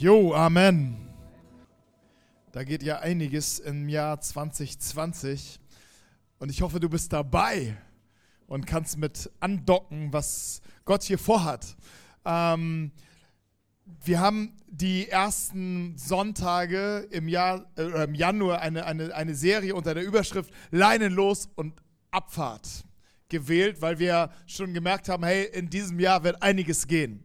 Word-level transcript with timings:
Jo, 0.00 0.32
Amen. 0.32 0.96
Da 2.52 2.62
geht 2.62 2.84
ja 2.84 3.00
einiges 3.00 3.58
im 3.58 3.88
Jahr 3.88 4.20
2020 4.20 5.58
und 6.38 6.52
ich 6.52 6.62
hoffe, 6.62 6.78
du 6.78 6.88
bist 6.88 7.12
dabei 7.12 7.76
und 8.46 8.64
kannst 8.64 8.96
mit 8.96 9.28
andocken, 9.40 10.12
was 10.12 10.62
Gott 10.84 11.02
hier 11.02 11.18
vorhat. 11.18 11.76
Ähm, 12.24 12.92
wir 14.04 14.20
haben 14.20 14.56
die 14.68 15.08
ersten 15.08 15.98
Sonntage 15.98 17.08
im, 17.10 17.26
Jahr, 17.26 17.66
äh, 17.76 18.04
im 18.04 18.14
Januar 18.14 18.60
eine, 18.60 18.86
eine, 18.86 19.12
eine 19.12 19.34
Serie 19.34 19.74
unter 19.74 19.94
der 19.94 20.04
Überschrift 20.04 20.52
Leinen 20.70 21.12
los 21.12 21.48
und 21.56 21.82
Abfahrt 22.12 22.84
gewählt, 23.28 23.82
weil 23.82 23.98
wir 23.98 24.30
schon 24.46 24.74
gemerkt 24.74 25.08
haben, 25.08 25.24
hey, 25.24 25.46
in 25.52 25.68
diesem 25.68 25.98
Jahr 25.98 26.22
wird 26.22 26.40
einiges 26.40 26.86
gehen. 26.86 27.24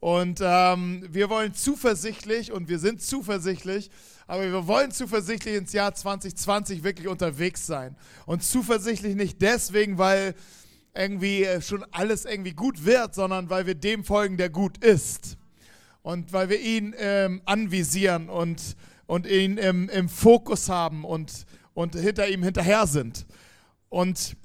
Und 0.00 0.40
ähm, 0.42 1.06
wir 1.10 1.30
wollen 1.30 1.54
zuversichtlich 1.54 2.52
und 2.52 2.68
wir 2.68 2.78
sind 2.78 3.02
zuversichtlich, 3.02 3.90
aber 4.26 4.42
wir 4.42 4.66
wollen 4.66 4.90
zuversichtlich 4.90 5.54
ins 5.54 5.72
Jahr 5.72 5.94
2020 5.94 6.82
wirklich 6.84 7.08
unterwegs 7.08 7.66
sein. 7.66 7.96
Und 8.26 8.42
zuversichtlich 8.42 9.14
nicht 9.16 9.40
deswegen, 9.40 9.98
weil 9.98 10.34
irgendwie 10.94 11.44
äh, 11.44 11.60
schon 11.60 11.84
alles 11.92 12.24
irgendwie 12.24 12.52
gut 12.52 12.84
wird, 12.84 13.14
sondern 13.14 13.50
weil 13.50 13.66
wir 13.66 13.74
dem 13.74 14.04
folgen, 14.04 14.36
der 14.36 14.50
gut 14.50 14.78
ist. 14.84 15.38
Und 16.02 16.32
weil 16.32 16.48
wir 16.48 16.60
ihn 16.60 16.94
ähm, 16.98 17.42
anvisieren 17.44 18.28
und, 18.28 18.76
und 19.06 19.26
ihn 19.26 19.58
im, 19.58 19.88
im 19.88 20.08
Fokus 20.08 20.68
haben 20.68 21.04
und, 21.04 21.46
und 21.74 21.94
hinter 21.94 22.28
ihm 22.28 22.42
hinterher 22.42 22.86
sind. 22.86 23.26
Und 23.88 24.36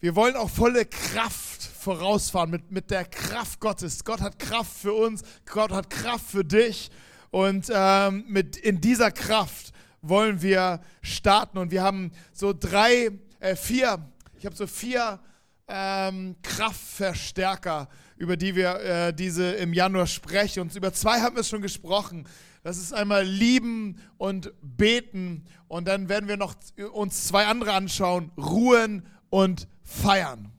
wir 0.00 0.16
wollen 0.16 0.36
auch 0.36 0.50
volle 0.50 0.84
Kraft 0.86 1.59
vorausfahren 1.80 2.50
mit, 2.50 2.70
mit 2.70 2.90
der 2.90 3.04
Kraft 3.04 3.60
Gottes. 3.60 4.04
Gott 4.04 4.20
hat 4.20 4.38
Kraft 4.38 4.76
für 4.76 4.92
uns, 4.92 5.22
Gott 5.46 5.72
hat 5.72 5.88
Kraft 5.90 6.26
für 6.26 6.44
dich. 6.44 6.90
Und 7.30 7.70
ähm, 7.72 8.24
mit, 8.28 8.56
in 8.56 8.80
dieser 8.80 9.10
Kraft 9.10 9.72
wollen 10.02 10.42
wir 10.42 10.80
starten. 11.02 11.58
Und 11.58 11.70
wir 11.70 11.82
haben 11.82 12.12
so 12.32 12.52
drei, 12.52 13.10
äh, 13.38 13.56
vier, 13.56 13.98
ich 14.38 14.46
habe 14.46 14.56
so 14.56 14.66
vier 14.66 15.20
ähm, 15.68 16.36
Kraftverstärker, 16.42 17.88
über 18.16 18.36
die 18.36 18.54
wir 18.56 18.80
äh, 18.80 19.14
diese 19.14 19.52
im 19.52 19.72
Januar 19.72 20.06
sprechen. 20.06 20.60
Und 20.60 20.74
über 20.74 20.92
zwei 20.92 21.20
haben 21.20 21.36
wir 21.36 21.44
schon 21.44 21.62
gesprochen. 21.62 22.26
Das 22.62 22.76
ist 22.76 22.92
einmal 22.92 23.24
lieben 23.24 23.96
und 24.18 24.52
beten. 24.60 25.46
Und 25.68 25.88
dann 25.88 26.08
werden 26.08 26.28
wir 26.28 26.36
noch 26.36 26.54
uns 26.92 27.26
zwei 27.26 27.46
andere 27.46 27.72
anschauen. 27.72 28.32
Ruhen 28.36 29.06
und 29.30 29.66
feiern. 29.82 30.52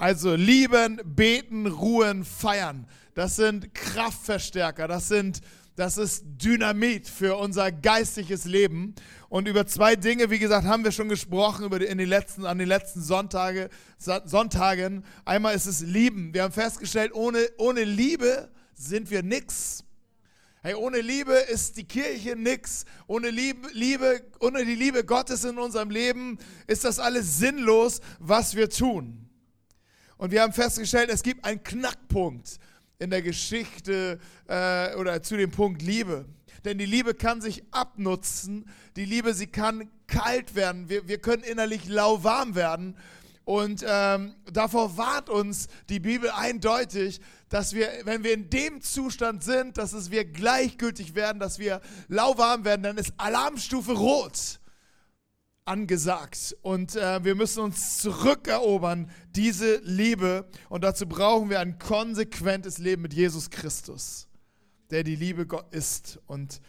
Also 0.00 0.34
lieben, 0.34 0.98
beten, 1.04 1.66
ruhen, 1.66 2.24
feiern. 2.24 2.86
Das 3.12 3.36
sind 3.36 3.74
Kraftverstärker, 3.74 4.88
das, 4.88 5.08
sind, 5.08 5.42
das 5.76 5.98
ist 5.98 6.24
Dynamit 6.24 7.06
für 7.06 7.36
unser 7.36 7.70
geistliches 7.70 8.46
Leben. 8.46 8.94
Und 9.28 9.46
über 9.46 9.66
zwei 9.66 9.96
Dinge, 9.96 10.30
wie 10.30 10.38
gesagt, 10.38 10.66
haben 10.66 10.84
wir 10.84 10.92
schon 10.92 11.10
gesprochen 11.10 11.66
über 11.66 11.78
die, 11.78 11.84
in 11.84 11.98
den 11.98 12.08
letzten, 12.08 12.46
an 12.46 12.56
den 12.56 12.66
letzten 12.66 13.02
Sonntage, 13.02 13.68
Sonntagen. 13.98 15.04
Einmal 15.26 15.54
ist 15.54 15.66
es 15.66 15.82
Lieben. 15.82 16.32
Wir 16.32 16.44
haben 16.44 16.54
festgestellt, 16.54 17.12
ohne, 17.12 17.46
ohne 17.58 17.84
Liebe 17.84 18.48
sind 18.72 19.10
wir 19.10 19.22
nichts. 19.22 19.84
Hey, 20.62 20.76
ohne 20.76 21.02
Liebe 21.02 21.34
ist 21.34 21.76
die 21.76 21.84
Kirche 21.84 22.36
nix. 22.36 22.86
Ohne 23.06 23.28
Liebe, 23.28 23.68
Liebe, 23.74 24.22
ohne 24.40 24.64
die 24.64 24.76
Liebe 24.76 25.04
Gottes 25.04 25.44
in 25.44 25.58
unserem 25.58 25.90
Leben 25.90 26.38
ist 26.66 26.84
das 26.84 26.98
alles 26.98 27.36
sinnlos, 27.36 28.00
was 28.18 28.54
wir 28.54 28.70
tun. 28.70 29.26
Und 30.20 30.32
wir 30.32 30.42
haben 30.42 30.52
festgestellt, 30.52 31.08
es 31.08 31.22
gibt 31.22 31.46
einen 31.46 31.62
Knackpunkt 31.62 32.58
in 32.98 33.08
der 33.08 33.22
Geschichte 33.22 34.20
äh, 34.48 34.94
oder 34.96 35.22
zu 35.22 35.38
dem 35.38 35.50
Punkt 35.50 35.80
Liebe. 35.80 36.26
Denn 36.62 36.76
die 36.76 36.84
Liebe 36.84 37.14
kann 37.14 37.40
sich 37.40 37.64
abnutzen. 37.70 38.68
Die 38.96 39.06
Liebe, 39.06 39.32
sie 39.32 39.46
kann 39.46 39.88
kalt 40.08 40.54
werden. 40.54 40.90
Wir, 40.90 41.08
wir 41.08 41.22
können 41.22 41.42
innerlich 41.42 41.88
lauwarm 41.88 42.54
werden. 42.54 42.98
Und 43.46 43.82
ähm, 43.88 44.34
davor 44.52 44.98
warnt 44.98 45.30
uns 45.30 45.68
die 45.88 46.00
Bibel 46.00 46.28
eindeutig, 46.28 47.22
dass 47.48 47.72
wir, 47.72 47.88
wenn 48.04 48.22
wir 48.22 48.34
in 48.34 48.50
dem 48.50 48.82
Zustand 48.82 49.42
sind, 49.42 49.78
dass 49.78 49.94
es 49.94 50.10
wir 50.10 50.26
gleichgültig 50.26 51.14
werden, 51.14 51.40
dass 51.40 51.58
wir 51.58 51.80
lauwarm 52.08 52.66
werden, 52.66 52.82
dann 52.82 52.98
ist 52.98 53.14
Alarmstufe 53.16 53.92
rot 53.92 54.59
angesagt. 55.64 56.56
Und 56.62 56.96
äh, 56.96 57.22
wir 57.24 57.34
müssen 57.34 57.62
uns 57.62 57.98
zurückerobern, 57.98 59.10
diese 59.34 59.76
Liebe. 59.84 60.48
Und 60.68 60.84
dazu 60.84 61.06
brauchen 61.06 61.50
wir 61.50 61.60
ein 61.60 61.78
konsequentes 61.78 62.78
Leben 62.78 63.02
mit 63.02 63.14
Jesus 63.14 63.50
Christus, 63.50 64.28
der 64.90 65.04
die 65.04 65.16
Liebe 65.16 65.46
Gott 65.46 65.72
ist. 65.72 66.18
Und 66.26 66.60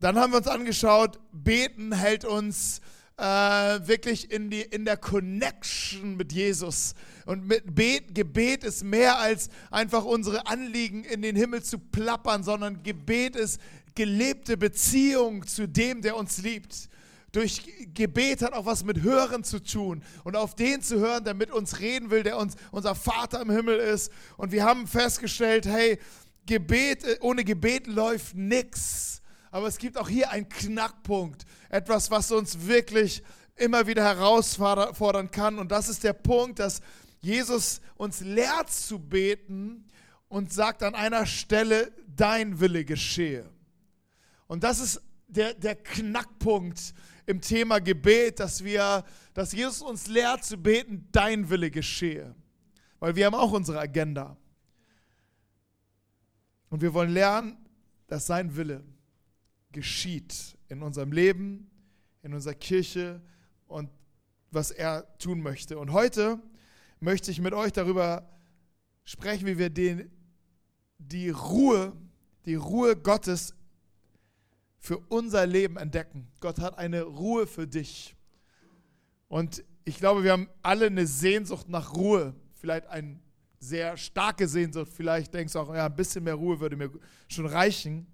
dann 0.00 0.18
haben 0.18 0.32
wir 0.32 0.38
uns 0.38 0.48
angeschaut, 0.48 1.20
beten 1.32 1.92
hält 1.92 2.24
uns 2.24 2.80
äh, 3.16 3.24
wirklich 3.24 4.30
in, 4.30 4.50
die, 4.50 4.60
in 4.60 4.84
der 4.84 4.96
Connection 4.96 6.16
mit 6.16 6.32
Jesus. 6.32 6.94
Und 7.24 7.46
mit 7.46 7.74
Bet, 7.74 8.14
Gebet 8.14 8.64
ist 8.64 8.84
mehr 8.84 9.18
als 9.18 9.48
einfach 9.70 10.04
unsere 10.04 10.46
Anliegen 10.46 11.04
in 11.04 11.22
den 11.22 11.36
Himmel 11.36 11.62
zu 11.62 11.78
plappern, 11.78 12.42
sondern 12.42 12.82
Gebet 12.82 13.36
ist 13.36 13.60
gelebte 13.94 14.58
Beziehung 14.58 15.46
zu 15.46 15.66
dem, 15.66 16.02
der 16.02 16.16
uns 16.16 16.38
liebt 16.38 16.90
durch 17.36 17.62
Gebet 17.92 18.40
hat 18.40 18.54
auch 18.54 18.64
was 18.64 18.82
mit 18.82 19.02
Hören 19.02 19.44
zu 19.44 19.62
tun 19.62 20.02
und 20.24 20.36
auf 20.36 20.54
den 20.54 20.80
zu 20.80 20.98
hören, 20.98 21.22
der 21.22 21.34
mit 21.34 21.50
uns 21.50 21.80
reden 21.80 22.10
will, 22.10 22.22
der 22.22 22.38
uns 22.38 22.54
unser 22.70 22.94
Vater 22.94 23.42
im 23.42 23.50
Himmel 23.50 23.78
ist. 23.78 24.10
Und 24.38 24.52
wir 24.52 24.64
haben 24.64 24.86
festgestellt, 24.86 25.66
hey, 25.66 25.98
Gebet, 26.46 27.04
äh, 27.04 27.18
ohne 27.20 27.44
Gebet 27.44 27.86
läuft 27.88 28.34
nichts. 28.34 29.20
Aber 29.50 29.66
es 29.66 29.76
gibt 29.76 29.98
auch 29.98 30.08
hier 30.08 30.30
einen 30.30 30.48
Knackpunkt, 30.48 31.44
etwas, 31.68 32.10
was 32.10 32.32
uns 32.32 32.66
wirklich 32.66 33.22
immer 33.54 33.86
wieder 33.86 34.02
herausfordern 34.04 35.30
kann. 35.30 35.58
Und 35.58 35.70
das 35.70 35.90
ist 35.90 36.04
der 36.04 36.14
Punkt, 36.14 36.58
dass 36.58 36.80
Jesus 37.20 37.82
uns 37.96 38.20
lehrt 38.20 38.70
zu 38.70 38.98
beten 38.98 39.84
und 40.28 40.54
sagt 40.54 40.82
an 40.82 40.94
einer 40.94 41.26
Stelle, 41.26 41.92
dein 42.06 42.60
Wille 42.60 42.86
geschehe. 42.86 43.50
Und 44.46 44.64
das 44.64 44.80
ist 44.80 45.02
der, 45.28 45.54
der 45.54 45.74
Knackpunkt 45.74 46.94
im 47.26 47.40
Thema 47.40 47.80
Gebet, 47.80 48.40
dass 48.40 48.62
wir, 48.62 49.04
dass 49.34 49.52
Jesus 49.52 49.82
uns 49.82 50.06
lehrt 50.06 50.44
zu 50.44 50.56
beten, 50.56 51.08
dein 51.12 51.50
Wille 51.50 51.70
geschehe. 51.70 52.34
Weil 53.00 53.16
wir 53.16 53.26
haben 53.26 53.34
auch 53.34 53.52
unsere 53.52 53.78
Agenda. 53.78 54.36
Und 56.70 56.82
wir 56.82 56.94
wollen 56.94 57.10
lernen, 57.10 57.56
dass 58.06 58.26
sein 58.26 58.56
Wille 58.56 58.84
geschieht 59.72 60.56
in 60.68 60.82
unserem 60.82 61.12
Leben, 61.12 61.70
in 62.22 62.32
unserer 62.32 62.54
Kirche 62.54 63.20
und 63.66 63.90
was 64.50 64.70
er 64.70 65.18
tun 65.18 65.40
möchte. 65.40 65.78
Und 65.78 65.92
heute 65.92 66.40
möchte 67.00 67.30
ich 67.30 67.40
mit 67.40 67.52
euch 67.52 67.72
darüber 67.72 68.28
sprechen, 69.04 69.46
wie 69.46 69.58
wir 69.58 69.70
den, 69.70 70.10
die 70.98 71.30
Ruhe, 71.30 71.92
die 72.46 72.54
Ruhe 72.54 72.96
Gottes 72.96 73.54
für 74.86 74.98
unser 75.08 75.46
Leben 75.46 75.76
entdecken. 75.78 76.28
Gott 76.38 76.60
hat 76.60 76.78
eine 76.78 77.02
Ruhe 77.02 77.48
für 77.48 77.66
dich. 77.66 78.14
Und 79.26 79.64
ich 79.84 79.98
glaube, 79.98 80.22
wir 80.22 80.30
haben 80.30 80.48
alle 80.62 80.86
eine 80.86 81.08
Sehnsucht 81.08 81.68
nach 81.68 81.94
Ruhe. 81.94 82.36
Vielleicht 82.54 82.86
eine 82.86 83.18
sehr 83.58 83.96
starke 83.96 84.46
Sehnsucht. 84.46 84.92
Vielleicht 84.94 85.34
denkst 85.34 85.54
du 85.54 85.58
auch, 85.58 85.74
ja, 85.74 85.86
ein 85.86 85.96
bisschen 85.96 86.22
mehr 86.22 86.36
Ruhe 86.36 86.60
würde 86.60 86.76
mir 86.76 86.88
schon 87.26 87.46
reichen. 87.46 88.06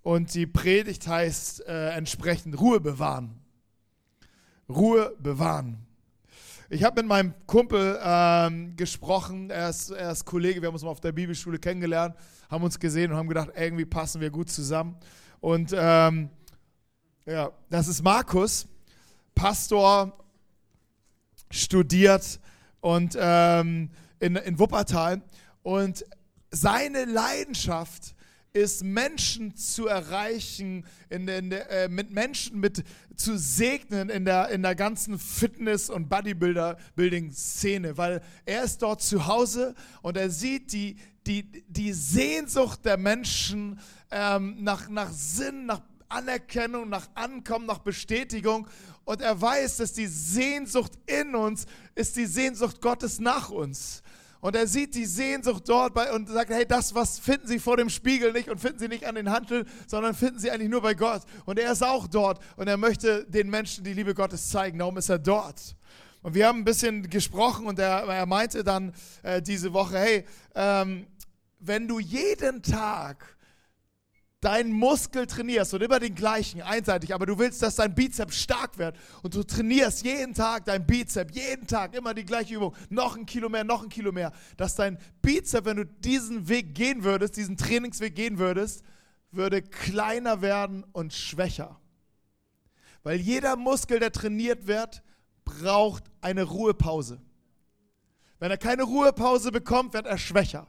Und 0.00 0.32
die 0.32 0.46
Predigt 0.46 1.06
heißt 1.06 1.66
äh, 1.66 1.90
entsprechend 1.90 2.58
Ruhe 2.58 2.80
bewahren. 2.80 3.38
Ruhe 4.70 5.14
bewahren. 5.18 5.86
Ich 6.70 6.82
habe 6.82 7.02
mit 7.02 7.08
meinem 7.10 7.34
Kumpel 7.46 8.00
ähm, 8.02 8.74
gesprochen, 8.74 9.50
er 9.50 9.68
ist, 9.68 9.90
er 9.90 10.12
ist 10.12 10.24
Kollege, 10.24 10.62
wir 10.62 10.68
haben 10.68 10.74
uns 10.74 10.82
mal 10.82 10.88
auf 10.88 11.00
der 11.00 11.12
Bibelschule 11.12 11.58
kennengelernt, 11.58 12.16
haben 12.50 12.64
uns 12.64 12.80
gesehen 12.80 13.12
und 13.12 13.18
haben 13.18 13.28
gedacht, 13.28 13.50
irgendwie 13.54 13.84
passen 13.84 14.22
wir 14.22 14.30
gut 14.30 14.48
zusammen. 14.48 14.96
Und 15.44 15.74
ähm, 15.76 16.30
ja, 17.26 17.52
das 17.68 17.86
ist 17.86 18.02
Markus, 18.02 18.66
Pastor, 19.34 20.16
studiert 21.50 22.40
und 22.80 23.14
ähm, 23.20 23.90
in, 24.20 24.36
in 24.36 24.58
Wuppertal. 24.58 25.20
Und 25.62 26.06
seine 26.50 27.04
Leidenschaft 27.04 28.14
ist, 28.54 28.84
Menschen 28.84 29.54
zu 29.54 29.86
erreichen, 29.86 30.86
in, 31.10 31.28
in, 31.28 31.52
äh, 31.52 31.88
mit 31.88 32.10
Menschen 32.10 32.58
mit 32.58 32.82
zu 33.14 33.36
segnen 33.36 34.08
in 34.08 34.24
der, 34.24 34.48
in 34.48 34.62
der 34.62 34.74
ganzen 34.74 35.18
Fitness- 35.18 35.90
und 35.90 36.08
Bodybuilder-Building-Szene, 36.08 37.98
weil 37.98 38.22
er 38.46 38.64
ist 38.64 38.80
dort 38.80 39.02
zu 39.02 39.26
Hause 39.26 39.74
und 40.00 40.16
er 40.16 40.30
sieht 40.30 40.72
die, 40.72 40.96
die, 41.26 41.64
die 41.68 41.92
Sehnsucht 41.92 42.84
der 42.86 42.96
Menschen 42.96 43.78
ähm, 44.14 44.62
nach, 44.62 44.88
nach 44.88 45.10
Sinn, 45.10 45.66
nach 45.66 45.82
Anerkennung, 46.08 46.88
nach 46.88 47.08
Ankommen, 47.14 47.66
nach 47.66 47.80
Bestätigung. 47.80 48.68
Und 49.04 49.20
er 49.20 49.38
weiß, 49.38 49.78
dass 49.78 49.92
die 49.92 50.06
Sehnsucht 50.06 50.92
in 51.06 51.34
uns 51.34 51.66
ist 51.94 52.16
die 52.16 52.26
Sehnsucht 52.26 52.80
Gottes 52.80 53.18
nach 53.18 53.50
uns. 53.50 54.02
Und 54.40 54.54
er 54.54 54.66
sieht 54.66 54.94
die 54.94 55.06
Sehnsucht 55.06 55.64
dort 55.66 55.94
bei 55.94 56.12
und 56.12 56.28
sagt, 56.28 56.50
hey, 56.50 56.66
das, 56.66 56.94
was 56.94 57.18
finden 57.18 57.48
Sie 57.48 57.58
vor 57.58 57.76
dem 57.76 57.88
Spiegel 57.88 58.32
nicht 58.32 58.48
und 58.48 58.60
finden 58.60 58.78
Sie 58.78 58.88
nicht 58.88 59.06
an 59.06 59.14
den 59.14 59.30
Handeln, 59.30 59.66
sondern 59.86 60.14
finden 60.14 60.38
Sie 60.38 60.50
eigentlich 60.50 60.70
nur 60.70 60.82
bei 60.82 60.94
Gott. 60.94 61.22
Und 61.44 61.58
er 61.58 61.72
ist 61.72 61.82
auch 61.82 62.06
dort 62.06 62.40
und 62.56 62.68
er 62.68 62.76
möchte 62.76 63.24
den 63.24 63.50
Menschen 63.50 63.84
die 63.84 63.94
Liebe 63.94 64.14
Gottes 64.14 64.50
zeigen. 64.50 64.78
Darum 64.78 64.96
ist 64.98 65.08
er 65.08 65.18
dort. 65.18 65.76
Und 66.22 66.34
wir 66.34 66.46
haben 66.46 66.60
ein 66.60 66.64
bisschen 66.64 67.08
gesprochen 67.10 67.66
und 67.66 67.78
er, 67.78 68.04
er 68.04 68.26
meinte 68.26 68.62
dann 68.62 68.92
äh, 69.22 69.42
diese 69.42 69.72
Woche, 69.72 69.98
hey, 69.98 70.24
ähm, 70.54 71.06
wenn 71.58 71.88
du 71.88 71.98
jeden 71.98 72.62
Tag 72.62 73.33
deinen 74.44 74.72
Muskel 74.72 75.26
trainierst 75.26 75.72
und 75.74 75.82
immer 75.82 75.98
den 75.98 76.14
gleichen, 76.14 76.60
einseitig, 76.60 77.14
aber 77.14 77.26
du 77.26 77.38
willst, 77.38 77.62
dass 77.62 77.76
dein 77.76 77.94
Bizeps 77.94 78.36
stark 78.36 78.76
wird 78.78 78.96
und 79.22 79.34
du 79.34 79.42
trainierst 79.42 80.04
jeden 80.04 80.34
Tag 80.34 80.66
dein 80.66 80.86
Bizeps, 80.86 81.34
jeden 81.34 81.66
Tag 81.66 81.94
immer 81.94 82.12
die 82.12 82.24
gleiche 82.24 82.54
Übung, 82.54 82.74
noch 82.90 83.16
ein 83.16 83.26
Kilo 83.26 83.48
mehr, 83.48 83.64
noch 83.64 83.82
ein 83.82 83.88
Kilo 83.88 84.12
mehr, 84.12 84.32
dass 84.56 84.74
dein 84.74 84.98
Bizeps, 85.22 85.64
wenn 85.64 85.78
du 85.78 85.86
diesen 85.86 86.48
Weg 86.48 86.74
gehen 86.74 87.04
würdest, 87.04 87.36
diesen 87.36 87.56
Trainingsweg 87.56 88.14
gehen 88.14 88.38
würdest, 88.38 88.82
würde 89.30 89.62
kleiner 89.62 90.42
werden 90.42 90.84
und 90.92 91.12
schwächer. 91.12 91.80
Weil 93.02 93.20
jeder 93.20 93.56
Muskel, 93.56 93.98
der 93.98 94.12
trainiert 94.12 94.66
wird, 94.66 95.02
braucht 95.44 96.04
eine 96.20 96.42
Ruhepause. 96.42 97.20
Wenn 98.38 98.50
er 98.50 98.58
keine 98.58 98.82
Ruhepause 98.82 99.50
bekommt, 99.52 99.94
wird 99.94 100.06
er 100.06 100.18
schwächer. 100.18 100.66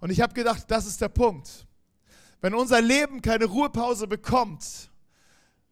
Und 0.00 0.10
ich 0.10 0.20
habe 0.20 0.34
gedacht, 0.34 0.64
das 0.68 0.86
ist 0.86 1.00
der 1.00 1.08
Punkt. 1.08 1.65
Wenn 2.46 2.54
unser 2.54 2.80
Leben 2.80 3.22
keine 3.22 3.46
Ruhepause 3.46 4.06
bekommt, 4.06 4.88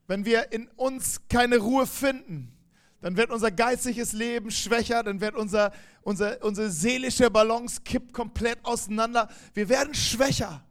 wenn 0.08 0.24
wir 0.24 0.50
in 0.50 0.66
uns 0.74 1.20
keine 1.28 1.58
Ruhe 1.58 1.86
finden, 1.86 2.52
dann 3.00 3.16
wird 3.16 3.30
unser 3.30 3.52
geistiges 3.52 4.12
Leben 4.12 4.50
schwächer, 4.50 5.04
dann 5.04 5.20
wird 5.20 5.36
unser, 5.36 5.70
unser, 6.02 6.42
unsere 6.42 6.70
seelische 6.72 7.30
Balance 7.30 7.82
kippt 7.82 8.12
komplett 8.12 8.58
auseinander. 8.64 9.28
Wir 9.52 9.68
werden 9.68 9.94
schwächer, 9.94 10.64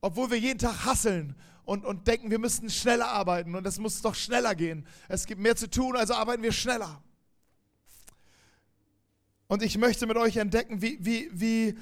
obwohl 0.00 0.32
wir 0.32 0.38
jeden 0.40 0.58
Tag 0.58 0.84
hasseln 0.84 1.36
und, 1.64 1.84
und 1.84 2.08
denken, 2.08 2.32
wir 2.32 2.40
müssten 2.40 2.68
schneller 2.68 3.06
arbeiten 3.06 3.54
und 3.54 3.64
es 3.64 3.78
muss 3.78 4.02
doch 4.02 4.16
schneller 4.16 4.56
gehen. 4.56 4.84
Es 5.06 5.26
gibt 5.26 5.40
mehr 5.40 5.54
zu 5.54 5.70
tun, 5.70 5.94
also 5.94 6.14
arbeiten 6.14 6.42
wir 6.42 6.50
schneller. 6.50 7.00
Und 9.46 9.62
ich 9.62 9.78
möchte 9.78 10.08
mit 10.08 10.16
euch 10.16 10.38
entdecken, 10.38 10.82
wie, 10.82 10.98
wie, 11.00 11.30
wie, 11.32 11.78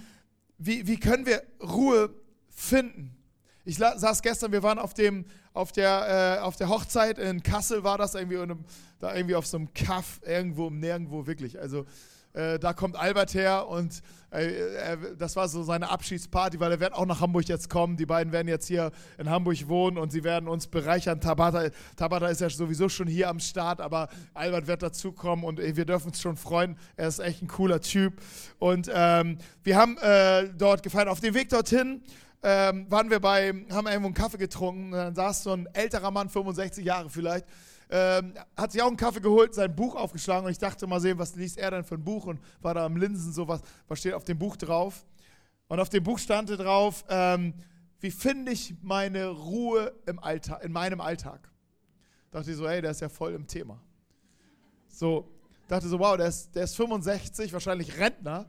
wie, 0.58 0.87
wie 0.87 1.00
können 1.00 1.25
wir 1.25 1.43
Ruhe 1.62 2.19
finden. 2.61 3.17
Ich 3.65 3.77
saß 3.79 4.23
gestern, 4.23 4.53
wir 4.53 4.62
waren 4.62 4.79
auf, 4.79 4.95
dem, 4.95 5.25
auf, 5.53 5.73
der, 5.73 6.39
äh, 6.39 6.41
auf 6.41 6.57
der 6.57 6.69
Hochzeit 6.69 7.19
in 7.19 7.43
Kassel, 7.43 7.85
war 7.85 7.99
das 7.99 8.15
irgendwie, 8.15 8.39
einem, 8.39 8.65
da 8.99 9.15
irgendwie 9.15 9.35
auf 9.35 9.47
so 9.47 9.59
einem 9.59 9.73
Kaff, 9.75 10.21
irgendwo, 10.25 10.71
nirgendwo, 10.71 11.27
wirklich. 11.27 11.59
Also 11.59 11.87
äh, 12.33 12.59
da 12.59 12.73
kommt 12.73 12.97
Albert 12.97 13.35
her 13.35 13.67
und 13.67 14.03
äh, 14.31 14.97
das 15.19 15.35
war 15.35 15.49
so 15.49 15.62
seine 15.62 15.91
Abschiedsparty, 15.91 16.61
weil 16.61 16.71
er 16.71 16.81
wird 16.81 16.95
auch 16.95 17.07
nach 17.07 17.21
Hamburg 17.21 17.49
jetzt 17.49 17.69
kommen. 17.69 17.97
Die 17.97 18.07
beiden 18.07 18.33
werden 18.33 18.47
jetzt 18.47 18.67
hier 18.67 18.93
in 19.19 19.29
Hamburg 19.29 19.69
wohnen 19.69 19.99
und 19.99 20.12
sie 20.12 20.23
werden 20.23 20.49
uns 20.49 20.69
bereichern. 20.69 21.21
Tabata, 21.21 21.71
Tabata 21.97 22.29
ist 22.29 22.41
ja 22.41 22.49
sowieso 22.49 22.89
schon 22.89 23.09
hier 23.09 23.29
am 23.29 23.41
Start, 23.41 23.81
aber 23.81 24.09
Albert 24.33 24.69
wird 24.69 24.83
dazukommen 24.83 25.45
und 25.45 25.59
wir 25.59 25.85
dürfen 25.85 26.09
uns 26.09 26.21
schon 26.21 26.37
freuen. 26.37 26.79
Er 26.97 27.09
ist 27.09 27.19
echt 27.19 27.43
ein 27.43 27.49
cooler 27.49 27.81
Typ. 27.81 28.21
Und 28.59 28.89
ähm, 28.93 29.39
wir 29.65 29.77
haben 29.77 29.99
äh, 29.99 30.49
dort 30.57 30.85
gefeiert. 30.85 31.09
Auf 31.09 31.21
dem 31.21 31.35
Weg 31.35 31.49
dorthin 31.49 32.03
ähm, 32.42 32.90
waren 32.90 33.10
wir 33.10 33.20
bei, 33.20 33.48
haben 33.70 33.87
irgendwo 33.87 34.06
einen 34.06 34.14
Kaffee 34.14 34.38
getrunken. 34.38 34.92
Dann 34.92 35.14
saß 35.14 35.42
so 35.42 35.52
ein 35.52 35.66
älterer 35.72 36.10
Mann, 36.10 36.28
65 36.28 36.84
Jahre 36.84 37.10
vielleicht, 37.10 37.46
ähm, 37.90 38.34
hat 38.56 38.72
sich 38.72 38.81
auch 38.82 38.87
einen 38.87 38.96
Kaffee 38.96 39.20
geholt, 39.20 39.54
sein 39.54 39.75
Buch 39.75 39.96
aufgeschlagen 39.96 40.46
und 40.46 40.52
ich 40.52 40.58
dachte 40.58 40.87
mal 40.87 41.00
sehen, 41.00 41.19
was 41.19 41.34
liest 41.34 41.58
er 41.58 41.72
denn 41.72 41.84
für 41.84 41.96
ein 41.96 42.04
Buch 42.04 42.26
und 42.26 42.40
war 42.60 42.72
da 42.72 42.87
am 42.87 42.96
Linsen 42.96 43.32
so 43.32 43.48
was, 43.48 43.60
was 43.88 43.98
steht 43.98 44.14
auf 44.14 44.25
dem 44.25 44.38
Buch 44.38 44.56
drauf. 44.56 45.04
Und 45.69 45.81
auf 45.81 45.88
dem 45.88 46.02
Buch 46.02 46.19
stand 46.19 46.50
drauf, 46.50 47.04
ähm, 47.08 47.54
wie 48.00 48.10
finde 48.10 48.52
ich 48.52 48.75
meine 48.82 49.28
Ruhe 49.28 49.92
im 50.06 50.19
Alltag, 50.19 50.64
in 50.64 50.72
meinem 50.72 51.00
Alltag. 51.00 51.48
Dachte 52.31 52.50
ich 52.50 52.56
so, 52.56 52.69
hey, 52.69 52.81
der 52.81 52.92
ist 52.92 53.00
ja 53.00 53.08
voll 53.08 53.34
im 53.34 53.46
Thema. 53.46 53.81
So, 54.88 55.28
dachte 55.69 55.88
so, 55.88 55.98
wow, 55.98 56.16
der 56.16 56.26
ist, 56.26 56.54
der 56.54 56.64
ist 56.64 56.76
65, 56.76 57.52
wahrscheinlich 57.52 57.98
Rentner, 57.98 58.48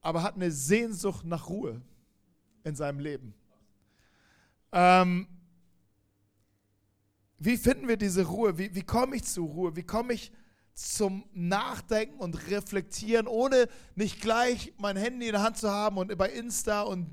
aber 0.00 0.22
hat 0.22 0.36
eine 0.36 0.50
Sehnsucht 0.50 1.24
nach 1.24 1.48
Ruhe 1.48 1.82
in 2.64 2.74
seinem 2.74 3.00
Leben. 3.00 3.34
Ähm, 4.72 5.26
wie 7.38 7.56
finden 7.56 7.88
wir 7.88 7.96
diese 7.96 8.24
Ruhe? 8.24 8.58
Wie, 8.58 8.74
wie 8.74 8.82
komme 8.82 9.16
ich 9.16 9.24
zur 9.24 9.46
Ruhe? 9.46 9.76
Wie 9.76 9.84
komme 9.84 10.12
ich 10.12 10.32
zum 10.74 11.24
Nachdenken 11.32 12.20
und 12.20 12.50
Reflektieren, 12.50 13.26
ohne 13.26 13.68
nicht 13.96 14.20
gleich 14.20 14.72
mein 14.78 14.96
Handy 14.96 15.26
in 15.26 15.32
der 15.32 15.42
Hand 15.42 15.56
zu 15.56 15.68
haben 15.68 15.96
und 15.98 16.16
bei 16.16 16.28
Insta 16.28 16.82
und 16.82 17.08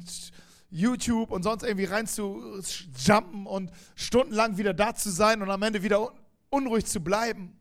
YouTube 0.70 1.32
und 1.32 1.44
sonst 1.44 1.64
irgendwie 1.64 1.86
rein 1.86 2.06
zu 2.06 2.62
jumpen 2.98 3.48
und 3.48 3.72
stundenlang 3.96 4.58
wieder 4.58 4.74
da 4.74 4.94
zu 4.94 5.10
sein 5.10 5.42
und 5.42 5.50
am 5.50 5.64
Ende 5.64 5.82
wieder 5.82 6.12
unruhig 6.50 6.86
zu 6.86 7.00
bleiben? 7.00 7.58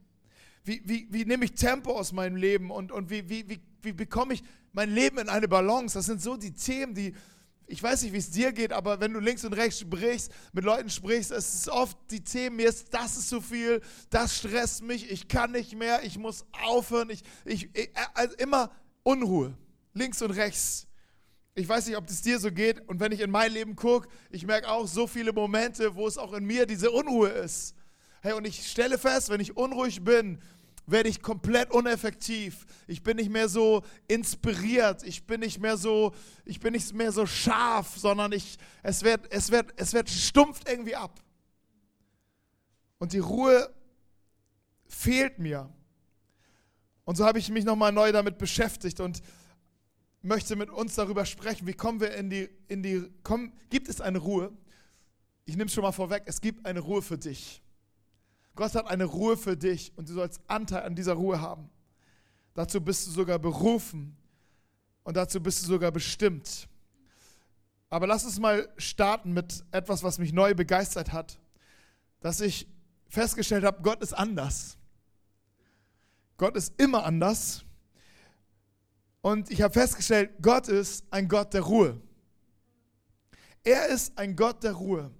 Wie, 0.62 0.82
wie, 0.84 1.08
wie 1.10 1.24
nehme 1.24 1.46
ich 1.46 1.52
Tempo 1.52 1.92
aus 1.92 2.12
meinem 2.12 2.36
Leben 2.36 2.70
und, 2.70 2.92
und 2.92 3.08
wie, 3.08 3.28
wie, 3.28 3.48
wie, 3.48 3.60
wie 3.82 3.92
bekomme 3.92 4.34
ich 4.34 4.42
mein 4.72 4.90
Leben 4.90 5.18
in 5.18 5.28
eine 5.28 5.48
Balance? 5.48 5.98
Das 5.98 6.06
sind 6.06 6.20
so 6.20 6.36
die 6.36 6.52
Themen, 6.52 6.94
die, 6.94 7.14
ich 7.66 7.82
weiß 7.82 8.02
nicht, 8.02 8.12
wie 8.12 8.18
es 8.18 8.30
dir 8.30 8.52
geht, 8.52 8.72
aber 8.72 9.00
wenn 9.00 9.12
du 9.12 9.20
links 9.20 9.44
und 9.44 9.54
rechts 9.54 9.80
sprichst, 9.80 10.30
mit 10.52 10.64
Leuten 10.64 10.90
sprichst, 10.90 11.30
es 11.30 11.54
ist 11.54 11.68
oft 11.68 11.96
die 12.10 12.22
Themen, 12.22 12.56
mir 12.56 12.72
das 12.90 13.16
ist 13.16 13.28
zu 13.28 13.40
viel, 13.40 13.80
das 14.10 14.36
stresst 14.36 14.82
mich, 14.82 15.10
ich 15.10 15.28
kann 15.28 15.52
nicht 15.52 15.74
mehr, 15.74 16.04
ich 16.04 16.18
muss 16.18 16.44
aufhören, 16.52 17.10
ich, 17.10 17.22
ich, 17.44 17.70
ich 17.74 17.90
also 18.14 18.34
immer 18.36 18.70
Unruhe, 19.02 19.56
links 19.94 20.20
und 20.22 20.32
rechts. 20.32 20.86
Ich 21.54 21.68
weiß 21.68 21.86
nicht, 21.86 21.96
ob 21.96 22.08
es 22.08 22.20
dir 22.20 22.38
so 22.38 22.50
geht 22.50 22.86
und 22.88 23.00
wenn 23.00 23.12
ich 23.12 23.20
in 23.20 23.30
mein 23.30 23.52
Leben 23.52 23.76
gucke, 23.76 24.08
ich 24.30 24.44
merke 24.44 24.68
auch 24.68 24.88
so 24.88 25.06
viele 25.06 25.32
Momente, 25.32 25.94
wo 25.94 26.06
es 26.06 26.18
auch 26.18 26.32
in 26.32 26.44
mir 26.44 26.66
diese 26.66 26.90
Unruhe 26.90 27.28
ist. 27.28 27.74
Hey, 28.20 28.32
und 28.32 28.46
ich 28.46 28.66
stelle 28.66 28.98
fest, 28.98 29.28
wenn 29.28 29.40
ich 29.40 29.56
unruhig 29.56 30.02
bin, 30.02 30.40
werde 30.86 31.08
ich 31.08 31.22
komplett 31.22 31.70
uneffektiv. 31.70 32.66
Ich 32.86 33.02
bin 33.02 33.16
nicht 33.16 33.30
mehr 33.30 33.48
so 33.48 33.82
inspiriert. 34.06 35.02
Ich 35.02 35.26
bin 35.26 35.40
nicht 35.40 35.60
mehr 35.60 35.76
so, 35.76 36.14
ich 36.44 36.60
bin 36.60 36.72
nicht 36.72 36.92
mehr 36.92 37.12
so 37.12 37.26
scharf, 37.26 37.96
sondern 37.96 38.32
ich, 38.32 38.58
es 38.82 39.02
wird, 39.02 39.32
es 39.32 39.50
wird, 39.50 39.72
es 39.76 39.92
wird 39.92 40.10
stumpft 40.10 40.68
irgendwie 40.68 40.96
ab. 40.96 41.20
Und 42.98 43.12
die 43.12 43.18
Ruhe 43.18 43.72
fehlt 44.86 45.38
mir. 45.38 45.70
Und 47.04 47.16
so 47.16 47.24
habe 47.24 47.38
ich 47.38 47.50
mich 47.50 47.64
nochmal 47.64 47.92
neu 47.92 48.12
damit 48.12 48.38
beschäftigt 48.38 49.00
und 49.00 49.22
möchte 50.22 50.56
mit 50.56 50.70
uns 50.70 50.94
darüber 50.94 51.26
sprechen, 51.26 51.66
wie 51.66 51.74
kommen 51.74 52.00
wir 52.00 52.14
in 52.14 52.30
die, 52.30 52.48
in 52.68 52.82
die, 52.82 53.10
komm, 53.22 53.52
gibt 53.68 53.88
es 53.88 54.00
eine 54.00 54.18
Ruhe? 54.18 54.52
Ich 55.44 55.56
nehme 55.56 55.66
es 55.66 55.74
schon 55.74 55.82
mal 55.82 55.92
vorweg, 55.92 56.22
es 56.26 56.40
gibt 56.40 56.64
eine 56.64 56.80
Ruhe 56.80 57.02
für 57.02 57.18
dich. 57.18 57.62
Gott 58.54 58.74
hat 58.74 58.86
eine 58.86 59.04
Ruhe 59.04 59.36
für 59.36 59.56
dich 59.56 59.92
und 59.96 60.08
du 60.08 60.14
sollst 60.14 60.40
Anteil 60.46 60.82
an 60.82 60.94
dieser 60.94 61.14
Ruhe 61.14 61.40
haben. 61.40 61.68
Dazu 62.54 62.80
bist 62.80 63.06
du 63.06 63.10
sogar 63.10 63.38
berufen 63.38 64.16
und 65.02 65.16
dazu 65.16 65.40
bist 65.40 65.62
du 65.62 65.66
sogar 65.66 65.90
bestimmt. 65.90 66.68
Aber 67.90 68.06
lass 68.06 68.24
uns 68.24 68.38
mal 68.38 68.68
starten 68.76 69.32
mit 69.32 69.64
etwas, 69.70 70.02
was 70.02 70.18
mich 70.18 70.32
neu 70.32 70.54
begeistert 70.54 71.12
hat, 71.12 71.38
dass 72.20 72.40
ich 72.40 72.66
festgestellt 73.08 73.64
habe, 73.64 73.82
Gott 73.82 74.02
ist 74.02 74.12
anders. 74.12 74.76
Gott 76.36 76.56
ist 76.56 76.80
immer 76.80 77.04
anders. 77.04 77.64
Und 79.20 79.50
ich 79.50 79.62
habe 79.62 79.72
festgestellt, 79.72 80.30
Gott 80.42 80.68
ist 80.68 81.04
ein 81.10 81.28
Gott 81.28 81.54
der 81.54 81.62
Ruhe. 81.62 82.00
Er 83.62 83.88
ist 83.88 84.18
ein 84.18 84.36
Gott 84.36 84.62
der 84.62 84.72
Ruhe. 84.72 85.10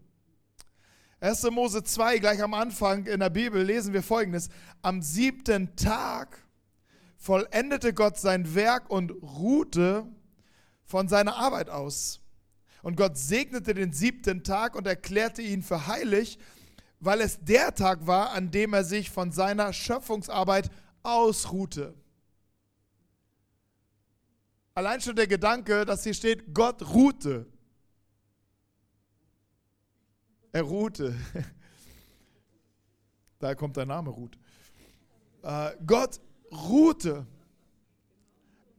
1. 1.24 1.42
Mose 1.52 1.82
2, 1.82 2.18
gleich 2.18 2.42
am 2.42 2.52
Anfang 2.52 3.06
in 3.06 3.20
der 3.20 3.30
Bibel, 3.30 3.62
lesen 3.62 3.94
wir 3.94 4.02
folgendes. 4.02 4.50
Am 4.82 5.00
siebten 5.00 5.74
Tag 5.74 6.38
vollendete 7.16 7.94
Gott 7.94 8.18
sein 8.18 8.54
Werk 8.54 8.90
und 8.90 9.10
ruhte 9.22 10.06
von 10.84 11.08
seiner 11.08 11.36
Arbeit 11.36 11.70
aus. 11.70 12.20
Und 12.82 12.98
Gott 12.98 13.16
segnete 13.16 13.72
den 13.72 13.94
siebten 13.94 14.44
Tag 14.44 14.76
und 14.76 14.86
erklärte 14.86 15.40
ihn 15.40 15.62
für 15.62 15.86
heilig, 15.86 16.38
weil 17.00 17.22
es 17.22 17.42
der 17.42 17.74
Tag 17.74 18.06
war, 18.06 18.32
an 18.32 18.50
dem 18.50 18.74
er 18.74 18.84
sich 18.84 19.08
von 19.08 19.32
seiner 19.32 19.72
Schöpfungsarbeit 19.72 20.68
ausruhte. 21.02 21.94
Allein 24.74 25.00
schon 25.00 25.16
der 25.16 25.26
Gedanke, 25.26 25.86
dass 25.86 26.04
hier 26.04 26.12
steht, 26.12 26.52
Gott 26.52 26.82
ruhte. 26.92 27.46
Er 30.54 30.62
ruhte. 30.62 31.14
Da 33.40 33.54
kommt 33.54 33.76
der 33.76 33.84
Name 33.84 34.08
Ruth. 34.08 34.38
Äh, 35.42 35.72
Gott 35.84 36.18
ruhte. 36.50 37.26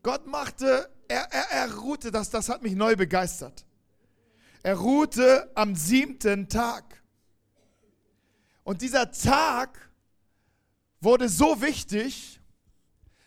Gott 0.02 0.26
machte, 0.26 0.90
er, 1.08 1.32
er, 1.32 1.52
er 1.52 1.76
ruhte, 1.76 2.10
das, 2.10 2.32
das 2.32 2.50
hat 2.50 2.64
mich 2.64 2.74
neu 2.74 2.96
begeistert. 2.96 3.64
Er 4.64 4.78
ruhte 4.78 5.52
am 5.54 5.76
siebten 5.76 6.48
Tag. 6.48 7.04
Und 8.64 8.82
dieser 8.82 9.12
Tag 9.12 9.92
wurde 11.02 11.30
so 11.30 11.62
wichtig, 11.62 12.40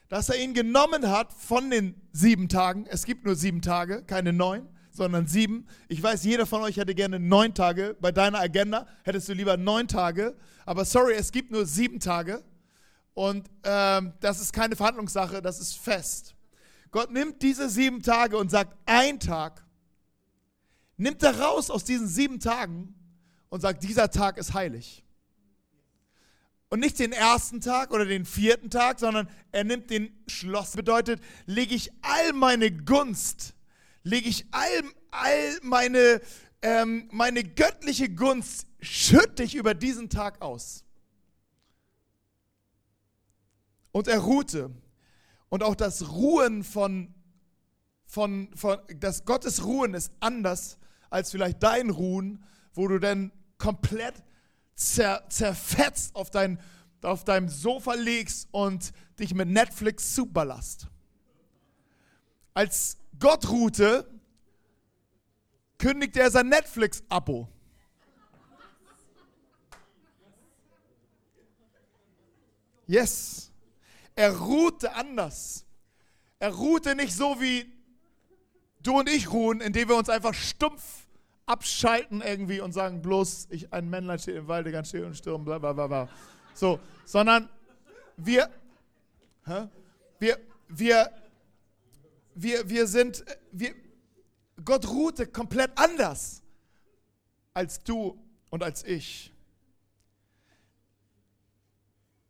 dass 0.08 0.28
er 0.30 0.42
ihn 0.42 0.54
genommen 0.54 1.08
hat 1.08 1.32
von 1.32 1.70
den 1.70 1.94
sieben 2.12 2.48
Tagen. 2.48 2.86
Es 2.86 3.04
gibt 3.04 3.24
nur 3.24 3.36
sieben 3.36 3.62
Tage, 3.62 4.02
keine 4.02 4.32
neun, 4.32 4.66
sondern 4.98 5.26
sieben. 5.26 5.66
Ich 5.88 6.02
weiß, 6.02 6.24
jeder 6.24 6.44
von 6.44 6.60
euch 6.60 6.76
hätte 6.76 6.94
gerne 6.94 7.18
neun 7.18 7.54
Tage. 7.54 7.96
Bei 8.00 8.12
deiner 8.12 8.38
Agenda 8.38 8.86
hättest 9.04 9.28
du 9.28 9.32
lieber 9.32 9.56
neun 9.56 9.88
Tage. 9.88 10.36
Aber 10.66 10.84
sorry, 10.84 11.14
es 11.14 11.32
gibt 11.32 11.50
nur 11.50 11.64
sieben 11.64 11.98
Tage. 11.98 12.44
Und 13.14 13.48
ähm, 13.64 14.12
das 14.20 14.40
ist 14.40 14.52
keine 14.52 14.76
Verhandlungssache, 14.76 15.42
das 15.42 15.58
ist 15.58 15.76
fest. 15.78 16.36
Gott 16.90 17.10
nimmt 17.10 17.42
diese 17.42 17.68
sieben 17.68 18.02
Tage 18.02 18.36
und 18.36 18.50
sagt, 18.50 18.76
ein 18.86 19.18
Tag, 19.18 19.64
nimmt 20.96 21.22
er 21.22 21.40
raus 21.40 21.70
aus 21.70 21.84
diesen 21.84 22.06
sieben 22.06 22.38
Tagen 22.38 22.94
und 23.48 23.60
sagt, 23.60 23.82
dieser 23.82 24.10
Tag 24.10 24.38
ist 24.38 24.54
heilig. 24.54 25.04
Und 26.70 26.80
nicht 26.80 26.98
den 26.98 27.12
ersten 27.12 27.60
Tag 27.60 27.92
oder 27.92 28.04
den 28.04 28.26
vierten 28.26 28.68
Tag, 28.68 29.00
sondern 29.00 29.28
er 29.52 29.64
nimmt 29.64 29.90
den 29.90 30.10
Schloss. 30.26 30.72
Bedeutet, 30.72 31.20
lege 31.46 31.74
ich 31.74 31.90
all 32.02 32.34
meine 32.34 32.70
Gunst, 32.70 33.54
lege 34.02 34.28
ich 34.28 34.46
all, 34.50 34.82
all 35.10 35.58
meine, 35.62 36.20
ähm, 36.62 37.08
meine 37.12 37.44
göttliche 37.44 38.08
Gunst, 38.08 38.66
schütte 38.80 39.42
ich 39.42 39.54
über 39.54 39.74
diesen 39.74 40.08
Tag 40.08 40.40
aus. 40.42 40.84
Und 43.92 44.08
er 44.08 44.18
ruhte. 44.18 44.70
Und 45.48 45.62
auch 45.62 45.74
das 45.74 46.10
Ruhen 46.10 46.62
von, 46.62 47.14
von, 48.04 48.50
von 48.54 48.78
das 48.96 49.24
Gottes 49.24 49.64
Ruhen 49.64 49.94
ist 49.94 50.12
anders 50.20 50.78
als 51.10 51.30
vielleicht 51.30 51.62
dein 51.62 51.90
Ruhen, 51.90 52.44
wo 52.74 52.86
du 52.86 52.98
dann 52.98 53.32
komplett 53.56 54.22
zer, 54.74 55.24
zerfetzt 55.28 56.14
auf, 56.14 56.30
dein, 56.30 56.60
auf 57.02 57.24
deinem 57.24 57.48
Sofa 57.48 57.94
legst 57.94 58.48
und 58.52 58.92
dich 59.18 59.34
mit 59.34 59.48
Netflix 59.48 60.14
superlasst. 60.14 60.86
Als 62.54 62.98
Gott 63.18 63.48
ruhte, 63.48 64.08
kündigte 65.78 66.20
er 66.20 66.30
sein 66.30 66.48
Netflix-Abo. 66.48 67.48
Yes. 72.86 73.52
Er 74.14 74.36
ruhte 74.36 74.94
anders. 74.94 75.64
Er 76.38 76.54
ruhte 76.54 76.94
nicht 76.94 77.14
so 77.14 77.40
wie 77.40 77.70
du 78.80 78.98
und 78.98 79.08
ich 79.08 79.30
ruhen, 79.30 79.60
indem 79.60 79.88
wir 79.88 79.96
uns 79.96 80.08
einfach 80.08 80.34
stumpf 80.34 81.06
abschalten 81.46 82.20
irgendwie 82.20 82.60
und 82.60 82.72
sagen 82.72 83.02
bloß, 83.02 83.48
ich, 83.50 83.72
ein 83.72 83.88
Männlein 83.88 84.18
steht 84.18 84.36
im 84.36 84.48
Walde, 84.48 84.70
ganz 84.70 84.88
still 84.88 85.04
und 85.04 85.16
stürmen, 85.16 85.44
bla 85.44 85.58
bla 85.58 85.72
bla 85.72 85.86
bla. 85.86 86.08
So, 86.54 86.78
sondern 87.04 87.48
wir, 88.16 88.48
hä? 89.46 89.68
wir, 90.18 90.38
wir, 90.68 91.10
wir, 92.40 92.68
wir 92.68 92.86
sind, 92.86 93.24
wir, 93.50 93.74
Gott 94.64 94.88
ruhte 94.88 95.26
komplett 95.26 95.72
anders 95.76 96.42
als 97.52 97.82
du 97.82 98.16
und 98.50 98.62
als 98.62 98.84
ich. 98.84 99.32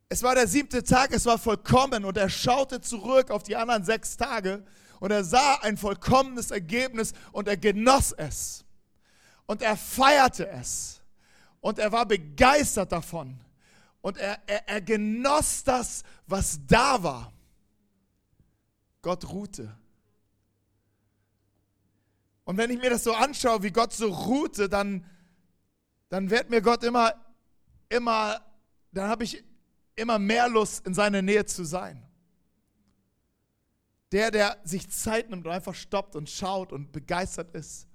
Es 0.09 0.23
war 0.23 0.35
der 0.35 0.49
siebte 0.49 0.83
Tag, 0.83 1.13
es 1.13 1.27
war 1.27 1.39
vollkommen 1.39 2.07
und 2.07 2.17
er 2.17 2.31
schaute 2.31 2.81
zurück 2.81 3.31
auf 3.31 3.43
die 3.43 3.57
anderen 3.57 3.85
sechs 3.85 4.17
Tage 4.17 4.65
und 5.01 5.11
er 5.11 5.23
sah 5.23 5.57
ein 5.57 5.77
vollkommenes 5.77 6.51
Ergebnis 6.51 7.13
und 7.33 7.47
er 7.47 7.59
genoss 7.59 8.13
es 8.13 8.65
und 9.45 9.61
er 9.61 9.77
feierte 9.77 10.49
es 10.49 11.03
und 11.61 11.79
er 11.79 11.93
war 11.93 12.07
begeistert 12.07 12.93
davon 12.93 13.39
und 14.01 14.17
er, 14.17 14.39
er, 14.47 14.67
er 14.67 14.81
genoss 14.81 15.65
das, 15.65 16.03
was 16.27 16.59
da 16.67 17.03
war. 17.03 17.33
Gott 19.03 19.29
ruhte. 19.29 19.77
Und 22.49 22.57
wenn 22.57 22.71
ich 22.71 22.79
mir 22.79 22.89
das 22.89 23.05
so 23.05 23.13
anschaue, 23.13 23.63
wie 23.63 23.71
Gott 23.71 23.93
so 23.93 24.11
ruhte, 24.11 24.71
dann, 24.71 25.05
dann 26.09 26.31
wird 26.31 26.49
mir 26.49 26.63
Gott 26.63 26.83
immer, 26.83 27.13
immer, 27.91 28.41
dann 28.91 29.11
habe 29.11 29.25
ich 29.25 29.45
immer 29.97 30.19
mehr 30.19 30.49
Lust, 30.49 30.87
in 30.87 30.95
seiner 30.95 31.21
Nähe 31.21 31.45
zu 31.45 31.65
sein. 31.65 32.03
Der, 34.13 34.31
der 34.31 34.57
sich 34.65 34.89
Zeit 34.89 35.29
nimmt 35.29 35.45
und 35.45 35.53
einfach 35.53 35.75
stoppt 35.75 36.17
und 36.17 36.31
schaut 36.31 36.73
und 36.73 36.91
begeistert 36.91 37.55
ist. 37.55 37.87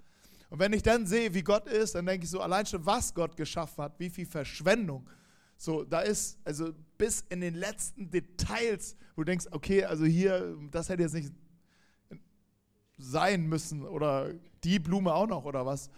Und 0.50 0.60
wenn 0.60 0.72
ich 0.72 0.84
dann 0.84 1.04
sehe, 1.04 1.34
wie 1.34 1.42
Gott 1.42 1.66
ist, 1.66 1.96
dann 1.96 2.06
denke 2.06 2.22
ich 2.22 2.30
so, 2.30 2.40
allein 2.40 2.64
schon, 2.64 2.86
was 2.86 3.12
Gott 3.12 3.36
geschaffen 3.36 3.82
hat, 3.82 3.98
wie 3.98 4.08
viel 4.08 4.26
Verschwendung. 4.26 5.10
So, 5.56 5.82
da 5.82 6.02
ist, 6.02 6.38
also 6.44 6.72
bis 6.96 7.24
in 7.28 7.40
den 7.40 7.54
letzten 7.54 8.08
Details, 8.08 8.94
wo 9.16 9.22
du 9.22 9.32
denkst, 9.32 9.46
okay, 9.50 9.84
also 9.84 10.04
hier, 10.04 10.56
das 10.70 10.88
hätte 10.88 11.02
jetzt 11.02 11.14
nicht 11.14 11.32
sein 12.96 13.46
müssen 13.46 13.86
oder 13.86 14.32
die 14.62 14.78
Blume 14.78 15.12
auch 15.14 15.26
noch 15.26 15.44
oder 15.44 15.66
was. 15.66 15.90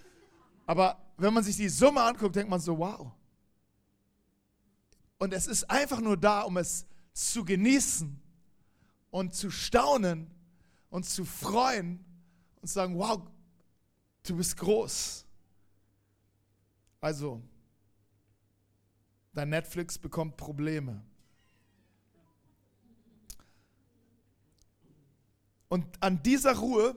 Aber 0.67 0.99
wenn 1.17 1.33
man 1.33 1.45
sich 1.45 1.57
die 1.57 1.69
Summe 1.69 2.03
anguckt, 2.03 2.37
denkt 2.37 2.51
man 2.51 2.61
so, 2.61 2.79
wow. 2.79 3.13
Und 5.19 5.33
es 5.33 5.47
ist 5.47 5.71
einfach 5.71 6.01
nur 6.01 6.17
da, 6.17 6.43
um 6.43 6.57
es 6.57 6.87
zu 7.13 7.45
genießen 7.45 8.21
und 9.11 9.35
zu 9.35 9.51
staunen 9.51 10.31
und 10.91 11.07
zu 11.07 11.25
freuen 11.25 12.05
und 12.61 12.69
zu 12.69 12.75
sagen, 12.75 12.99
wow, 12.99 13.23
Du 14.27 14.37
bist 14.37 14.57
groß. 14.57 15.25
Also, 17.01 17.41
dein 19.33 19.51
Netflix 19.51 19.97
bekommt 19.97 20.37
Probleme. 20.37 21.01
Und 25.69 25.87
an 26.01 26.23
dieser 26.23 26.57
Ruhe 26.57 26.97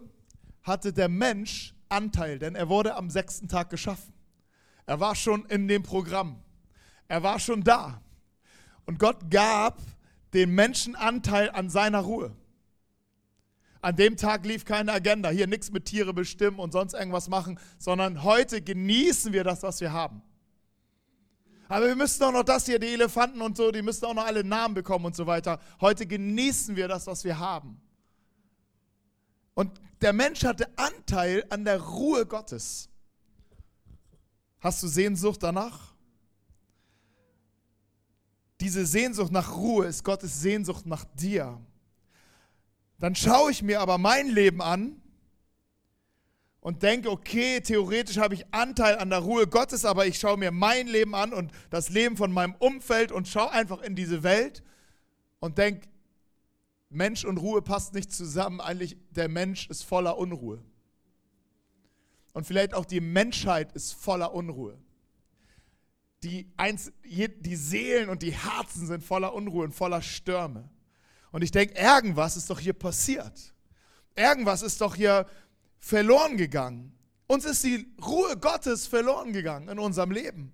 hatte 0.64 0.94
der 0.94 1.10
Mensch 1.10 1.74
Anteil, 1.90 2.38
denn 2.38 2.56
er 2.56 2.70
wurde 2.70 2.96
am 2.96 3.10
sechsten 3.10 3.48
Tag 3.48 3.70
geschaffen. 3.70 4.14
Er 4.86 5.00
war 5.00 5.16
schon 5.16 5.46
in 5.46 5.68
dem 5.68 5.84
Programm. 5.84 6.42
Er 7.08 7.24
war 7.24 7.40
schon 7.40 7.64
da. 7.64 8.02
Und 8.86 9.00
Gott 9.00 9.30
gab 9.30 9.80
dem 10.34 10.54
Menschen 10.54 10.96
Anteil 10.96 11.50
an 11.50 11.70
seiner 11.70 12.00
Ruhe. 12.00 12.36
An 13.82 13.96
dem 13.96 14.18
Tag 14.18 14.46
lief 14.46 14.66
keine 14.66 14.92
Agenda, 14.92 15.30
hier 15.30 15.48
nichts 15.48 15.72
mit 15.72 15.86
Tiere 15.86 16.14
bestimmen 16.14 16.60
und 16.60 16.74
sonst 16.74 16.94
irgendwas 16.94 17.30
machen, 17.30 17.60
sondern 17.78 18.24
heute 18.24 18.62
genießen 18.62 19.32
wir 19.32 19.44
das, 19.44 19.64
was 19.64 19.80
wir 19.80 19.94
haben. 19.94 20.22
Aber 21.70 21.88
wir 21.88 21.96
müssen 21.96 22.24
auch 22.24 22.32
noch 22.32 22.44
das 22.44 22.66
hier, 22.66 22.80
die 22.80 22.88
Elefanten 22.88 23.42
und 23.42 23.56
so, 23.56 23.72
die 23.72 23.82
müssen 23.82 24.06
auch 24.06 24.14
noch 24.14 24.26
alle 24.26 24.44
Namen 24.44 24.74
bekommen 24.74 25.06
und 25.06 25.16
so 25.16 25.28
weiter. 25.28 25.60
Heute 25.80 26.06
genießen 26.06 26.76
wir 26.76 26.88
das, 26.88 27.08
was 27.08 27.24
wir 27.24 27.40
haben. 27.40 27.80
Und 29.60 29.82
der 30.00 30.14
Mensch 30.14 30.46
hatte 30.46 30.70
Anteil 30.78 31.44
an 31.50 31.66
der 31.66 31.82
Ruhe 31.82 32.26
Gottes. 32.26 32.88
Hast 34.62 34.82
du 34.82 34.88
Sehnsucht 34.88 35.44
danach? 35.44 35.94
Diese 38.62 38.86
Sehnsucht 38.86 39.34
nach 39.34 39.58
Ruhe 39.58 39.88
ist 39.88 40.06
Gottes 40.06 40.40
Sehnsucht 40.40 40.86
nach 40.86 41.04
dir. 41.04 41.60
Dann 43.00 43.16
schaue 43.16 43.52
ich 43.52 43.62
mir 43.62 43.82
aber 43.82 43.98
mein 43.98 44.30
Leben 44.30 44.62
an 44.62 45.02
und 46.62 46.82
denke, 46.82 47.12
okay, 47.12 47.60
theoretisch 47.60 48.18
habe 48.18 48.36
ich 48.36 48.54
Anteil 48.54 48.98
an 48.98 49.10
der 49.10 49.20
Ruhe 49.20 49.46
Gottes, 49.46 49.84
aber 49.84 50.06
ich 50.06 50.20
schaue 50.20 50.38
mir 50.38 50.52
mein 50.52 50.88
Leben 50.88 51.14
an 51.14 51.34
und 51.34 51.52
das 51.70 51.90
Leben 51.90 52.16
von 52.16 52.32
meinem 52.32 52.56
Umfeld 52.60 53.12
und 53.12 53.28
schaue 53.28 53.52
einfach 53.52 53.82
in 53.82 53.98
diese 53.98 54.24
Welt 54.24 54.64
und 55.42 55.58
denke, 55.58 55.90
Mensch 56.90 57.24
und 57.24 57.38
Ruhe 57.38 57.62
passt 57.62 57.94
nicht 57.94 58.12
zusammen. 58.12 58.62
Eigentlich, 58.62 58.98
der 59.12 59.30
Mensch 59.30 59.70
ist 59.70 59.84
voller 59.84 60.18
Unruhe. 60.18 60.64
Und 62.34 62.46
vielleicht 62.46 62.74
auch 62.74 62.86
die 62.86 63.02
Menschheit 63.02 63.72
ist 63.74 63.94
voller 63.94 64.34
Unruhe. 64.34 64.78
Die, 66.24 66.52
Einz 66.58 66.92
die 67.04 67.56
Seelen 67.56 68.10
und 68.10 68.24
die 68.24 68.34
Herzen 68.34 68.88
sind 68.88 69.04
voller 69.04 69.34
Unruhe 69.34 69.64
und 69.66 69.74
voller 69.74 70.02
Stürme. 70.02 70.70
Und 71.32 71.44
ich 71.44 71.52
denke, 71.52 71.76
irgendwas 71.80 72.36
ist 72.36 72.50
doch 72.50 72.60
hier 72.60 72.74
passiert. 72.74 73.54
Irgendwas 74.16 74.62
ist 74.64 74.82
doch 74.82 74.96
hier 74.96 75.28
verloren 75.78 76.38
gegangen. 76.38 76.98
Uns 77.28 77.46
ist 77.46 77.64
die 77.64 77.88
Ruhe 78.04 78.36
Gottes 78.38 78.88
verloren 78.88 79.32
gegangen 79.32 79.70
in 79.70 79.80
unserem 79.80 80.12
Leben. 80.12 80.52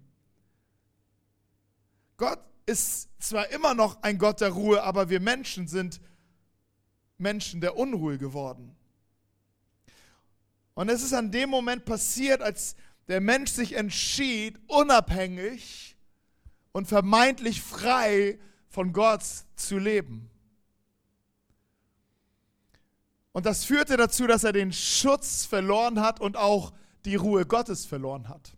Gott 2.17 2.39
ist 2.65 3.09
zwar 3.19 3.49
immer 3.49 3.73
noch 3.73 4.01
ein 4.03 4.17
Gott 4.17 4.41
der 4.41 4.49
Ruhe, 4.49 4.83
aber 4.83 5.09
wir 5.09 5.19
Menschen 5.19 5.67
sind 5.67 6.01
Menschen 7.17 7.61
der 7.61 7.77
Unruhe 7.77 8.17
geworden. 8.17 8.75
Und 10.73 10.89
es 10.89 11.03
ist 11.03 11.13
an 11.13 11.31
dem 11.31 11.49
Moment 11.49 11.85
passiert, 11.85 12.41
als 12.41 12.75
der 13.07 13.21
Mensch 13.21 13.51
sich 13.51 13.73
entschied, 13.73 14.59
unabhängig 14.67 15.95
und 16.71 16.87
vermeintlich 16.87 17.61
frei 17.61 18.39
von 18.67 18.91
Gott 18.91 19.23
zu 19.55 19.77
leben. 19.77 20.29
Und 23.31 23.45
das 23.45 23.65
führte 23.65 23.97
dazu, 23.97 24.27
dass 24.27 24.43
er 24.43 24.53
den 24.53 24.73
Schutz 24.73 25.45
verloren 25.45 26.01
hat 26.01 26.19
und 26.19 26.37
auch 26.37 26.73
die 27.05 27.15
Ruhe 27.15 27.45
Gottes 27.45 27.85
verloren 27.85 28.27
hat. 28.27 28.55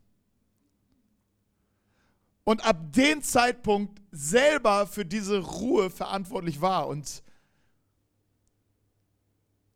Und 2.43 2.63
ab 2.63 2.93
dem 2.93 3.21
Zeitpunkt 3.21 4.01
selber 4.11 4.87
für 4.87 5.03
diese 5.03 5.39
Ruhe 5.39 5.89
verantwortlich 5.89 6.61
war. 6.61 6.87
Und 6.87 7.21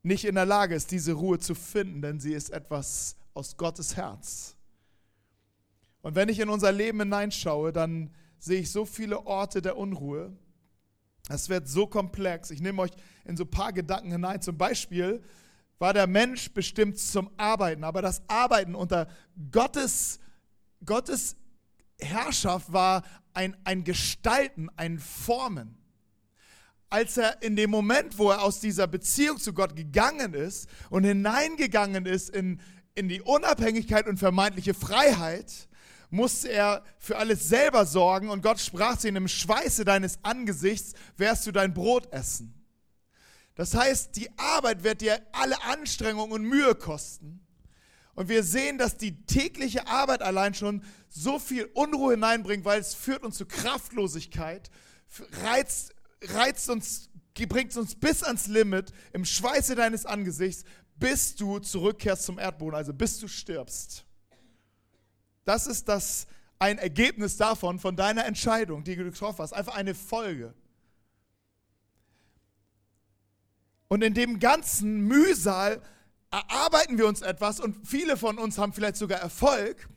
nicht 0.04 0.26
in 0.26 0.36
der 0.36 0.46
Lage 0.46 0.76
ist, 0.76 0.92
diese 0.92 1.14
Ruhe 1.14 1.40
zu 1.40 1.56
finden, 1.56 2.02
denn 2.02 2.20
sie 2.20 2.34
ist 2.34 2.50
etwas 2.50 3.16
aus 3.34 3.58
Gottes 3.58 3.96
Herz. 3.96 4.56
Und 6.02 6.16
wenn 6.16 6.30
ich 6.30 6.40
in 6.40 6.50
unser 6.50 6.72
Leben 6.72 7.00
hineinschaue, 7.00 7.72
dann 7.72 8.10
sehe 8.40 8.62
ich 8.62 8.72
so 8.72 8.86
viele 8.86 9.26
Orte 9.28 9.62
der 9.62 9.78
Unruhe. 9.78 10.36
Es 11.30 11.50
wird 11.50 11.68
so 11.68 11.86
komplex. 11.86 12.50
Ich 12.50 12.62
nehme 12.62 12.82
euch 12.82 12.92
in 13.26 13.38
so 13.38 13.44
ein 13.44 13.52
paar 13.52 13.72
Gedanken 13.72 14.12
hinein. 14.12 14.42
Zum 14.42 14.58
Beispiel 14.58 15.24
war 15.78 15.94
der 15.94 16.08
Mensch 16.08 16.52
bestimmt 16.52 16.98
zum 16.98 17.30
Arbeiten, 17.38 17.84
aber 17.84 18.02
das 18.02 18.22
Arbeiten 18.28 18.76
unter 18.76 19.08
Gottes, 19.52 20.20
Gottes 20.86 21.36
Herrschaft 22.00 22.74
war 22.74 23.04
ein, 23.34 23.56
ein 23.64 23.84
Gestalten, 23.84 24.70
ein 24.76 25.00
Formen. 25.00 25.78
Als 26.92 27.16
er 27.16 27.42
in 27.42 27.56
dem 27.56 27.70
Moment, 27.70 28.18
wo 28.18 28.32
er 28.32 28.42
aus 28.42 28.60
dieser 28.60 28.86
Beziehung 28.86 29.40
zu 29.40 29.54
Gott 29.54 29.78
gegangen 29.78 30.34
ist 30.34 30.68
und 30.90 31.06
hineingegangen 31.06 32.06
ist 32.06 32.30
in, 32.30 32.60
in 32.96 33.08
die 33.08 33.22
Unabhängigkeit 33.22 34.08
und 34.08 34.18
vermeintliche 34.18 34.74
Freiheit, 34.74 35.70
musste 36.10 36.50
er 36.50 36.84
für 37.00 37.18
alles 37.18 37.48
selber 37.48 37.86
sorgen 37.86 38.30
und 38.30 38.44
Gott 38.44 38.60
sprach 38.60 38.98
zu 38.98 39.08
ihm, 39.08 39.16
im 39.16 39.30
Schweiße 39.30 39.86
deines 39.86 40.20
Angesichts 40.24 40.92
wirst 41.16 41.48
du 41.48 41.54
dein 41.54 41.74
Brot 41.74 42.12
essen. 42.12 42.54
Das 43.56 43.74
heißt, 43.74 44.18
die 44.18 44.30
Arbeit 44.38 44.84
wird 44.84 45.00
dir 45.00 45.22
alle 45.32 45.64
Anstrengung 45.64 46.32
und 46.32 46.44
Mühe 46.44 46.76
kosten. 46.76 47.40
Und 48.16 48.28
wir 48.28 48.44
sehen, 48.44 48.78
dass 48.78 48.98
die 48.98 49.26
tägliche 49.26 49.88
Arbeit 49.88 50.22
allein 50.22 50.54
schon 50.56 50.84
so 51.08 51.40
viel 51.40 51.70
Unruhe 51.74 52.16
hineinbringt, 52.16 52.66
weil 52.66 52.82
es 52.82 52.94
führt 52.94 53.24
uns 53.24 53.38
zu 53.38 53.46
Kraftlosigkeit, 53.46 54.70
reizt, 55.44 55.94
reizt 56.22 56.70
uns, 56.70 57.10
bringt 57.34 57.76
uns 57.76 57.96
bis 57.96 58.24
ans 58.24 58.48
Limit 58.48 58.92
im 59.14 59.26
Schweiße 59.26 59.76
deines 59.76 60.06
Angesichts, 60.06 60.64
bis 60.96 61.36
du 61.36 61.60
zurückkehrst 61.60 62.24
zum 62.24 62.38
Erdboden, 62.38 62.76
also 62.76 62.94
bis 62.94 63.20
du 63.20 63.28
stirbst. 63.28 64.06
Das 65.44 65.66
ist 65.68 65.90
das 65.90 66.28
ein 66.60 66.78
Ergebnis 66.78 67.38
davon, 67.38 67.80
von 67.80 67.96
deiner 67.96 68.26
Entscheidung, 68.26 68.84
die 68.84 68.96
du 68.96 69.04
getroffen 69.06 69.40
hast. 69.40 69.54
Einfach 69.54 69.76
eine 69.76 69.96
Folge. 69.96 70.54
Und 73.88 74.04
in 74.04 74.14
dem 74.14 74.40
ganzen 74.40 75.02
Mühsal 75.02 75.82
erarbeiten 76.30 76.98
wir 76.98 77.08
uns 77.08 77.22
etwas 77.22 77.60
und 77.60 77.86
viele 77.86 78.16
von 78.16 78.38
uns 78.38 78.58
haben 78.58 78.74
vielleicht 78.74 78.96
sogar 78.96 79.20
Erfolg. 79.20 79.90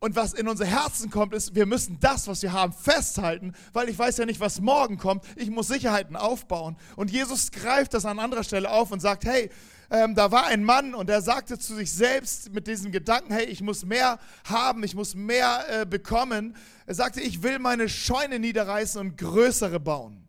Und 0.00 0.16
was 0.16 0.34
in 0.34 0.48
unser 0.48 0.66
Herzen 0.66 1.10
kommt, 1.10 1.32
ist, 1.32 1.54
wir 1.54 1.64
müssen 1.64 1.98
das, 2.00 2.28
was 2.28 2.42
wir 2.42 2.52
haben, 2.52 2.72
festhalten, 2.72 3.54
weil 3.72 3.88
ich 3.88 3.98
weiß 3.98 4.18
ja 4.18 4.26
nicht, 4.26 4.40
was 4.40 4.60
morgen 4.60 4.98
kommt. 4.98 5.24
Ich 5.36 5.50
muss 5.50 5.68
Sicherheiten 5.68 6.14
aufbauen. 6.14 6.76
Und 6.96 7.10
Jesus 7.10 7.50
greift 7.50 7.94
das 7.94 8.04
an 8.04 8.18
anderer 8.18 8.44
Stelle 8.44 8.70
auf 8.70 8.90
und 8.90 9.00
sagt, 9.00 9.24
hey, 9.24 9.50
ähm, 9.90 10.14
da 10.14 10.30
war 10.30 10.46
ein 10.46 10.64
Mann 10.64 10.94
und 10.94 11.08
der 11.08 11.22
sagte 11.22 11.58
zu 11.58 11.74
sich 11.74 11.92
selbst 11.92 12.52
mit 12.52 12.66
diesem 12.66 12.92
Gedanken, 12.92 13.32
hey, 13.32 13.44
ich 13.44 13.60
muss 13.62 13.84
mehr 13.84 14.18
haben, 14.44 14.82
ich 14.82 14.94
muss 14.94 15.14
mehr 15.14 15.64
äh, 15.68 15.86
bekommen. 15.86 16.56
Er 16.86 16.94
sagte, 16.94 17.20
ich 17.20 17.42
will 17.42 17.58
meine 17.58 17.88
Scheune 17.88 18.38
niederreißen 18.38 19.00
und 19.00 19.16
größere 19.16 19.80
bauen 19.80 20.26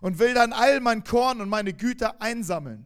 und 0.00 0.18
will 0.18 0.34
dann 0.34 0.52
all 0.52 0.80
mein 0.80 1.04
Korn 1.04 1.40
und 1.40 1.48
meine 1.48 1.72
Güter 1.72 2.20
einsammeln. 2.20 2.84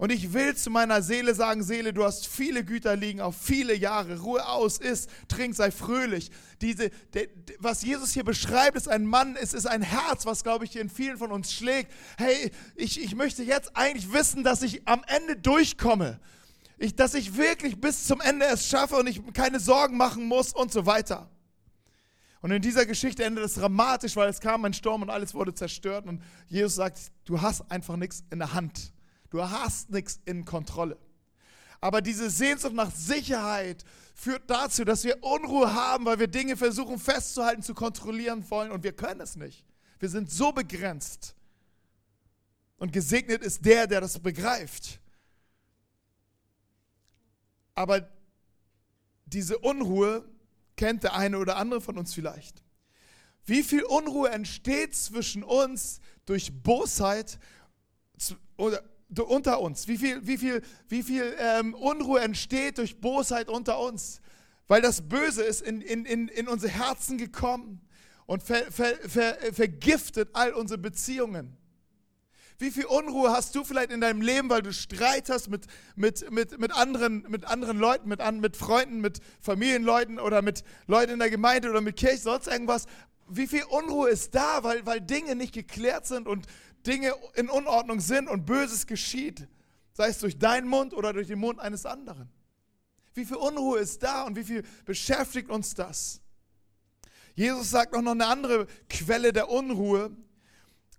Und 0.00 0.10
ich 0.10 0.32
will 0.32 0.56
zu 0.56 0.70
meiner 0.70 1.02
Seele 1.02 1.34
sagen, 1.34 1.62
Seele, 1.62 1.92
du 1.92 2.04
hast 2.04 2.26
viele 2.26 2.64
Güter 2.64 2.96
liegen, 2.96 3.20
auf 3.20 3.36
viele 3.36 3.74
Jahre. 3.74 4.18
Ruhe 4.20 4.48
aus, 4.48 4.78
isst, 4.78 5.10
trink, 5.28 5.54
sei 5.54 5.70
fröhlich. 5.70 6.30
Diese, 6.62 6.88
de, 7.12 7.26
de, 7.26 7.56
was 7.58 7.82
Jesus 7.82 8.12
hier 8.12 8.24
beschreibt, 8.24 8.78
ist 8.78 8.88
ein 8.88 9.04
Mann, 9.04 9.36
es 9.36 9.52
ist 9.52 9.66
ein 9.66 9.82
Herz, 9.82 10.24
was, 10.24 10.42
glaube 10.42 10.64
ich, 10.64 10.76
in 10.76 10.88
vielen 10.88 11.18
von 11.18 11.30
uns 11.30 11.52
schlägt. 11.52 11.92
Hey, 12.16 12.50
ich, 12.76 12.98
ich 12.98 13.14
möchte 13.14 13.42
jetzt 13.42 13.76
eigentlich 13.76 14.10
wissen, 14.10 14.42
dass 14.42 14.62
ich 14.62 14.88
am 14.88 15.04
Ende 15.06 15.36
durchkomme. 15.36 16.18
Ich, 16.78 16.96
dass 16.96 17.12
ich 17.12 17.36
wirklich 17.36 17.78
bis 17.78 18.06
zum 18.06 18.22
Ende 18.22 18.46
es 18.46 18.68
schaffe 18.68 18.96
und 18.96 19.06
ich 19.06 19.20
keine 19.34 19.60
Sorgen 19.60 19.98
machen 19.98 20.24
muss 20.24 20.54
und 20.54 20.72
so 20.72 20.86
weiter. 20.86 21.28
Und 22.40 22.52
in 22.52 22.62
dieser 22.62 22.86
Geschichte 22.86 23.22
endet 23.22 23.44
es 23.44 23.52
dramatisch, 23.52 24.16
weil 24.16 24.30
es 24.30 24.40
kam 24.40 24.64
ein 24.64 24.72
Sturm 24.72 25.02
und 25.02 25.10
alles 25.10 25.34
wurde 25.34 25.52
zerstört. 25.52 26.06
Und 26.06 26.22
Jesus 26.46 26.76
sagt, 26.76 26.98
du 27.26 27.42
hast 27.42 27.70
einfach 27.70 27.96
nichts 27.96 28.24
in 28.30 28.38
der 28.38 28.54
Hand. 28.54 28.94
Du 29.30 29.42
hast 29.42 29.90
nichts 29.90 30.20
in 30.24 30.44
Kontrolle. 30.44 30.98
Aber 31.80 32.02
diese 32.02 32.28
Sehnsucht 32.28 32.74
nach 32.74 32.94
Sicherheit 32.94 33.84
führt 34.14 34.50
dazu, 34.50 34.84
dass 34.84 35.04
wir 35.04 35.22
Unruhe 35.22 35.72
haben, 35.72 36.04
weil 36.04 36.18
wir 36.18 36.28
Dinge 36.28 36.56
versuchen 36.56 36.98
festzuhalten, 36.98 37.62
zu 37.62 37.74
kontrollieren 37.74 38.48
wollen 38.50 38.70
und 38.70 38.82
wir 38.82 38.92
können 38.92 39.20
es 39.20 39.36
nicht. 39.36 39.64
Wir 39.98 40.10
sind 40.10 40.30
so 40.30 40.52
begrenzt. 40.52 41.34
Und 42.76 42.92
gesegnet 42.92 43.42
ist 43.42 43.64
der, 43.64 43.86
der 43.86 44.00
das 44.00 44.18
begreift. 44.18 45.00
Aber 47.74 48.08
diese 49.26 49.58
Unruhe 49.58 50.28
kennt 50.76 51.04
der 51.04 51.14
eine 51.14 51.38
oder 51.38 51.56
andere 51.56 51.80
von 51.80 51.96
uns 51.96 52.12
vielleicht. 52.12 52.62
Wie 53.44 53.62
viel 53.62 53.84
Unruhe 53.84 54.30
entsteht 54.30 54.94
zwischen 54.94 55.42
uns 55.42 56.00
durch 56.26 56.62
Bosheit 56.62 57.38
oder 58.56 58.82
unter 59.16 59.60
uns? 59.60 59.88
Wie 59.88 59.98
viel, 59.98 60.26
wie 60.26 60.38
viel, 60.38 60.62
wie 60.88 61.02
viel 61.02 61.34
ähm, 61.38 61.74
Unruhe 61.74 62.20
entsteht 62.20 62.78
durch 62.78 63.00
Bosheit 63.00 63.48
unter 63.48 63.80
uns? 63.80 64.20
Weil 64.68 64.82
das 64.82 65.02
Böse 65.08 65.42
ist 65.42 65.62
in, 65.62 65.80
in, 65.80 66.04
in, 66.04 66.28
in 66.28 66.48
unsere 66.48 66.72
Herzen 66.72 67.18
gekommen 67.18 67.80
und 68.26 68.42
ver, 68.42 68.70
ver, 68.70 68.94
ver, 69.08 69.36
vergiftet 69.52 70.30
all 70.34 70.52
unsere 70.52 70.78
Beziehungen. 70.78 71.56
Wie 72.60 72.70
viel 72.70 72.84
Unruhe 72.84 73.30
hast 73.30 73.54
du 73.54 73.64
vielleicht 73.64 73.90
in 73.90 74.02
deinem 74.02 74.20
Leben, 74.20 74.50
weil 74.50 74.60
du 74.60 74.70
Streit 74.72 75.30
hast 75.30 75.48
mit, 75.48 75.64
mit, 75.96 76.30
mit, 76.30 76.58
mit, 76.60 76.72
anderen, 76.72 77.24
mit 77.26 77.46
anderen 77.46 77.78
Leuten, 77.78 78.06
mit, 78.08 78.20
mit 78.40 78.56
Freunden, 78.56 79.00
mit 79.00 79.20
Familienleuten 79.40 80.20
oder 80.20 80.42
mit 80.42 80.62
Leuten 80.86 81.14
in 81.14 81.18
der 81.18 81.30
Gemeinde 81.30 81.70
oder 81.70 81.80
mit 81.80 81.96
Kirche, 81.96 82.18
sonst 82.18 82.48
irgendwas. 82.48 82.84
Wie 83.28 83.46
viel 83.46 83.64
Unruhe 83.64 84.10
ist 84.10 84.34
da, 84.34 84.62
weil, 84.62 84.84
weil 84.84 85.00
Dinge 85.00 85.36
nicht 85.36 85.54
geklärt 85.54 86.06
sind 86.06 86.28
und 86.28 86.46
Dinge 86.86 87.14
in 87.34 87.48
Unordnung 87.48 88.00
sind 88.00 88.28
und 88.28 88.46
Böses 88.46 88.86
geschieht, 88.86 89.46
sei 89.92 90.08
es 90.08 90.18
durch 90.18 90.38
deinen 90.38 90.68
Mund 90.68 90.94
oder 90.94 91.12
durch 91.12 91.28
den 91.28 91.38
Mund 91.38 91.60
eines 91.60 91.86
anderen. 91.86 92.30
Wie 93.14 93.24
viel 93.24 93.36
Unruhe 93.36 93.78
ist 93.80 94.02
da 94.02 94.22
und 94.22 94.36
wie 94.36 94.44
viel 94.44 94.62
beschäftigt 94.84 95.50
uns 95.50 95.74
das? 95.74 96.20
Jesus 97.34 97.70
sagt 97.70 97.94
auch 97.94 98.02
noch 98.02 98.12
eine 98.12 98.26
andere 98.26 98.66
Quelle 98.88 99.32
der 99.32 99.50
Unruhe 99.50 100.10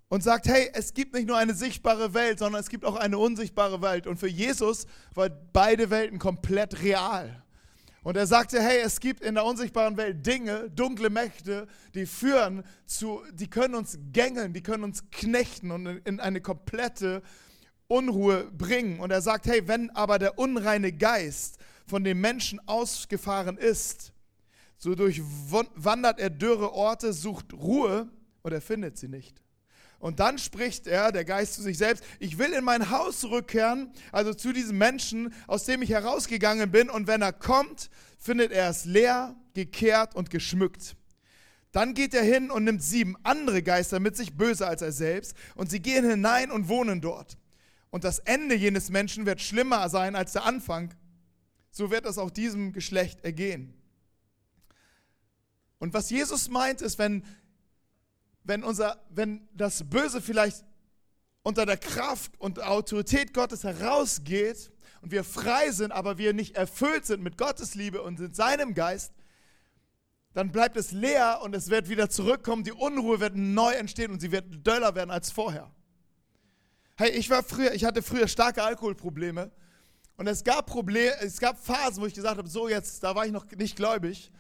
und 0.10 0.24
sagt, 0.24 0.48
hey, 0.48 0.70
es 0.74 0.94
gibt 0.94 1.14
nicht 1.14 1.28
nur 1.28 1.38
eine 1.38 1.54
sichtbare 1.54 2.14
Welt, 2.14 2.40
sondern 2.40 2.60
es 2.60 2.70
gibt 2.70 2.84
auch 2.84 2.96
eine 2.96 3.18
unsichtbare 3.18 3.82
Welt. 3.82 4.08
Und 4.08 4.18
für 4.18 4.28
Jesus 4.28 4.86
war 5.14 5.30
beide 5.30 5.90
Welten 5.90 6.20
komplett 6.20 6.82
real. 6.82 7.41
Und 8.04 8.18
er 8.18 8.26
sagte, 8.26 8.62
hey, 8.62 8.80
es 8.80 9.00
gibt 9.00 9.24
in 9.24 9.36
der 9.36 9.46
unsichtbaren 9.46 9.96
Welt 9.96 10.26
Dinge, 10.26 10.72
dunkle 10.72 11.12
Mächte, 11.12 11.68
die 11.94 12.08
führen 12.08 12.64
zu, 12.88 13.22
die 13.32 13.48
können 13.48 13.76
uns 13.76 14.00
gängeln, 14.12 14.54
die 14.54 14.64
können 14.64 14.84
uns 14.84 15.10
knechten 15.12 15.70
und 15.70 15.86
in 15.86 16.20
eine 16.20 16.42
komplette 16.42 17.22
Unruhe 17.88 18.50
bringen. 18.52 19.00
Und 19.00 19.12
er 19.12 19.22
sagt, 19.22 19.46
hey, 19.46 19.68
wenn 19.68 19.92
aber 19.92 20.18
der 20.18 20.40
unreine 20.40 20.92
Geist 20.92 21.60
von 21.86 22.04
dem 22.04 22.20
Menschen 22.22 22.60
ausgefahren 22.68 23.58
ist, 23.58 24.14
so 24.78 24.96
durchwandert 24.96 26.20
er 26.20 26.32
dürre 26.32 26.74
Orte, 26.74 27.14
sucht 27.14 27.54
Ruhe 27.54 28.10
und 28.42 28.52
er 28.52 28.62
findet 28.62 28.98
sie 28.98 29.10
nicht. 29.10 29.44
Und 30.02 30.20
dann 30.20 30.40
spricht 30.40 30.88
er, 30.88 31.12
der 31.12 31.24
Geist 31.24 31.54
zu 31.54 31.62
sich 31.62 31.78
selbst, 31.78 32.04
ich 32.20 32.40
will 32.40 32.54
in 32.54 32.64
mein 32.64 32.90
Haus 32.90 33.20
zurückkehren, 33.20 33.92
also 34.12 34.34
zu 34.34 34.52
diesem 34.52 34.80
Menschen, 34.80 35.34
aus 35.46 35.66
dem 35.66 35.84
ich 35.84 35.92
herausgegangen 35.92 36.72
bin. 36.72 36.90
Und 36.90 37.06
wenn 37.06 37.22
er 37.22 37.32
kommt, 37.32 37.92
findet 38.18 38.52
er 38.52 38.70
es 38.70 38.86
leer, 38.86 39.36
gekehrt 39.54 40.16
und 40.16 40.32
geschmückt. 40.32 40.96
Dann 41.72 41.94
geht 41.94 42.16
er 42.16 42.24
hin 42.24 42.50
und 42.50 42.64
nimmt 42.64 42.82
sieben 42.82 43.16
andere 43.24 43.62
Geister 43.62 44.00
mit 44.00 44.18
sich, 44.18 44.36
böser 44.36 44.68
als 44.68 44.82
er 44.82 44.92
selbst, 44.92 45.36
und 45.56 45.70
sie 45.70 45.82
gehen 45.82 46.10
hinein 46.10 46.52
und 46.52 46.68
wohnen 46.68 47.00
dort. 47.00 47.38
Und 47.92 48.04
das 48.04 48.20
Ende 48.20 48.56
jenes 48.56 48.90
Menschen 48.90 49.28
wird 49.28 49.40
schlimmer 49.40 49.88
sein 49.88 50.16
als 50.16 50.34
der 50.34 50.46
Anfang. 50.46 50.94
So 51.70 51.92
wird 51.92 52.06
es 52.06 52.18
auch 52.18 52.32
diesem 52.32 52.74
Geschlecht 52.74 53.24
ergehen. 53.24 53.74
Und 55.78 55.94
was 55.94 56.10
Jesus 56.10 56.50
meint, 56.50 56.82
ist, 56.82 57.00
wenn 57.00 57.24
wenn, 58.44 58.64
unser, 58.64 59.00
wenn 59.10 59.48
das 59.54 59.90
Böse 59.90 60.22
vielleicht 60.22 60.64
unter 61.44 61.66
der 61.66 61.78
Kraft 61.78 62.40
und 62.40 62.62
Autorität 62.62 63.34
Gottes 63.34 63.64
herausgeht 63.64 64.72
und 65.02 65.12
wir 65.12 65.24
frei 65.24 65.72
sind, 65.72 65.92
aber 65.92 66.18
wir 66.18 66.34
nicht 66.34 66.56
erfüllt 66.56 67.06
sind 67.06 67.24
mit 67.24 67.38
Gottes 67.38 67.76
Liebe 67.76 68.02
und 68.02 68.20
in 68.20 68.34
seinem 68.34 68.74
Geist, 68.74 69.14
dann 70.34 70.52
bleibt 70.52 70.78
es 70.78 70.92
leer 70.92 71.40
und 71.44 71.56
es 71.56 71.70
wird 71.70 71.90
wieder 71.90 72.10
zurückkommen, 72.10 72.64
die 72.64 72.72
Unruhe 72.72 73.20
wird 73.20 73.36
neu 73.36 73.74
entstehen 73.74 74.12
und 74.12 74.22
sie 74.22 74.32
wird 74.32 74.66
döller 74.66 74.96
werden 74.96 75.12
als 75.12 75.32
vorher. 75.32 75.70
Hey, 76.96 77.12
ich 77.12 77.30
war 77.30 77.44
früher, 77.44 77.74
ich 77.74 77.84
hatte 77.84 78.02
früher 78.02 78.28
starke 78.28 78.64
Alkoholprobleme 78.64 79.52
und 80.18 80.28
es 80.28 80.44
gab 80.44 80.68
Probleme, 80.68 81.14
es 81.20 81.40
gab 81.40 81.60
Phasen, 81.64 82.02
wo 82.02 82.06
ich 82.06 82.14
gesagt 82.14 82.38
habe, 82.38 82.48
so 82.48 82.70
jetzt, 82.70 83.04
da 83.04 83.16
war 83.16 83.26
ich 83.26 83.32
noch 83.32 83.46
nicht 83.52 83.76
gläubig 83.76 84.32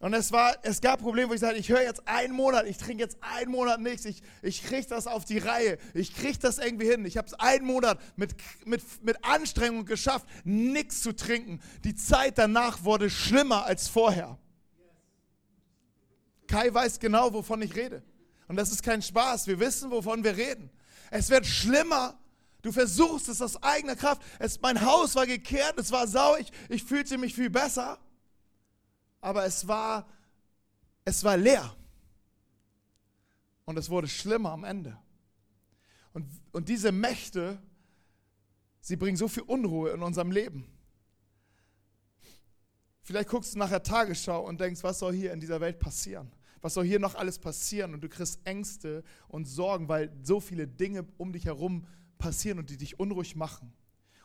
Und 0.00 0.14
es, 0.14 0.32
war, 0.32 0.56
es 0.62 0.80
gab 0.80 1.02
Probleme, 1.02 1.28
wo 1.28 1.34
ich 1.34 1.40
sagte, 1.40 1.58
ich 1.58 1.68
höre 1.68 1.82
jetzt 1.82 2.08
einen 2.08 2.32
Monat, 2.32 2.66
ich 2.66 2.78
trinke 2.78 3.02
jetzt 3.02 3.18
einen 3.20 3.50
Monat 3.50 3.80
nichts, 3.80 4.06
ich, 4.06 4.22
ich 4.40 4.64
kriege 4.64 4.86
das 4.88 5.06
auf 5.06 5.26
die 5.26 5.36
Reihe, 5.36 5.76
ich 5.92 6.14
kriege 6.14 6.38
das 6.38 6.56
irgendwie 6.56 6.86
hin. 6.86 7.04
Ich 7.04 7.18
habe 7.18 7.28
es 7.28 7.34
einen 7.34 7.66
Monat 7.66 8.00
mit, 8.16 8.34
mit, 8.64 8.82
mit 9.04 9.22
Anstrengung 9.22 9.84
geschafft, 9.84 10.26
nichts 10.42 11.02
zu 11.02 11.14
trinken. 11.14 11.60
Die 11.84 11.94
Zeit 11.94 12.38
danach 12.38 12.82
wurde 12.82 13.10
schlimmer 13.10 13.66
als 13.66 13.88
vorher. 13.88 14.38
Kai 16.46 16.72
weiß 16.72 16.98
genau, 16.98 17.34
wovon 17.34 17.60
ich 17.60 17.76
rede. 17.76 18.02
Und 18.48 18.56
das 18.56 18.72
ist 18.72 18.82
kein 18.82 19.02
Spaß, 19.02 19.48
wir 19.48 19.60
wissen, 19.60 19.90
wovon 19.90 20.24
wir 20.24 20.34
reden. 20.34 20.70
Es 21.10 21.28
wird 21.28 21.44
schlimmer. 21.44 22.18
Du 22.62 22.72
versuchst 22.72 23.28
es 23.28 23.42
aus 23.42 23.62
eigener 23.62 23.96
Kraft. 23.96 24.22
Es, 24.38 24.58
mein 24.62 24.80
Haus 24.80 25.14
war 25.14 25.26
gekehrt, 25.26 25.74
es 25.76 25.92
war 25.92 26.06
sau, 26.06 26.36
ich, 26.38 26.50
ich 26.70 26.84
fühlte 26.84 27.18
mich 27.18 27.34
viel 27.34 27.50
besser 27.50 27.98
aber 29.20 29.44
es 29.44 29.66
war, 29.66 30.06
es 31.04 31.22
war 31.24 31.36
leer. 31.36 31.74
Und 33.64 33.76
es 33.76 33.88
wurde 33.88 34.08
schlimmer 34.08 34.50
am 34.52 34.64
Ende. 34.64 34.98
Und, 36.12 36.26
und 36.52 36.68
diese 36.68 36.90
Mächte, 36.90 37.60
sie 38.80 38.96
bringen 38.96 39.16
so 39.16 39.28
viel 39.28 39.44
Unruhe 39.44 39.90
in 39.90 40.02
unserem 40.02 40.32
Leben. 40.32 40.66
Vielleicht 43.02 43.28
guckst 43.28 43.54
du 43.54 43.58
nachher 43.58 43.82
Tagesschau 43.82 44.46
und 44.46 44.60
denkst, 44.60 44.82
was 44.82 44.98
soll 44.98 45.12
hier 45.12 45.32
in 45.32 45.40
dieser 45.40 45.60
Welt 45.60 45.78
passieren? 45.78 46.32
Was 46.60 46.74
soll 46.74 46.84
hier 46.84 46.98
noch 46.98 47.14
alles 47.14 47.38
passieren? 47.38 47.94
Und 47.94 48.02
du 48.02 48.08
kriegst 48.08 48.40
Ängste 48.44 49.02
und 49.28 49.46
Sorgen, 49.46 49.88
weil 49.88 50.12
so 50.22 50.40
viele 50.40 50.66
Dinge 50.68 51.06
um 51.16 51.32
dich 51.32 51.46
herum 51.46 51.86
passieren 52.18 52.58
und 52.58 52.70
die 52.70 52.76
dich 52.76 53.00
unruhig 53.00 53.34
machen. 53.34 53.72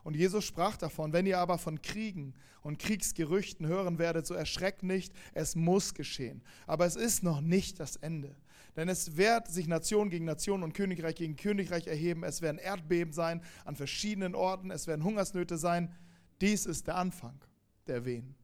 Und 0.06 0.16
Jesus 0.16 0.46
sprach 0.46 0.78
davon, 0.78 1.14
wenn 1.14 1.26
ihr 1.26 1.40
aber 1.40 1.58
von 1.58 1.82
Kriegen 1.82 2.36
und 2.62 2.78
Kriegsgerüchten 2.78 3.66
hören 3.66 3.98
werdet, 3.98 4.28
so 4.28 4.36
erschreckt 4.36 4.84
nicht, 4.84 5.12
es 5.34 5.56
muss 5.56 5.96
geschehen. 5.96 6.44
Aber 6.68 6.86
es 6.86 6.96
ist 6.96 7.24
noch 7.24 7.42
nicht 7.42 7.80
das 7.80 7.96
Ende. 7.96 8.36
Denn 8.76 8.88
es 8.88 9.18
wird 9.18 9.48
sich 9.48 9.66
Nation 9.66 10.12
gegen 10.12 10.26
Nation 10.26 10.62
und 10.62 10.74
Königreich 10.74 11.16
gegen 11.16 11.36
Königreich 11.36 11.88
erheben. 11.88 12.24
Es 12.24 12.44
werden 12.44 12.60
Erdbeben 12.60 13.14
sein 13.14 13.42
an 13.66 13.76
verschiedenen 13.76 14.36
Orten. 14.36 14.70
Es 14.70 14.86
werden 14.86 15.04
Hungersnöte 15.04 15.58
sein. 15.58 15.92
Dies 16.40 16.68
ist 16.68 16.86
der 16.86 16.98
Anfang 16.98 17.40
der 17.88 18.06
Wehen. 18.06 18.36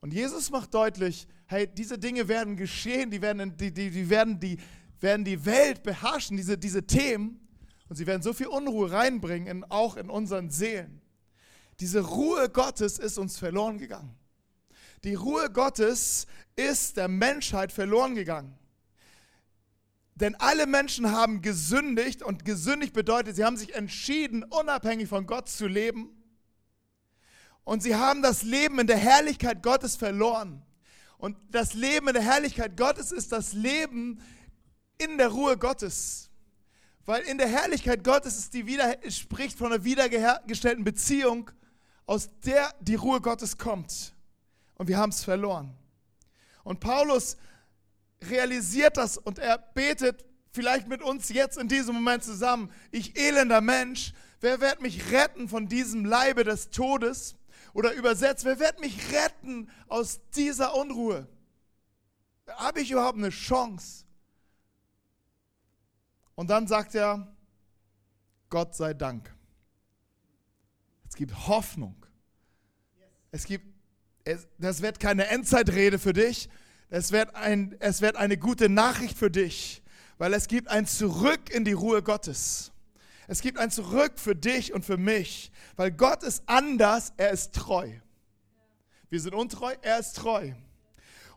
Und 0.00 0.12
Jesus 0.12 0.50
macht 0.50 0.74
deutlich, 0.74 1.28
hey, 1.46 1.68
diese 1.72 1.96
Dinge 1.96 2.26
werden 2.26 2.56
geschehen, 2.56 3.08
die 3.08 3.22
werden 3.22 3.56
die, 3.56 3.72
die, 3.72 3.88
die, 3.88 4.10
werden 4.10 4.40
die, 4.40 4.58
werden 4.98 5.24
die 5.24 5.44
Welt 5.44 5.84
beherrschen, 5.84 6.36
diese, 6.36 6.58
diese 6.58 6.84
Themen. 6.84 7.38
Und 7.92 7.96
sie 7.96 8.06
werden 8.06 8.22
so 8.22 8.32
viel 8.32 8.46
Unruhe 8.46 8.90
reinbringen, 8.90 9.46
in, 9.46 9.64
auch 9.64 9.98
in 9.98 10.08
unseren 10.08 10.48
Seelen. 10.48 11.02
Diese 11.78 12.00
Ruhe 12.00 12.48
Gottes 12.48 12.98
ist 12.98 13.18
uns 13.18 13.36
verloren 13.36 13.76
gegangen. 13.76 14.16
Die 15.04 15.12
Ruhe 15.12 15.50
Gottes 15.50 16.26
ist 16.56 16.96
der 16.96 17.08
Menschheit 17.08 17.70
verloren 17.70 18.14
gegangen. 18.14 18.56
Denn 20.14 20.34
alle 20.36 20.66
Menschen 20.66 21.10
haben 21.10 21.42
gesündigt 21.42 22.22
und 22.22 22.46
gesündigt 22.46 22.94
bedeutet, 22.94 23.36
sie 23.36 23.44
haben 23.44 23.58
sich 23.58 23.74
entschieden, 23.74 24.42
unabhängig 24.42 25.10
von 25.10 25.26
Gott 25.26 25.50
zu 25.50 25.66
leben. 25.66 26.08
Und 27.62 27.82
sie 27.82 27.94
haben 27.94 28.22
das 28.22 28.42
Leben 28.42 28.78
in 28.78 28.86
der 28.86 28.96
Herrlichkeit 28.96 29.62
Gottes 29.62 29.96
verloren. 29.96 30.64
Und 31.18 31.36
das 31.50 31.74
Leben 31.74 32.08
in 32.08 32.14
der 32.14 32.22
Herrlichkeit 32.22 32.74
Gottes 32.74 33.12
ist 33.12 33.32
das 33.32 33.52
Leben 33.52 34.22
in 34.96 35.18
der 35.18 35.28
Ruhe 35.28 35.58
Gottes. 35.58 36.30
Weil 37.04 37.22
in 37.22 37.38
der 37.38 37.48
Herrlichkeit 37.48 38.04
Gottes 38.04 38.38
ist 38.38 38.54
die 38.54 38.66
wieder, 38.66 38.96
spricht 39.08 39.58
von 39.58 39.72
einer 39.72 39.84
wiederhergestellten 39.84 40.84
Beziehung, 40.84 41.50
aus 42.06 42.30
der 42.44 42.72
die 42.80 42.94
Ruhe 42.94 43.20
Gottes 43.20 43.58
kommt. 43.58 44.14
Und 44.74 44.88
wir 44.88 44.98
haben 44.98 45.10
es 45.10 45.24
verloren. 45.24 45.74
Und 46.64 46.80
Paulus 46.80 47.36
realisiert 48.22 48.96
das 48.96 49.18
und 49.18 49.38
er 49.38 49.58
betet 49.58 50.24
vielleicht 50.52 50.86
mit 50.86 51.02
uns 51.02 51.28
jetzt 51.30 51.58
in 51.58 51.68
diesem 51.68 51.94
Moment 51.94 52.22
zusammen. 52.22 52.70
Ich 52.90 53.18
elender 53.18 53.60
Mensch, 53.60 54.12
wer 54.40 54.60
wird 54.60 54.80
mich 54.80 55.10
retten 55.10 55.48
von 55.48 55.68
diesem 55.68 56.04
Leibe 56.04 56.44
des 56.44 56.70
Todes? 56.70 57.36
Oder 57.74 57.94
übersetzt, 57.94 58.44
wer 58.44 58.58
wird 58.58 58.80
mich 58.80 59.12
retten 59.12 59.70
aus 59.88 60.20
dieser 60.36 60.74
Unruhe? 60.74 61.26
Habe 62.46 62.80
ich 62.80 62.90
überhaupt 62.90 63.18
eine 63.18 63.30
Chance? 63.30 64.04
Und 66.42 66.48
dann 66.48 66.66
sagt 66.66 66.96
er, 66.96 67.32
Gott 68.50 68.74
sei 68.74 68.94
Dank. 68.94 69.32
Es 71.08 71.14
gibt 71.14 71.46
Hoffnung. 71.46 71.94
Es 73.30 73.44
gibt, 73.44 73.64
es, 74.24 74.48
das 74.58 74.82
wird 74.82 74.98
keine 74.98 75.28
Endzeitrede 75.28 76.00
für 76.00 76.12
dich. 76.12 76.48
Es 76.90 77.12
wird, 77.12 77.36
ein, 77.36 77.76
es 77.78 78.00
wird 78.00 78.16
eine 78.16 78.36
gute 78.36 78.68
Nachricht 78.68 79.16
für 79.16 79.30
dich, 79.30 79.84
weil 80.18 80.34
es 80.34 80.48
gibt 80.48 80.66
ein 80.66 80.84
Zurück 80.84 81.48
in 81.48 81.64
die 81.64 81.74
Ruhe 81.74 82.02
Gottes. 82.02 82.72
Es 83.28 83.40
gibt 83.40 83.60
ein 83.60 83.70
Zurück 83.70 84.14
für 84.16 84.34
dich 84.34 84.72
und 84.72 84.84
für 84.84 84.96
mich, 84.96 85.52
weil 85.76 85.92
Gott 85.92 86.24
ist 86.24 86.42
anders, 86.46 87.12
er 87.18 87.30
ist 87.30 87.54
treu. 87.54 87.88
Wir 89.10 89.20
sind 89.20 89.32
untreu, 89.32 89.76
er 89.80 90.00
ist 90.00 90.16
treu. 90.16 90.54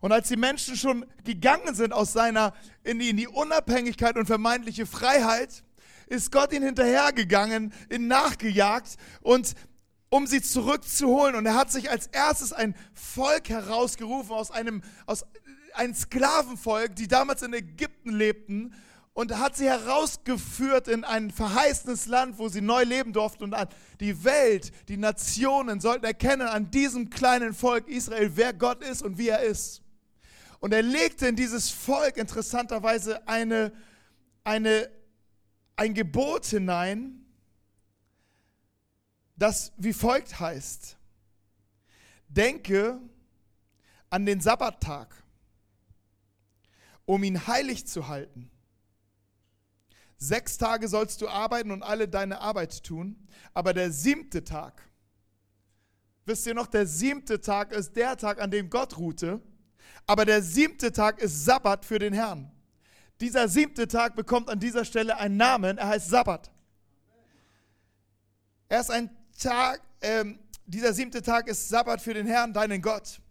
Und 0.02 0.12
als 0.12 0.28
die 0.28 0.38
Menschen 0.38 0.76
schon 0.76 1.06
gegangen 1.24 1.76
sind 1.76 1.94
aus 1.94 2.14
seiner, 2.14 2.54
in 2.84 3.00
die, 3.00 3.10
in 3.10 3.18
die 3.18 3.28
Unabhängigkeit 3.28 4.18
und 4.18 4.26
vermeintliche 4.26 4.86
Freiheit, 4.86 5.64
ist 6.08 6.32
Gott 6.32 6.54
ihnen 6.54 6.66
hinterhergegangen, 6.66 7.74
ihnen 7.90 8.08
nachgejagt 8.08 8.98
und 9.22 9.56
um 10.10 10.28
sie 10.28 10.42
zurückzuholen. 10.42 11.36
Und 11.36 11.46
er 11.46 11.56
hat 11.56 11.72
sich 11.72 11.90
als 11.90 12.08
erstes 12.08 12.54
ein 12.54 12.76
Volk 12.94 13.50
herausgerufen 13.50 14.32
aus 14.32 14.52
einem, 14.52 14.82
aus 15.06 15.26
ein 15.74 15.94
Sklavenvolk, 15.94 16.96
die 16.96 17.08
damals 17.08 17.42
in 17.42 17.54
Ägypten 17.54 18.12
lebten 18.12 18.74
und 19.14 19.38
hat 19.38 19.56
sie 19.56 19.66
herausgeführt 19.66 20.90
in 20.90 21.06
ein 21.06 21.32
verheißenes 21.32 22.06
Land, 22.06 22.38
wo 22.38 22.50
sie 22.50 22.62
neu 22.62 22.84
leben 22.84 23.14
durften. 23.14 23.46
Und 23.46 23.56
die 24.02 24.24
Welt, 24.26 24.72
die 24.90 24.98
Nationen 24.98 25.80
sollten 25.80 26.06
erkennen 26.06 26.48
an 26.48 26.70
diesem 26.70 27.10
kleinen 27.10 27.54
Volk 27.54 27.88
Israel, 27.88 28.32
wer 28.36 28.54
Gott 28.54 28.84
ist 28.84 29.02
und 29.02 29.18
wie 29.18 29.30
er 29.30 29.42
ist. 29.42 29.82
Und 30.60 30.74
er 30.74 30.82
legte 30.82 31.28
in 31.28 31.36
dieses 31.36 31.70
Volk 31.70 32.18
interessanterweise 32.18 33.28
eine, 33.28 33.72
eine, 34.44 34.90
ein 35.76 35.94
Gebot 35.94 36.46
hinein, 36.46 37.26
das 39.36 39.74
wie 39.78 39.94
folgt 39.94 40.40
heißt. 40.40 40.98
Denke 42.28 43.00
an 44.10 44.26
den 44.26 44.40
Sabbattag, 44.40 45.14
um 47.06 47.24
ihn 47.24 47.48
heilig 47.48 47.86
zu 47.86 48.08
halten. 48.08 48.50
Sechs 50.18 50.58
Tage 50.58 50.88
sollst 50.88 51.22
du 51.22 51.28
arbeiten 51.28 51.72
und 51.72 51.84
alle 51.84 52.08
deine 52.08 52.40
Arbeit 52.40 52.84
tun, 52.84 53.28
aber 53.54 53.74
der 53.74 53.92
siebte 53.92 54.44
Tag, 54.44 54.82
wisst 56.26 56.48
ihr 56.48 56.54
noch, 56.54 56.68
der 56.68 56.88
siebte 56.88 57.42
Tag 57.42 57.74
ist 57.74 57.96
der 57.96 58.18
Tag, 58.18 58.42
an 58.42 58.50
dem 58.50 58.70
Gott 58.70 58.98
ruhte 58.98 59.42
aber 60.08 60.26
der 60.26 60.42
siebte 60.42 60.92
Tag 60.92 61.20
ist 61.20 61.46
Sabbat 61.46 61.86
für 61.86 62.00
den 62.00 62.14
Herrn. 62.14 62.52
Dieser 63.22 63.48
siebte 63.48 63.88
Tag 63.88 64.16
bekommt 64.16 64.50
an 64.50 64.60
dieser 64.60 64.86
Stelle 64.86 65.18
einen 65.18 65.38
Namen, 65.38 65.78
er 65.78 65.88
heißt 65.88 66.10
Sabbat. 66.10 66.52
Er 68.68 68.82
ist 68.82 68.92
ein 68.92 69.10
Tag, 69.40 69.82
ähm, 70.02 70.40
dieser 70.66 70.94
siebte 70.94 71.22
Tag 71.22 71.48
ist 71.48 71.70
Sabbat 71.70 72.02
für 72.02 72.14
den 72.14 72.28
Herrn, 72.28 72.54
deinen 72.54 72.82
Gott. 72.82 73.22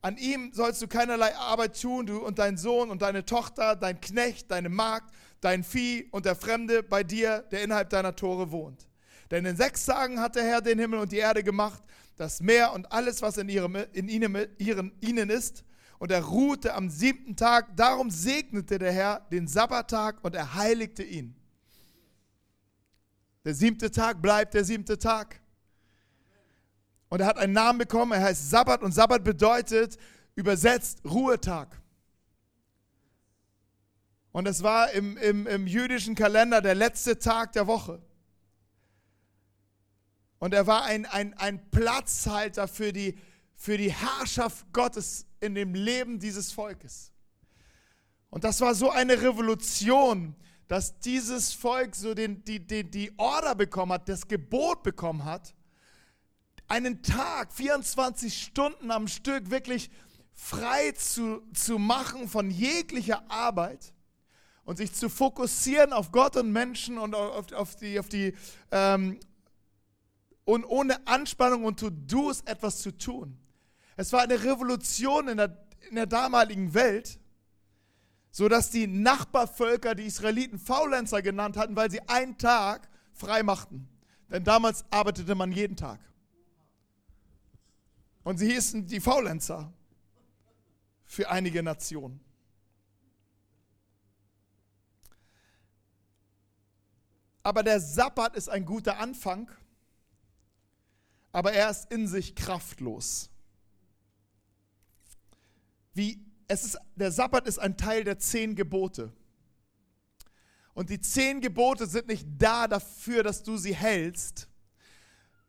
An 0.00 0.16
ihm 0.16 0.52
sollst 0.52 0.80
du 0.82 0.86
keinerlei 0.86 1.34
Arbeit 1.34 1.80
tun, 1.80 2.06
du 2.06 2.18
und 2.18 2.38
dein 2.38 2.56
Sohn 2.56 2.90
und 2.90 3.02
deine 3.02 3.24
Tochter, 3.24 3.74
dein 3.74 4.00
Knecht, 4.00 4.50
deine 4.50 4.68
Magd, 4.68 5.12
dein 5.40 5.64
Vieh 5.64 6.08
und 6.12 6.24
der 6.24 6.36
Fremde 6.36 6.82
bei 6.82 7.02
dir, 7.02 7.44
der 7.50 7.62
innerhalb 7.62 7.90
deiner 7.90 8.14
Tore 8.14 8.52
wohnt. 8.52 8.86
Denn 9.30 9.44
in 9.44 9.56
sechs 9.56 9.84
Tagen 9.84 10.20
hat 10.20 10.36
der 10.36 10.44
Herr 10.44 10.60
den 10.60 10.78
Himmel 10.78 11.00
und 11.00 11.12
die 11.12 11.18
Erde 11.18 11.42
gemacht, 11.42 11.82
das 12.16 12.40
Meer 12.40 12.72
und 12.72 12.90
alles, 12.92 13.22
was 13.22 13.38
in, 13.38 13.48
ihrem, 13.48 13.76
in 13.92 14.08
ihnen, 14.08 14.46
ihren, 14.58 14.92
ihnen 15.00 15.30
ist, 15.30 15.64
und 15.98 16.10
er 16.10 16.22
ruhte 16.22 16.74
am 16.74 16.90
siebten 16.90 17.36
Tag. 17.36 17.76
Darum 17.76 18.10
segnete 18.10 18.78
der 18.78 18.92
Herr 18.92 19.20
den 19.32 19.48
Sabbattag 19.48 20.22
und 20.22 20.34
er 20.34 20.54
heiligte 20.54 21.02
ihn. 21.02 21.34
Der 23.44 23.54
siebte 23.54 23.90
Tag 23.90 24.20
bleibt 24.22 24.54
der 24.54 24.64
siebte 24.64 24.98
Tag. 24.98 25.40
Und 27.08 27.20
er 27.20 27.26
hat 27.26 27.38
einen 27.38 27.54
Namen 27.54 27.78
bekommen, 27.78 28.12
er 28.12 28.22
heißt 28.22 28.50
Sabbat 28.50 28.82
und 28.82 28.92
Sabbat 28.92 29.24
bedeutet 29.24 29.98
übersetzt 30.34 31.04
Ruhetag. 31.04 31.80
Und 34.30 34.46
es 34.46 34.62
war 34.62 34.92
im, 34.92 35.16
im, 35.16 35.46
im 35.46 35.66
jüdischen 35.66 36.14
Kalender 36.14 36.60
der 36.60 36.74
letzte 36.74 37.18
Tag 37.18 37.52
der 37.52 37.66
Woche. 37.66 38.00
Und 40.38 40.54
er 40.54 40.66
war 40.66 40.84
ein, 40.84 41.06
ein, 41.06 41.34
ein 41.34 41.70
Platzhalter 41.70 42.68
für 42.68 42.92
die, 42.92 43.18
für 43.58 43.76
die 43.76 43.92
Herrschaft 43.92 44.72
Gottes 44.72 45.26
in 45.40 45.54
dem 45.56 45.74
Leben 45.74 46.20
dieses 46.20 46.52
Volkes. 46.52 47.12
Und 48.30 48.44
das 48.44 48.60
war 48.60 48.74
so 48.74 48.90
eine 48.90 49.20
Revolution, 49.20 50.36
dass 50.68 51.00
dieses 51.00 51.52
Volk 51.52 51.96
so 51.96 52.14
den, 52.14 52.44
die, 52.44 52.60
die, 52.60 52.88
die 52.88 53.12
Order 53.18 53.56
bekommen 53.56 53.92
hat, 53.92 54.08
das 54.08 54.28
Gebot 54.28 54.84
bekommen 54.84 55.24
hat, 55.24 55.54
einen 56.68 57.02
Tag, 57.02 57.52
24 57.52 58.42
Stunden 58.42 58.90
am 58.92 59.08
Stück 59.08 59.50
wirklich 59.50 59.90
frei 60.34 60.92
zu, 60.92 61.42
zu 61.52 61.78
machen 61.78 62.28
von 62.28 62.50
jeglicher 62.50 63.28
Arbeit 63.28 63.92
und 64.64 64.76
sich 64.76 64.92
zu 64.92 65.08
fokussieren 65.08 65.92
auf 65.92 66.12
Gott 66.12 66.36
und 66.36 66.52
Menschen 66.52 66.98
und 66.98 67.14
auf, 67.14 67.50
auf 67.52 67.74
die, 67.74 67.98
auf 67.98 68.08
die 68.08 68.34
ähm, 68.70 69.18
und 70.44 70.64
ohne 70.64 71.04
Anspannung 71.08 71.64
und 71.64 71.80
To-Dos 71.80 72.42
etwas 72.42 72.82
zu 72.82 72.96
tun. 72.96 73.36
Es 73.98 74.12
war 74.12 74.20
eine 74.20 74.44
Revolution 74.44 75.26
in 75.26 75.38
der, 75.38 75.58
in 75.90 75.96
der 75.96 76.06
damaligen 76.06 76.72
Welt, 76.72 77.18
sodass 78.30 78.70
die 78.70 78.86
Nachbarvölker 78.86 79.96
die 79.96 80.04
Israeliten 80.04 80.60
Faulenzer 80.60 81.20
genannt 81.20 81.56
hatten, 81.56 81.74
weil 81.74 81.90
sie 81.90 82.00
einen 82.08 82.38
Tag 82.38 82.88
frei 83.12 83.42
machten. 83.42 83.88
Denn 84.30 84.44
damals 84.44 84.84
arbeitete 84.92 85.34
man 85.34 85.50
jeden 85.50 85.76
Tag. 85.76 85.98
Und 88.22 88.38
sie 88.38 88.52
hießen 88.52 88.86
die 88.86 89.00
Faulenzer 89.00 89.72
für 91.04 91.28
einige 91.28 91.64
Nationen. 91.64 92.20
Aber 97.42 97.64
der 97.64 97.80
Sabbat 97.80 98.36
ist 98.36 98.48
ein 98.48 98.64
guter 98.64 98.98
Anfang, 99.00 99.50
aber 101.32 101.52
er 101.52 101.68
ist 101.68 101.90
in 101.90 102.06
sich 102.06 102.36
kraftlos. 102.36 103.30
Wie 105.94 106.20
es 106.48 106.64
ist, 106.64 106.78
der 106.96 107.12
Sabbat 107.12 107.46
ist 107.46 107.58
ein 107.58 107.76
Teil 107.76 108.04
der 108.04 108.18
zehn 108.18 108.54
Gebote. 108.54 109.12
Und 110.74 110.90
die 110.90 111.00
zehn 111.00 111.40
Gebote 111.40 111.86
sind 111.86 112.06
nicht 112.06 112.26
da 112.38 112.68
dafür, 112.68 113.22
dass 113.22 113.42
du 113.42 113.56
sie 113.56 113.74
hältst, 113.74 114.48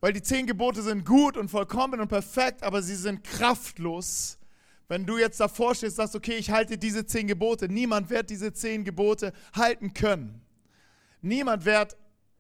weil 0.02 0.12
die 0.12 0.24
zehn 0.24 0.48
Gebote 0.48 0.82
sind 0.82 1.06
gut 1.06 1.38
und 1.38 1.50
vollkommen 1.50 2.00
und 2.00 2.08
perfekt, 2.08 2.64
aber 2.64 2.82
sie 2.82 2.96
sind 2.96 3.24
kraftlos. 3.24 4.40
Wenn 4.88 5.06
du 5.06 5.20
jetzt 5.20 5.40
davor 5.40 5.76
stehst 5.76 6.00
und 6.00 6.04
sagst, 6.04 6.16
okay, 6.16 6.36
ich 6.36 6.50
halte 6.50 6.78
diese 6.78 7.06
zehn 7.06 7.28
Gebote, 7.28 7.70
niemand 7.70 8.10
wird 8.10 8.30
diese 8.32 8.54
zehn 8.54 8.84
Gebote 8.84 9.34
halten 9.54 9.94
können. 9.94 10.42
Niemand 11.22 11.64
wird 11.64 11.96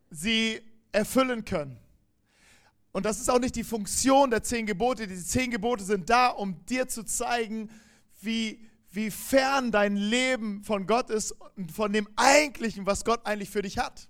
sie 0.09 0.59
erfüllen 0.91 1.45
können. 1.45 1.77
Und 2.91 3.05
das 3.05 3.19
ist 3.19 3.29
auch 3.29 3.39
nicht 3.39 3.55
die 3.55 3.63
Funktion 3.63 4.31
der 4.31 4.41
zehn 4.41 4.65
Gebote. 4.65 5.05
Die 5.05 5.15
zehn 5.15 5.51
Gebote 5.51 5.83
sind 5.83 6.09
da, 6.09 6.29
um 6.29 6.65
dir 6.65 6.87
zu 6.87 7.03
zeigen, 7.03 7.69
wie, 8.19 8.65
wie 8.91 9.11
fern 9.11 9.71
dein 9.71 9.95
Leben 9.95 10.63
von 10.63 10.87
Gott 10.87 11.09
ist 11.09 11.31
und 11.55 11.71
von 11.71 11.93
dem 11.93 12.07
Eigentlichen, 12.15 12.85
was 12.85 13.05
Gott 13.05 13.25
eigentlich 13.25 13.49
für 13.49 13.61
dich 13.61 13.77
hat. 13.77 14.09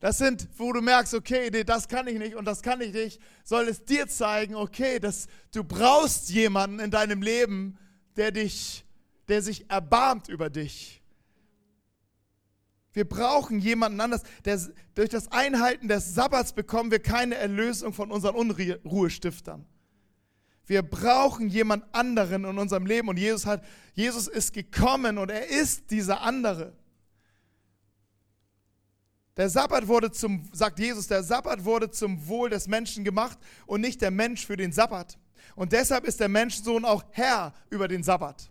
Das 0.00 0.16
sind, 0.16 0.48
wo 0.56 0.72
du 0.72 0.80
merkst, 0.80 1.12
okay, 1.12 1.50
nee, 1.52 1.62
das 1.62 1.86
kann 1.86 2.06
ich 2.06 2.18
nicht 2.18 2.34
und 2.34 2.46
das 2.46 2.62
kann 2.62 2.80
ich 2.80 2.92
nicht, 2.92 3.20
soll 3.44 3.68
es 3.68 3.84
dir 3.84 4.08
zeigen, 4.08 4.54
okay, 4.54 4.98
dass 4.98 5.26
du 5.52 5.62
brauchst 5.62 6.30
jemanden 6.30 6.80
in 6.80 6.90
deinem 6.90 7.20
Leben, 7.20 7.78
der 8.16 8.32
dich, 8.32 8.84
der 9.28 9.42
sich 9.42 9.70
erbarmt 9.70 10.28
über 10.28 10.48
dich. 10.48 11.00
Wir 12.92 13.08
brauchen 13.08 13.60
jemanden 13.60 14.00
anders. 14.00 14.22
Der, 14.44 14.58
durch 14.94 15.10
das 15.10 15.30
Einhalten 15.30 15.86
des 15.86 16.14
Sabbats 16.14 16.52
bekommen 16.52 16.90
wir 16.90 16.98
keine 16.98 17.36
Erlösung 17.36 17.92
von 17.92 18.10
unseren 18.10 18.34
Unruhestiftern. 18.34 19.64
Wir 20.70 20.82
brauchen 20.82 21.48
jemand 21.48 21.84
anderen 21.92 22.44
in 22.44 22.56
unserem 22.56 22.86
Leben 22.86 23.08
und 23.08 23.16
Jesus 23.16 23.44
hat, 23.44 23.64
Jesus 23.92 24.28
ist 24.28 24.52
gekommen 24.52 25.18
und 25.18 25.28
er 25.28 25.48
ist 25.48 25.90
dieser 25.90 26.20
andere. 26.20 26.72
Der 29.36 29.50
Sabbat 29.50 29.88
wurde 29.88 30.12
zum, 30.12 30.48
sagt 30.52 30.78
Jesus, 30.78 31.08
der 31.08 31.24
Sabbat 31.24 31.64
wurde 31.64 31.90
zum 31.90 32.24
Wohl 32.28 32.50
des 32.50 32.68
Menschen 32.68 33.02
gemacht 33.02 33.36
und 33.66 33.80
nicht 33.80 34.00
der 34.00 34.12
Mensch 34.12 34.46
für 34.46 34.56
den 34.56 34.70
Sabbat. 34.70 35.18
Und 35.56 35.72
deshalb 35.72 36.04
ist 36.04 36.20
der 36.20 36.28
Menschensohn 36.28 36.84
auch 36.84 37.02
Herr 37.10 37.52
über 37.68 37.88
den 37.88 38.04
Sabbat. 38.04 38.48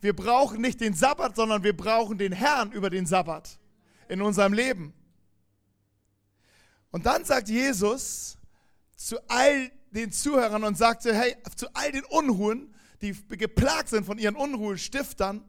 Wir 0.00 0.16
brauchen 0.16 0.62
nicht 0.62 0.80
den 0.80 0.94
Sabbat, 0.94 1.36
sondern 1.36 1.64
wir 1.64 1.76
brauchen 1.76 2.16
den 2.16 2.32
Herrn 2.32 2.72
über 2.72 2.88
den 2.88 3.04
Sabbat 3.04 3.58
in 4.08 4.22
unserem 4.22 4.54
Leben. 4.54 4.94
Und 6.92 7.04
dann 7.04 7.26
sagt 7.26 7.50
Jesus 7.50 8.38
zu 8.96 9.18
all 9.28 9.70
den 9.90 10.12
Zuhörern 10.12 10.64
und 10.64 10.76
sagte, 10.76 11.14
hey, 11.14 11.36
zu 11.56 11.66
all 11.74 11.92
den 11.92 12.04
Unruhen, 12.04 12.74
die 13.00 13.12
geplagt 13.28 13.88
sind 13.88 14.04
von 14.04 14.18
ihren 14.18 14.36
Unruhestiftern 14.36 15.44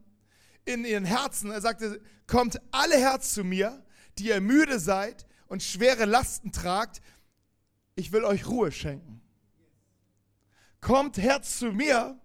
in 0.66 0.86
ihren 0.86 1.06
Herzen, 1.06 1.52
er 1.52 1.62
sagte, 1.62 2.02
kommt 2.28 2.62
alle 2.72 2.98
Herz 2.98 3.34
zu 3.34 3.44
mir, 3.44 3.84
die 4.18 4.28
ihr 4.28 4.42
müde 4.42 4.80
seid 4.80 5.26
und 5.48 5.64
schwere 5.64 6.06
Lasten 6.06 6.52
tragt, 6.52 7.02
ich 7.96 8.12
will 8.12 8.24
euch 8.24 8.48
Ruhe 8.48 8.72
schenken. 8.72 9.22
Kommt 10.80 11.18
her 11.18 11.42
zu 11.42 11.72
mir, 11.72 12.20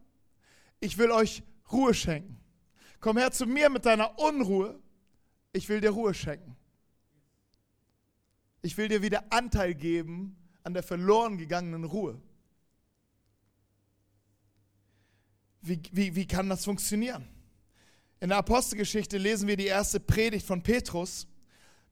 ich 0.80 0.98
will 0.98 1.10
euch 1.10 1.42
Ruhe 1.72 1.94
schenken. 1.94 2.38
Komm 3.00 3.16
her 3.16 3.32
zu 3.32 3.46
mir 3.46 3.70
mit 3.70 3.86
deiner 3.86 4.18
Unruhe, 4.18 4.80
ich 5.52 5.68
will 5.68 5.80
dir 5.80 5.90
Ruhe 5.90 6.14
schenken. 6.14 6.56
Ich 8.62 8.76
will 8.76 8.88
dir 8.88 9.02
wieder 9.02 9.24
Anteil 9.30 9.74
geben 9.74 10.36
an 10.64 10.74
der 10.74 10.82
verloren 10.82 11.38
gegangenen 11.38 11.84
Ruhe. 11.84 12.20
Wie, 15.60 15.80
wie, 15.92 16.14
wie 16.14 16.26
kann 16.26 16.48
das 16.48 16.64
funktionieren? 16.64 17.28
In 18.20 18.30
der 18.30 18.38
Apostelgeschichte 18.38 19.18
lesen 19.18 19.46
wir 19.46 19.56
die 19.56 19.66
erste 19.66 20.00
Predigt 20.00 20.46
von 20.46 20.62
Petrus. 20.62 21.26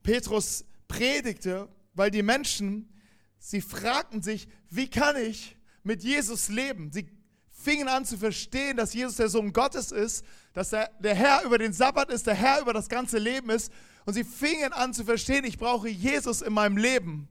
Petrus 0.02 0.64
predigte, 0.88 1.68
weil 1.94 2.11
die 2.11 2.22
Menschen, 2.22 2.90
sie 3.38 3.61
fragten 3.61 4.22
sich, 4.22 4.48
wie 4.68 4.88
kann 4.88 5.16
ich 5.16 5.56
mit 5.82 6.02
Jesus 6.02 6.48
leben? 6.48 6.90
Sie 6.92 7.06
fingen 7.50 7.88
an 7.88 8.04
zu 8.04 8.16
verstehen, 8.16 8.76
dass 8.76 8.94
Jesus 8.94 9.16
der 9.16 9.28
Sohn 9.28 9.52
Gottes 9.52 9.92
ist, 9.92 10.24
dass 10.52 10.72
er 10.72 10.90
der 11.00 11.14
Herr 11.14 11.42
über 11.44 11.58
den 11.58 11.72
Sabbat 11.72 12.11
ist, 12.11 12.26
der 12.26 12.35
Herr 12.35 12.61
über 12.61 12.72
das 12.72 12.88
ganze 12.88 13.18
Leben 13.18 13.50
ist. 13.50 13.72
Und 14.04 14.14
sie 14.14 14.24
fingen 14.24 14.72
an 14.72 14.92
zu 14.92 15.04
verstehen, 15.04 15.44
ich 15.44 15.58
brauche 15.58 15.88
Jesus 15.88 16.42
in 16.42 16.52
meinem 16.52 16.76
Leben, 16.76 17.28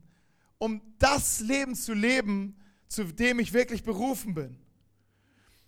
um 0.61 0.79
das 0.99 1.39
Leben 1.39 1.73
zu 1.73 1.95
leben, 1.95 2.55
zu 2.87 3.03
dem 3.05 3.39
ich 3.39 3.51
wirklich 3.51 3.81
berufen 3.81 4.35
bin. 4.35 4.59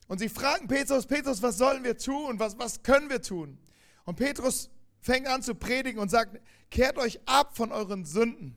Und 0.08 0.20
sie 0.20 0.30
fragen 0.30 0.68
Petrus, 0.68 1.08
Petrus, 1.08 1.42
was 1.42 1.58
sollen 1.58 1.84
wir 1.84 1.98
tun? 1.98 2.38
Was, 2.38 2.60
was 2.60 2.84
können 2.84 3.10
wir 3.10 3.20
tun? 3.20 3.58
Und 4.06 4.18
Petrus 4.18 4.70
fängt 5.02 5.26
an 5.26 5.42
zu 5.42 5.56
predigen 5.56 6.00
und 6.00 6.10
sagt, 6.10 6.40
kehrt 6.70 7.00
euch 7.00 7.20
ab 7.26 7.58
von 7.58 7.72
euren 7.72 8.06
Sünden 8.06 8.56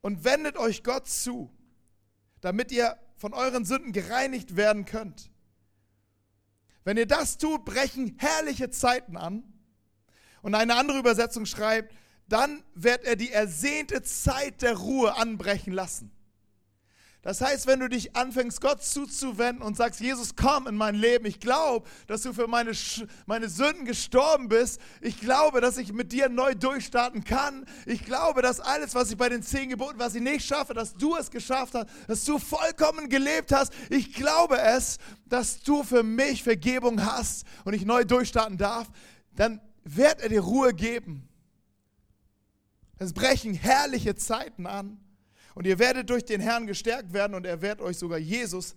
und 0.00 0.24
wendet 0.24 0.56
euch 0.56 0.82
Gott 0.82 1.06
zu, 1.06 1.48
damit 2.40 2.72
ihr 2.72 2.98
von 3.14 3.34
euren 3.34 3.64
Sünden 3.64 3.92
gereinigt 3.92 4.56
werden 4.56 4.84
könnt. 4.84 5.30
Wenn 6.82 6.96
ihr 6.96 7.06
das 7.06 7.38
tut, 7.38 7.64
brechen 7.64 8.16
herrliche 8.18 8.70
Zeiten 8.70 9.16
an. 9.16 9.44
Und 10.42 10.56
eine 10.56 10.74
andere 10.74 10.98
Übersetzung 10.98 11.46
schreibt, 11.46 11.94
dann 12.28 12.62
wird 12.74 13.04
er 13.04 13.16
die 13.16 13.32
ersehnte 13.32 14.02
Zeit 14.02 14.62
der 14.62 14.76
Ruhe 14.76 15.16
anbrechen 15.16 15.72
lassen. 15.72 16.10
Das 17.26 17.40
heißt, 17.40 17.66
wenn 17.66 17.80
du 17.80 17.88
dich 17.88 18.14
anfängst, 18.14 18.60
Gott 18.60 18.84
zuzuwenden 18.84 19.60
und 19.60 19.76
sagst, 19.76 19.98
Jesus, 19.98 20.36
komm 20.36 20.68
in 20.68 20.76
mein 20.76 20.94
Leben, 20.94 21.26
ich 21.26 21.40
glaube, 21.40 21.84
dass 22.06 22.22
du 22.22 22.32
für 22.32 22.46
meine, 22.46 22.70
meine 23.26 23.48
Sünden 23.48 23.84
gestorben 23.84 24.46
bist. 24.46 24.80
Ich 25.00 25.18
glaube, 25.18 25.60
dass 25.60 25.76
ich 25.76 25.92
mit 25.92 26.12
dir 26.12 26.28
neu 26.28 26.54
durchstarten 26.54 27.24
kann. 27.24 27.66
Ich 27.84 28.04
glaube, 28.04 28.42
dass 28.42 28.60
alles, 28.60 28.94
was 28.94 29.10
ich 29.10 29.16
bei 29.16 29.28
den 29.28 29.42
zehn 29.42 29.70
Geboten, 29.70 29.98
was 29.98 30.14
ich 30.14 30.22
nicht 30.22 30.46
schaffe, 30.46 30.72
dass 30.72 30.94
du 30.94 31.16
es 31.16 31.32
geschafft 31.32 31.74
hast, 31.74 31.88
dass 32.06 32.24
du 32.24 32.38
vollkommen 32.38 33.08
gelebt 33.08 33.50
hast. 33.50 33.72
Ich 33.90 34.14
glaube 34.14 34.60
es, 34.60 34.98
dass 35.24 35.60
du 35.64 35.82
für 35.82 36.04
mich 36.04 36.44
Vergebung 36.44 37.04
hast 37.04 37.44
und 37.64 37.74
ich 37.74 37.84
neu 37.84 38.04
durchstarten 38.04 38.56
darf. 38.56 38.86
Dann 39.34 39.60
wird 39.82 40.20
er 40.20 40.28
dir 40.28 40.42
Ruhe 40.42 40.72
geben. 40.72 41.28
Es 42.98 43.12
brechen 43.12 43.54
herrliche 43.54 44.14
Zeiten 44.14 44.66
an. 44.66 44.98
Und 45.54 45.66
ihr 45.66 45.78
werdet 45.78 46.10
durch 46.10 46.24
den 46.24 46.40
Herrn 46.40 46.66
gestärkt 46.66 47.12
werden 47.12 47.34
und 47.34 47.46
er 47.46 47.62
wird 47.62 47.80
euch 47.80 47.96
sogar 47.96 48.18
Jesus, 48.18 48.74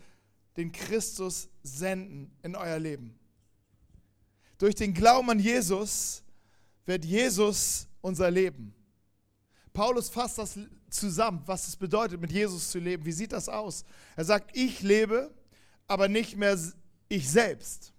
den 0.56 0.72
Christus, 0.72 1.50
senden 1.62 2.32
in 2.42 2.56
euer 2.56 2.80
Leben. 2.80 3.20
Durch 4.58 4.76
den 4.76 4.94
Glauben 4.94 5.30
an 5.30 5.40
Jesus 5.40 6.24
wird 6.86 7.06
Jesus 7.06 7.88
unser 8.02 8.32
Leben. 8.32 8.74
Paulus 9.74 10.10
fasst 10.10 10.38
das 10.38 10.58
zusammen, 10.90 11.42
was 11.46 11.68
es 11.68 11.76
bedeutet, 11.76 12.20
mit 12.20 12.32
Jesus 12.32 12.72
zu 12.72 12.80
leben. 12.80 13.06
Wie 13.06 13.12
sieht 13.12 13.32
das 13.32 13.48
aus? 13.48 13.86
Er 14.16 14.26
sagt, 14.26 14.56
ich 14.56 14.82
lebe, 14.82 15.34
aber 15.88 16.08
nicht 16.08 16.36
mehr 16.36 16.58
ich 17.08 17.30
selbst, 17.30 17.94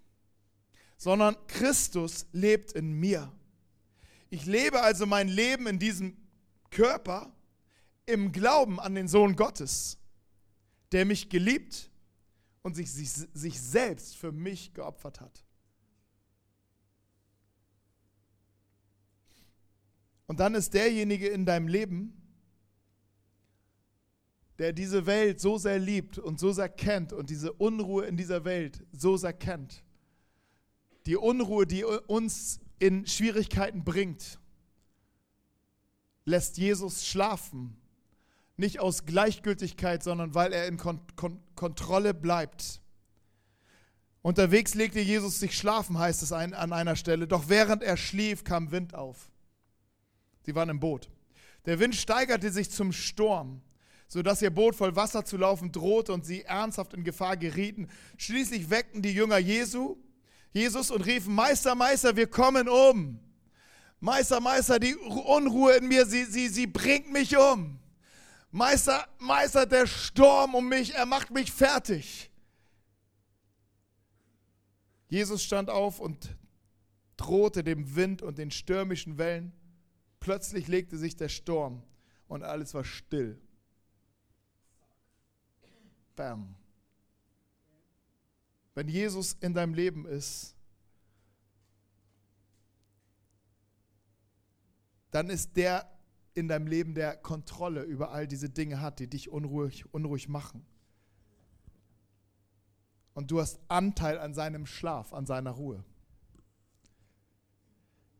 sondern 0.97 1.35
Christus 1.47 2.25
lebt 2.31 2.73
in 2.73 2.93
mir. 2.93 3.31
Ich 4.31 4.45
lebe 4.45 4.81
also 4.81 5.05
mein 5.05 5.27
Leben 5.27 5.67
in 5.67 5.77
diesem 5.77 6.15
Körper, 6.69 7.35
im 8.05 8.31
Glauben 8.31 8.79
an 8.79 8.95
den 8.95 9.09
Sohn 9.09 9.35
Gottes, 9.35 9.97
der 10.93 11.03
mich 11.05 11.29
geliebt 11.29 11.91
und 12.63 12.75
sich, 12.75 12.91
sich, 12.91 13.09
sich 13.09 13.61
selbst 13.61 14.15
für 14.15 14.31
mich 14.31 14.73
geopfert 14.73 15.19
hat. 15.19 15.45
Und 20.27 20.39
dann 20.39 20.55
ist 20.55 20.73
derjenige 20.73 21.27
in 21.27 21.45
deinem 21.45 21.67
Leben, 21.67 22.13
der 24.59 24.71
diese 24.71 25.05
Welt 25.05 25.41
so 25.41 25.57
sehr 25.57 25.77
liebt 25.77 26.17
und 26.17 26.39
so 26.39 26.53
sehr 26.53 26.69
kennt 26.69 27.11
und 27.11 27.29
diese 27.29 27.51
Unruhe 27.51 28.05
in 28.05 28.15
dieser 28.15 28.45
Welt 28.45 28.81
so 28.93 29.17
sehr 29.17 29.33
kennt, 29.33 29.83
die 31.05 31.17
Unruhe, 31.17 31.67
die 31.67 31.83
uns 31.83 32.61
in 32.81 33.05
Schwierigkeiten 33.05 33.83
bringt, 33.83 34.39
lässt 36.25 36.57
Jesus 36.57 37.05
schlafen. 37.05 37.77
Nicht 38.57 38.79
aus 38.79 39.05
Gleichgültigkeit, 39.05 40.01
sondern 40.01 40.33
weil 40.33 40.51
er 40.51 40.67
in 40.67 40.77
Kon 40.77 40.99
Kon 41.15 41.39
Kontrolle 41.55 42.15
bleibt. 42.15 42.81
Unterwegs 44.23 44.73
legte 44.73 44.99
Jesus 44.99 45.39
sich 45.39 45.55
schlafen, 45.55 45.97
heißt 45.99 46.23
es 46.23 46.31
an 46.31 46.53
einer 46.53 46.95
Stelle. 46.95 47.27
Doch 47.27 47.49
während 47.49 47.83
er 47.83 47.97
schlief, 47.97 48.43
kam 48.43 48.71
Wind 48.71 48.95
auf. 48.95 49.31
Sie 50.43 50.55
waren 50.55 50.69
im 50.69 50.79
Boot. 50.79 51.09
Der 51.65 51.79
Wind 51.79 51.95
steigerte 51.95 52.51
sich 52.51 52.71
zum 52.71 52.91
Sturm, 52.91 53.61
sodass 54.07 54.41
ihr 54.41 54.51
Boot 54.51 54.75
voll 54.75 54.95
Wasser 54.95 55.23
zu 55.23 55.37
laufen 55.37 55.71
drohte 55.71 56.13
und 56.13 56.25
sie 56.25 56.43
ernsthaft 56.43 56.95
in 56.95 57.03
Gefahr 57.03 57.37
gerieten. 57.37 57.89
Schließlich 58.17 58.71
weckten 58.71 59.03
die 59.03 59.13
Jünger 59.13 59.37
Jesu, 59.37 59.97
Jesus 60.53 60.91
und 60.91 61.05
riefen, 61.05 61.33
Meister, 61.33 61.75
Meister, 61.75 62.15
wir 62.15 62.27
kommen 62.27 62.67
um. 62.67 63.19
Meister, 63.99 64.39
Meister, 64.39 64.79
die 64.79 64.95
Unruhe 64.95 65.73
in 65.75 65.87
mir, 65.87 66.05
sie, 66.05 66.25
sie, 66.25 66.49
sie 66.49 66.67
bringt 66.67 67.11
mich 67.11 67.37
um. 67.37 67.79
Meister, 68.51 69.07
Meister, 69.19 69.65
der 69.65 69.87
Sturm 69.87 70.55
um 70.55 70.67
mich, 70.67 70.93
er 70.93 71.05
macht 71.05 71.31
mich 71.31 71.51
fertig. 71.51 72.29
Jesus 75.07 75.43
stand 75.43 75.69
auf 75.69 75.99
und 75.99 76.35
drohte 77.15 77.63
dem 77.63 77.95
Wind 77.95 78.21
und 78.21 78.37
den 78.37 78.51
stürmischen 78.51 79.17
Wellen. 79.17 79.53
Plötzlich 80.19 80.67
legte 80.67 80.97
sich 80.97 81.15
der 81.15 81.29
Sturm 81.29 81.83
und 82.27 82.43
alles 82.43 82.73
war 82.73 82.83
still. 82.83 83.39
Bam. 86.15 86.55
Wenn 88.73 88.87
Jesus 88.87 89.33
in 89.41 89.53
deinem 89.53 89.73
Leben 89.73 90.05
ist, 90.05 90.55
dann 95.11 95.29
ist 95.29 95.57
der 95.57 95.89
in 96.33 96.47
deinem 96.47 96.67
Leben, 96.67 96.95
der 96.95 97.17
Kontrolle 97.17 97.83
über 97.83 98.11
all 98.11 98.25
diese 98.25 98.49
Dinge 98.49 98.79
hat, 98.79 98.99
die 98.99 99.07
dich 99.07 99.29
unruhig, 99.29 99.93
unruhig 99.93 100.29
machen 100.29 100.65
und 103.13 103.31
du 103.31 103.39
hast 103.39 103.59
Anteil 103.67 104.19
an 104.19 104.33
seinem 104.33 104.65
Schlaf, 104.65 105.13
an 105.13 105.25
seiner 105.25 105.51
Ruhe. 105.51 105.83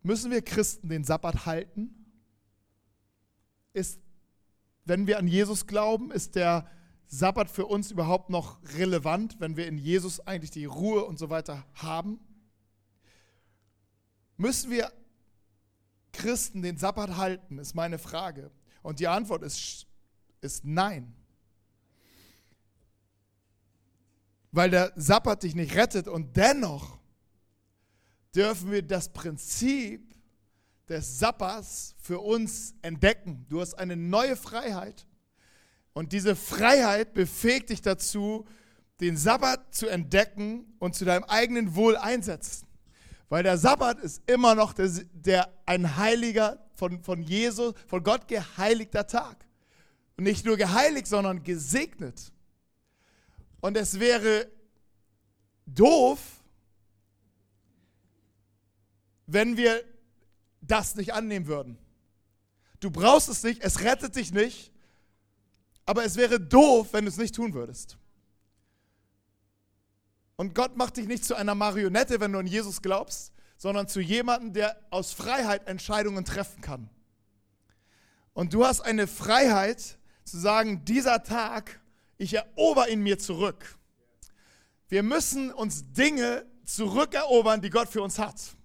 Müssen 0.04 0.32
wir 0.32 0.42
Christen 0.42 0.90
den 0.90 1.04
Sabbat 1.04 1.46
halten? 1.46 1.96
Ist, 3.74 4.00
wenn 4.86 5.08
wir 5.08 5.20
an 5.20 5.28
Jesus 5.28 5.68
glauben, 5.68 6.12
ist 6.12 6.36
der 6.36 6.70
Sabbat 7.14 7.52
für 7.52 7.66
uns 7.66 7.92
überhaupt 7.92 8.30
noch 8.30 8.58
relevant, 8.78 9.40
wenn 9.40 9.58
wir 9.58 9.68
in 9.68 9.78
Jesus 9.78 10.20
eigentlich 10.26 10.52
die 10.52 10.66
Ruhe 10.66 11.04
und 11.06 11.20
so 11.20 11.30
weiter 11.30 11.66
haben? 11.76 12.20
Müssen 14.38 14.72
wir 14.72 14.92
Christen 16.14 16.62
den 16.62 16.78
Sabbat 16.78 17.18
halten, 17.18 17.60
ist 17.60 17.76
meine 17.76 18.00
Frage. 18.00 18.50
Und 18.82 19.00
die 19.00 19.08
Antwort 19.08 19.44
ist, 19.44 19.86
ist 20.42 20.66
nein. 20.66 21.14
weil 24.52 24.70
der 24.70 24.92
Sabbat 24.96 25.44
dich 25.44 25.56
nicht 25.56 25.76
rettet. 25.76 26.08
Und 26.08 26.36
dennoch 26.38 27.00
dürfen 28.36 28.72
wir 28.72 28.82
das 28.82 29.10
Prinzip 29.10 30.14
des 30.88 31.20
Sabbats 31.20 31.96
für 32.00 32.20
uns 32.20 32.76
entdecken. 32.82 33.46
Du 33.50 33.62
hast 33.62 33.76
eine 33.76 33.96
neue 33.96 34.36
Freiheit. 34.36 35.08
Und 35.94 36.14
diese 36.14 36.36
Freiheit 36.36 37.14
befähigt 37.14 37.70
dich 37.70 37.82
dazu, 37.82 38.46
den 39.02 39.18
Sabbat 39.18 39.74
zu 39.74 39.88
entdecken 39.88 40.76
und 40.80 40.96
zu 40.96 41.06
deinem 41.06 41.24
eigenen 41.26 41.76
Wohl 41.76 41.98
einsetzen. 41.98 42.68
Weil 43.30 43.44
der 43.44 43.58
Sabbat 43.58 44.00
ist 44.00 44.22
immer 44.28 44.56
noch 44.56 44.74
der, 44.74 44.90
der, 45.14 45.50
ein 45.66 45.98
heiliger, 45.98 46.60
von, 46.76 47.04
von 47.04 47.22
Jesus, 47.22 47.74
von 47.88 48.04
Gott 48.04 48.28
geheiligter 48.28 49.08
Tag. 49.08 49.46
Und 50.18 50.24
nicht 50.24 50.46
nur 50.46 50.58
geheiligt, 50.58 51.08
sondern 51.08 51.44
gesegnet. 51.44 52.32
Und 53.60 53.78
es 53.78 54.00
wäre 54.00 54.48
doof, 55.66 56.20
wenn 59.28 59.58
wir 59.58 59.84
das 60.62 60.96
nicht 60.96 61.14
annehmen 61.14 61.48
würden. 61.48 61.78
Du 62.80 62.92
brauchst 62.92 63.30
es 63.30 63.44
nicht, 63.44 63.64
es 63.64 63.82
rettet 63.82 64.16
dich 64.16 64.34
nicht, 64.34 64.71
aber 65.92 66.06
es 66.06 66.16
wäre 66.16 66.40
doof, 66.40 66.94
wenn 66.94 67.04
du 67.04 67.10
es 67.10 67.18
nicht 67.18 67.36
tun 67.36 67.54
würdest. 67.54 67.98
Und 70.38 70.56
Gott 70.56 70.78
macht 70.78 70.96
dich 70.96 71.06
nicht 71.06 71.26
zu 71.26 71.36
einer 71.36 71.54
Marionette, 71.54 72.22
wenn 72.22 72.32
du 72.32 72.40
an 72.40 72.48
Jesus 72.48 72.82
glaubst, 72.82 73.34
sondern 73.58 73.90
zu 73.90 74.00
jemandem, 74.00 74.54
der 74.54 74.80
aus 74.90 75.12
Freiheit 75.12 75.68
Entscheidungen 75.68 76.24
treffen 76.24 76.62
kann. 76.62 76.90
Und 78.32 78.54
du 78.54 78.66
hast 78.66 78.80
eine 78.80 79.06
Freiheit 79.06 79.98
zu 80.24 80.40
sagen, 80.40 80.86
dieser 80.86 81.24
Tag, 81.24 81.82
ich 82.18 82.36
erober 82.36 82.88
ihn 82.88 83.02
mir 83.02 83.20
zurück. 83.20 83.78
Wir 84.88 85.04
müssen 85.04 85.52
uns 85.52 85.92
Dinge 85.92 86.46
zurückerobern, 86.64 87.60
die 87.62 87.70
Gott 87.70 87.90
für 87.90 88.02
uns 88.02 88.18
hat. 88.18 88.56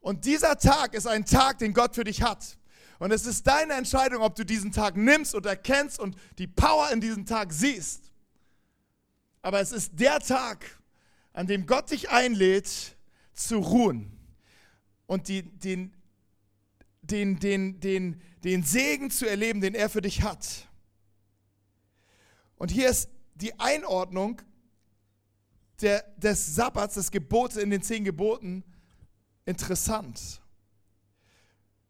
Und 0.00 0.24
dieser 0.24 0.58
Tag 0.58 0.94
ist 0.94 1.06
ein 1.06 1.24
Tag, 1.26 1.58
den 1.58 1.72
Gott 1.72 1.94
für 1.94 2.02
dich 2.02 2.22
hat. 2.22 2.58
Und 3.02 3.10
es 3.10 3.26
ist 3.26 3.48
deine 3.48 3.72
Entscheidung, 3.72 4.22
ob 4.22 4.36
du 4.36 4.44
diesen 4.44 4.70
Tag 4.70 4.96
nimmst 4.96 5.34
und 5.34 5.44
erkennst 5.44 5.98
und 5.98 6.14
die 6.38 6.46
Power 6.46 6.88
in 6.92 7.00
diesem 7.00 7.26
Tag 7.26 7.52
siehst. 7.52 8.12
Aber 9.42 9.60
es 9.60 9.72
ist 9.72 9.98
der 9.98 10.20
Tag, 10.20 10.80
an 11.32 11.48
dem 11.48 11.66
Gott 11.66 11.90
dich 11.90 12.10
einlädt, 12.10 12.96
zu 13.32 13.58
ruhen 13.58 14.16
und 15.06 15.26
die, 15.26 15.42
den, 15.42 15.92
den, 17.00 17.40
den, 17.40 17.80
den, 17.80 18.22
den 18.44 18.62
Segen 18.62 19.10
zu 19.10 19.28
erleben, 19.28 19.60
den 19.60 19.74
er 19.74 19.90
für 19.90 20.00
dich 20.00 20.22
hat. 20.22 20.68
Und 22.54 22.70
hier 22.70 22.88
ist 22.88 23.10
die 23.34 23.58
Einordnung 23.58 24.40
der, 25.80 26.04
des 26.18 26.54
Sabbats, 26.54 26.94
des 26.94 27.10
Gebotes 27.10 27.56
in 27.56 27.70
den 27.70 27.82
zehn 27.82 28.04
Geboten 28.04 28.62
interessant. 29.44 30.40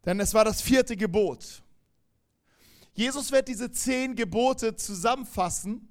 Denn 0.05 0.19
es 0.21 0.35
war 0.35 0.45
das 0.45 0.61
vierte 0.61 0.97
Gebot. 0.97 1.63
Jesus 2.95 3.33
wird 3.33 3.49
diese 3.49 3.71
zehn 3.71 4.15
Gebote 4.15 4.77
zusammenfassen 4.77 5.89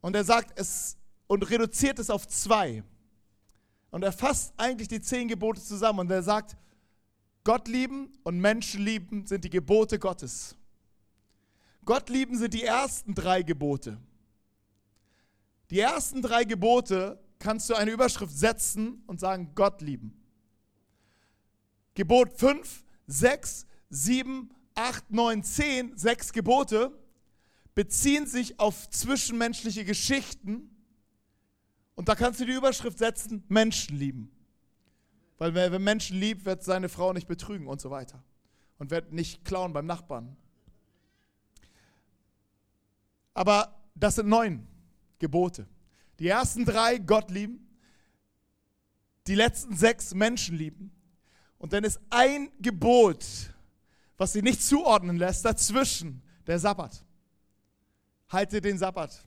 und 0.00 0.14
er 0.14 0.24
sagt 0.24 0.58
es 0.58 0.96
und 1.26 1.48
reduziert 1.50 1.98
es 1.98 2.10
auf 2.10 2.28
zwei. 2.28 2.84
Und 3.90 4.02
er 4.02 4.12
fasst 4.12 4.52
eigentlich 4.56 4.88
die 4.88 5.00
zehn 5.00 5.28
Gebote 5.28 5.62
zusammen 5.62 6.00
und 6.00 6.10
er 6.10 6.22
sagt, 6.22 6.56
Gott 7.42 7.68
lieben 7.68 8.12
und 8.22 8.38
Menschen 8.38 8.82
lieben 8.82 9.26
sind 9.26 9.44
die 9.44 9.50
Gebote 9.50 9.98
Gottes. 9.98 10.56
Gott 11.84 12.08
lieben 12.08 12.38
sind 12.38 12.54
die 12.54 12.64
ersten 12.64 13.14
drei 13.14 13.42
Gebote. 13.42 13.98
Die 15.70 15.80
ersten 15.80 16.22
drei 16.22 16.44
Gebote 16.44 17.18
kannst 17.38 17.68
du 17.68 17.74
eine 17.74 17.90
Überschrift 17.90 18.36
setzen 18.36 19.02
und 19.06 19.20
sagen, 19.20 19.52
Gott 19.54 19.82
lieben. 19.82 20.23
Gebot 21.94 22.32
5, 22.32 22.84
6, 23.06 23.66
7, 23.90 24.50
8, 24.74 25.10
9, 25.10 25.42
10, 25.42 25.96
sechs 25.96 26.32
Gebote 26.32 26.98
beziehen 27.74 28.26
sich 28.26 28.58
auf 28.58 28.88
zwischenmenschliche 28.90 29.84
Geschichten 29.84 30.70
und 31.94 32.08
da 32.08 32.14
kannst 32.14 32.40
du 32.40 32.44
die 32.44 32.52
Überschrift 32.52 32.98
setzen, 32.98 33.44
Menschen 33.48 33.96
lieben. 33.96 34.30
Weil 35.38 35.54
wer 35.54 35.78
Menschen 35.78 36.18
liebt, 36.18 36.44
wird 36.44 36.62
seine 36.62 36.88
Frau 36.88 37.12
nicht 37.12 37.28
betrügen 37.28 37.66
und 37.66 37.80
so 37.80 37.90
weiter. 37.90 38.22
Und 38.78 38.90
wird 38.90 39.12
nicht 39.12 39.44
klauen 39.44 39.72
beim 39.72 39.86
Nachbarn. 39.86 40.36
Aber 43.32 43.80
das 43.94 44.16
sind 44.16 44.28
neun 44.28 44.66
Gebote. 45.18 45.66
Die 46.18 46.28
ersten 46.28 46.64
drei 46.64 46.98
Gott 46.98 47.30
lieben, 47.30 47.66
die 49.26 49.34
letzten 49.34 49.76
sechs 49.76 50.14
Menschen 50.14 50.56
lieben. 50.56 50.92
Und 51.58 51.72
dann 51.72 51.84
ist 51.84 52.00
ein 52.10 52.50
Gebot, 52.60 53.24
was 54.16 54.32
sie 54.32 54.42
nicht 54.42 54.62
zuordnen 54.62 55.16
lässt, 55.16 55.44
dazwischen 55.44 56.22
der 56.46 56.58
Sabbat. 56.58 57.04
Halte 58.28 58.60
den 58.60 58.78
Sabbat. 58.78 59.26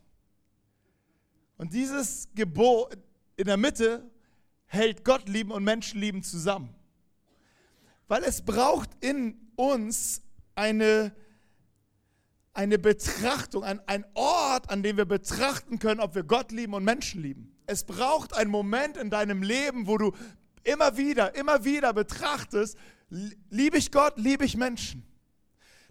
Und 1.56 1.72
dieses 1.72 2.28
Gebot 2.34 2.96
in 3.36 3.46
der 3.46 3.56
Mitte 3.56 4.08
hält 4.66 5.04
Gott 5.04 5.28
lieben 5.28 5.50
und 5.50 5.64
Menschen 5.64 6.00
lieben 6.00 6.22
zusammen. 6.22 6.74
Weil 8.06 8.22
es 8.22 8.42
braucht 8.42 8.90
in 9.00 9.50
uns 9.56 10.22
eine 10.54 11.12
eine 12.58 12.76
Betrachtung, 12.76 13.62
ein, 13.62 13.80
ein 13.86 14.04
Ort, 14.14 14.68
an 14.68 14.82
dem 14.82 14.96
wir 14.96 15.04
betrachten 15.04 15.78
können, 15.78 16.00
ob 16.00 16.16
wir 16.16 16.24
Gott 16.24 16.50
lieben 16.50 16.74
und 16.74 16.82
Menschen 16.82 17.22
lieben. 17.22 17.56
Es 17.66 17.84
braucht 17.84 18.34
einen 18.34 18.50
Moment 18.50 18.96
in 18.96 19.10
deinem 19.10 19.44
Leben, 19.44 19.86
wo 19.86 19.96
du 19.96 20.12
immer 20.68 20.96
wieder, 20.96 21.34
immer 21.34 21.64
wieder 21.64 21.92
betrachtest, 21.92 22.76
liebe 23.50 23.78
ich 23.78 23.90
Gott, 23.90 24.14
liebe 24.16 24.44
ich 24.44 24.56
Menschen. 24.56 25.04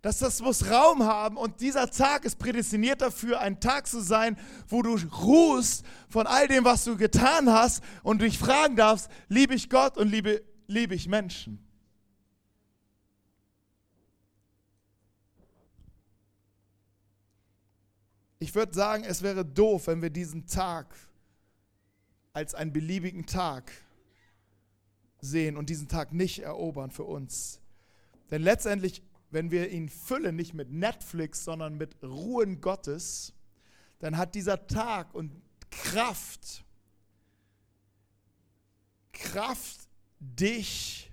dass 0.02 0.20
das 0.20 0.42
muss 0.42 0.70
Raum 0.70 1.04
haben 1.04 1.38
und 1.38 1.60
dieser 1.60 1.90
Tag 1.90 2.24
ist 2.24 2.38
prädestiniert 2.38 3.02
dafür, 3.02 3.42
ein 3.42 3.60
Tag 3.60 3.88
zu 3.88 4.00
sein, 4.00 4.38
wo 4.70 4.82
du 4.82 4.96
ruhst 4.96 5.84
von 6.08 6.28
all 6.28 6.48
dem, 6.48 6.64
was 6.64 6.86
du 6.86 6.96
getan 6.96 7.52
hast 7.52 7.84
und 8.04 8.22
dich 8.22 8.38
fragen 8.38 8.76
darfst, 8.76 9.10
liebe 9.28 9.56
ich 9.56 9.70
Gott 9.70 9.98
und 9.98 10.08
liebe, 10.08 10.44
liebe 10.68 10.94
ich 10.94 11.08
Menschen. 11.08 11.68
Ich 18.40 18.54
würde 18.54 18.74
sagen, 18.74 19.04
es 19.04 19.24
wäre 19.24 19.44
doof, 19.44 19.88
wenn 19.88 20.02
wir 20.02 20.12
diesen 20.12 20.46
Tag 20.46 20.96
als 22.34 22.54
einen 22.54 22.72
beliebigen 22.72 23.26
Tag 23.26 23.72
sehen 25.22 25.58
und 25.58 25.70
diesen 25.70 25.88
Tag 25.88 26.14
nicht 26.14 26.40
erobern 26.40 26.92
für 26.92 27.04
uns. 27.04 27.60
Denn 28.32 28.42
letztendlich, 28.42 29.02
wenn 29.30 29.52
wir 29.52 29.70
ihn 29.70 29.90
füllen, 29.90 30.36
nicht 30.36 30.54
mit 30.54 30.72
Netflix, 30.72 31.44
sondern 31.44 31.78
mit 31.78 32.02
Ruhen 32.04 32.62
Gottes, 32.62 33.34
dann 34.00 34.18
hat 34.18 34.36
dieser 34.36 34.68
Tag 34.68 35.14
und 35.14 35.32
Kraft, 35.70 36.64
Kraft, 39.12 39.88
dich 40.20 41.12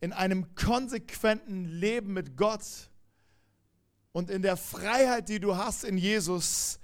in 0.00 0.12
einem 0.12 0.54
konsequenten 0.54 1.64
Leben 1.66 2.12
mit 2.12 2.36
Gott 2.36 2.90
und 4.12 4.30
in 4.30 4.42
der 4.42 4.56
Freiheit, 4.56 5.28
die 5.28 5.40
du 5.40 5.56
hast 5.56 5.84
in 5.84 5.96
Jesus, 5.96 6.80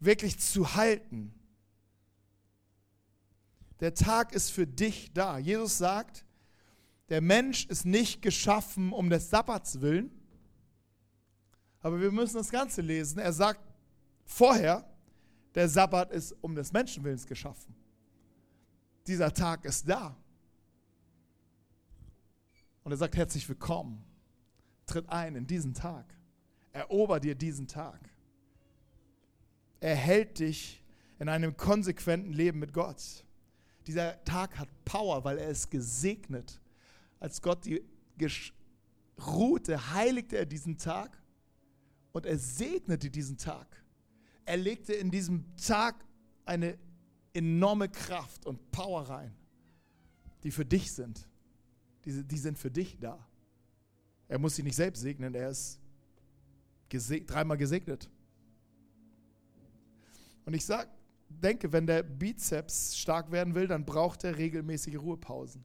wirklich 0.00 0.38
zu 0.38 0.74
halten. 0.74 1.34
Der 3.80 3.94
Tag 3.94 4.32
ist 4.32 4.50
für 4.50 4.66
dich 4.66 5.12
da. 5.12 5.38
Jesus 5.38 5.78
sagt, 5.78 6.24
der 7.08 7.20
Mensch 7.20 7.66
ist 7.66 7.84
nicht 7.84 8.22
geschaffen 8.22 8.92
um 8.92 9.10
des 9.10 9.30
Sabbats 9.30 9.80
willen, 9.80 10.10
aber 11.80 12.00
wir 12.00 12.10
müssen 12.10 12.36
das 12.36 12.50
Ganze 12.50 12.80
lesen. 12.80 13.18
Er 13.18 13.32
sagt 13.32 13.60
vorher, 14.24 14.88
der 15.54 15.68
Sabbat 15.68 16.12
ist 16.12 16.34
um 16.40 16.54
des 16.54 16.72
Menschenwillens 16.72 17.26
geschaffen. 17.26 17.74
Dieser 19.06 19.32
Tag 19.32 19.64
ist 19.64 19.88
da. 19.88 20.16
Und 22.82 22.92
er 22.92 22.96
sagt 22.96 23.16
herzlich 23.16 23.48
willkommen. 23.48 24.02
Tritt 24.86 25.08
ein 25.08 25.36
in 25.36 25.46
diesen 25.46 25.74
Tag. 25.74 26.06
Erober 26.72 27.20
dir 27.20 27.34
diesen 27.34 27.68
Tag. 27.68 28.00
Er 29.80 29.94
hält 29.94 30.38
dich 30.38 30.82
in 31.18 31.28
einem 31.28 31.56
konsequenten 31.56 32.32
Leben 32.32 32.58
mit 32.58 32.72
Gott. 32.72 33.24
Dieser 33.86 34.22
Tag 34.24 34.58
hat 34.58 34.68
Power, 34.84 35.24
weil 35.24 35.38
er 35.38 35.48
ist 35.48 35.70
gesegnet. 35.70 36.60
Als 37.20 37.40
Gott 37.40 37.64
die 37.64 37.82
ruhte, 39.18 39.92
heiligte 39.92 40.36
er 40.36 40.46
diesen 40.46 40.78
Tag 40.78 41.20
und 42.12 42.26
er 42.26 42.38
segnete 42.38 43.10
diesen 43.10 43.36
Tag. 43.36 43.82
Er 44.44 44.56
legte 44.56 44.92
in 44.92 45.10
diesem 45.10 45.44
Tag 45.56 46.04
eine 46.44 46.78
enorme 47.32 47.88
Kraft 47.88 48.46
und 48.46 48.70
Power 48.70 49.02
rein, 49.08 49.34
die 50.42 50.50
für 50.50 50.64
dich 50.64 50.92
sind. 50.92 51.26
Die, 52.04 52.22
die 52.22 52.38
sind 52.38 52.58
für 52.58 52.70
dich 52.70 52.98
da. 52.98 53.26
Er 54.28 54.38
muss 54.38 54.56
sie 54.56 54.62
nicht 54.62 54.76
selbst 54.76 55.00
segnen, 55.00 55.34
er 55.34 55.50
ist 55.50 55.80
geseg 56.88 57.26
dreimal 57.26 57.56
gesegnet. 57.56 58.08
Und 60.44 60.54
ich 60.54 60.64
sag, 60.64 60.88
denke, 61.42 61.72
wenn 61.72 61.86
der 61.86 62.02
Bizeps 62.02 62.96
stark 62.96 63.30
werden 63.30 63.54
will, 63.54 63.66
dann 63.66 63.84
braucht 63.84 64.24
er 64.24 64.36
regelmäßige 64.36 64.96
Ruhepausen. 64.96 65.64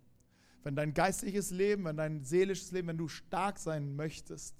Wenn 0.63 0.76
dein 0.76 0.93
geistliches 0.93 1.51
Leben, 1.51 1.86
wenn 1.86 1.97
dein 1.97 2.24
seelisches 2.24 2.72
Leben, 2.72 2.89
wenn 2.89 2.97
du 2.97 3.07
stark 3.07 3.57
sein 3.59 3.95
möchtest, 3.95 4.55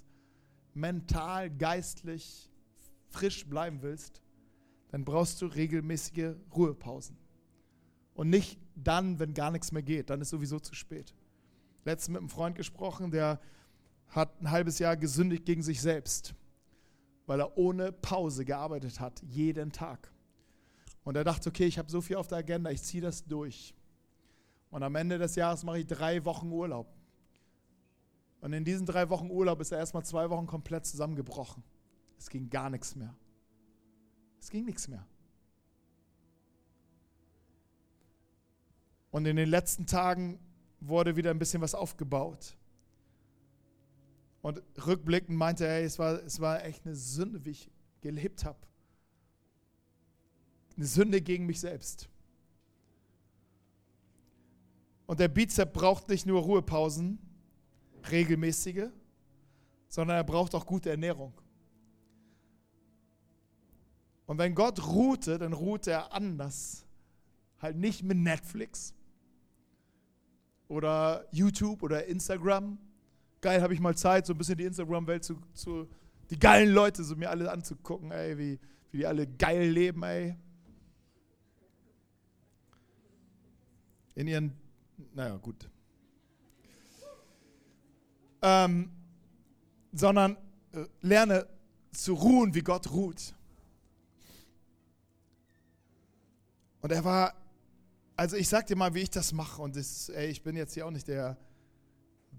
mental, 0.74 1.50
geistlich 1.50 2.50
frisch 3.10 3.48
bleiben 3.48 3.82
willst, 3.82 4.22
dann 4.90 5.06
brauchst 5.06 5.42
du 5.42 5.46
regelmäßige 5.46 6.36
Ruhepausen. 6.56 7.18
Und 8.14 8.30
nicht 8.30 8.60
dann, 8.76 9.20
wenn 9.20 9.34
gar 9.34 9.52
nichts 9.52 9.72
mehr 9.72 9.84
geht, 9.84 10.10
dann 10.10 10.22
ist 10.22 10.30
sowieso 10.30 10.60
zu 10.60 10.74
spät. 10.74 11.14
Letztens 11.86 12.14
mit 12.14 12.20
einem 12.20 12.30
Freund 12.30 12.56
gesprochen, 12.56 13.12
der 13.12 13.40
hat 14.08 14.42
ein 14.42 14.52
halbes 14.52 14.80
Jahr 14.80 14.98
gesündigt 14.98 15.46
gegen 15.46 15.62
sich 15.62 15.82
selbst, 15.82 16.34
weil 17.28 17.40
er 17.40 17.58
ohne 17.58 17.92
Pause 17.92 18.44
gearbeitet 18.46 19.00
hat, 19.00 19.22
jeden 19.24 19.72
Tag. 19.72 20.12
Und 21.10 21.16
er 21.16 21.24
dachte, 21.24 21.50
okay, 21.50 21.66
ich 21.66 21.80
habe 21.80 21.90
so 21.90 22.02
viel 22.02 22.18
auf 22.18 22.28
der 22.28 22.38
Agenda, 22.38 22.70
ich 22.70 22.84
ziehe 22.84 23.02
das 23.02 23.26
durch. 23.26 23.74
Und 24.70 24.84
am 24.84 24.94
Ende 24.94 25.18
des 25.18 25.34
Jahres 25.34 25.64
mache 25.64 25.80
ich 25.80 25.88
drei 25.88 26.24
Wochen 26.24 26.52
Urlaub. 26.52 26.96
Und 28.42 28.54
in 28.54 28.64
diesen 28.64 28.86
drei 28.86 29.10
Wochen 29.10 29.32
Urlaub 29.32 29.60
ist 29.60 29.72
er 29.72 29.80
erstmal 29.80 30.06
zwei 30.06 30.30
Wochen 30.30 30.46
komplett 30.46 30.86
zusammengebrochen. 30.86 31.64
Es 32.20 32.30
ging 32.30 32.48
gar 32.52 32.70
nichts 32.70 32.96
mehr. 32.96 33.16
Es 34.40 34.52
ging 34.52 34.66
nichts 34.66 34.88
mehr. 34.88 35.04
Und 39.10 39.26
in 39.26 39.36
den 39.36 39.50
letzten 39.50 39.88
Tagen 39.88 40.38
wurde 40.80 41.16
wieder 41.16 41.32
ein 41.32 41.40
bisschen 41.40 41.64
was 41.64 41.74
aufgebaut. 41.74 42.56
Und 44.44 44.62
rückblickend 44.86 45.36
meinte 45.36 45.66
er, 45.66 45.82
es 45.82 45.98
war, 45.98 46.24
es 46.24 46.40
war 46.40 46.64
echt 46.64 46.86
eine 46.86 46.94
Sünde, 46.94 47.44
wie 47.46 47.50
ich 47.50 47.72
gelebt 48.02 48.46
habe. 48.46 48.69
Eine 50.80 50.88
Sünde 50.88 51.22
gegen 51.22 51.46
mich 51.46 51.60
selbst. 51.60 52.08
Und 55.08 55.20
der 55.20 55.28
Bizep 55.28 55.74
braucht 55.74 56.08
nicht 56.08 56.26
nur 56.26 56.42
Ruhepausen, 56.42 57.20
regelmäßige, 58.10 58.88
sondern 59.90 60.16
er 60.16 60.24
braucht 60.24 60.56
auch 60.56 60.66
gute 60.66 60.90
Ernährung. 60.90 61.34
Und 64.26 64.38
wenn 64.38 64.56
Gott 64.56 64.88
ruhte, 64.88 65.38
dann 65.38 65.52
ruhte 65.52 65.92
er 65.92 66.14
anders. 66.14 66.86
Halt 67.62 67.76
nicht 67.76 68.02
mit 68.04 68.18
Netflix 68.18 68.94
oder 70.70 71.28
YouTube 71.32 71.84
oder 71.84 72.06
Instagram, 72.06 72.78
geil, 73.42 73.62
habe 73.62 73.74
ich 73.74 73.82
mal 73.82 73.98
Zeit, 73.98 74.26
so 74.26 74.34
ein 74.34 74.38
bisschen 74.38 74.58
die 74.58 74.64
Instagram-Welt 74.64 75.26
zu, 75.26 75.42
zu, 75.52 75.90
die 76.30 76.40
geilen 76.40 76.74
Leute, 76.74 77.04
so 77.04 77.18
mir 77.18 77.30
alle 77.30 77.52
anzugucken, 77.52 78.12
ey, 78.12 78.38
wie, 78.38 78.60
wie 78.92 79.00
die 79.00 79.06
alle 79.06 79.28
geil 79.28 79.68
leben, 79.68 80.04
ey. 80.04 80.38
In 84.20 84.28
ihren, 84.28 84.52
naja, 85.14 85.38
gut. 85.38 85.70
Ähm, 88.42 88.92
sondern 89.94 90.36
äh, 90.74 90.84
lerne 91.00 91.48
zu 91.94 92.16
ruhen, 92.16 92.54
wie 92.54 92.62
Gott 92.62 92.92
ruht. 92.92 93.34
Und 96.82 96.92
er 96.92 97.06
war, 97.06 97.34
also 98.18 98.36
ich 98.36 98.50
sag 98.50 98.68
dir 98.68 98.76
mal, 98.76 98.94
wie 98.94 99.00
ich 99.00 99.10
das 99.10 99.32
mache. 99.32 99.62
Und 99.62 99.78
das, 99.78 100.10
ey, 100.10 100.28
ich 100.28 100.44
bin 100.44 100.58
jetzt 100.58 100.74
hier 100.74 100.86
auch 100.86 100.92
nicht 100.92 101.08
der 101.08 101.38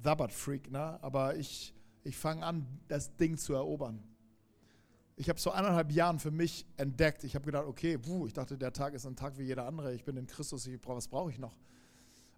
Sabbat-Freak, 0.02 0.70
ne? 0.70 1.02
aber 1.02 1.36
ich, 1.36 1.72
ich 2.04 2.18
fange 2.18 2.44
an, 2.44 2.66
das 2.88 3.16
Ding 3.16 3.38
zu 3.38 3.54
erobern. 3.54 4.02
Ich 5.16 5.28
habe 5.28 5.38
so 5.38 5.50
anderthalb 5.50 5.92
Jahren 5.92 6.18
für 6.18 6.30
mich 6.30 6.66
entdeckt. 6.76 7.24
Ich 7.24 7.34
habe 7.34 7.44
gedacht, 7.44 7.66
okay, 7.66 7.98
wuh, 8.04 8.26
ich 8.26 8.32
dachte, 8.32 8.56
der 8.56 8.72
Tag 8.72 8.94
ist 8.94 9.06
ein 9.06 9.16
Tag 9.16 9.36
wie 9.38 9.42
jeder 9.42 9.66
andere. 9.66 9.94
Ich 9.94 10.04
bin 10.04 10.16
in 10.16 10.26
Christus, 10.26 10.66
ich 10.66 10.80
was 10.86 11.08
brauche 11.08 11.30
ich 11.30 11.38
noch? 11.38 11.54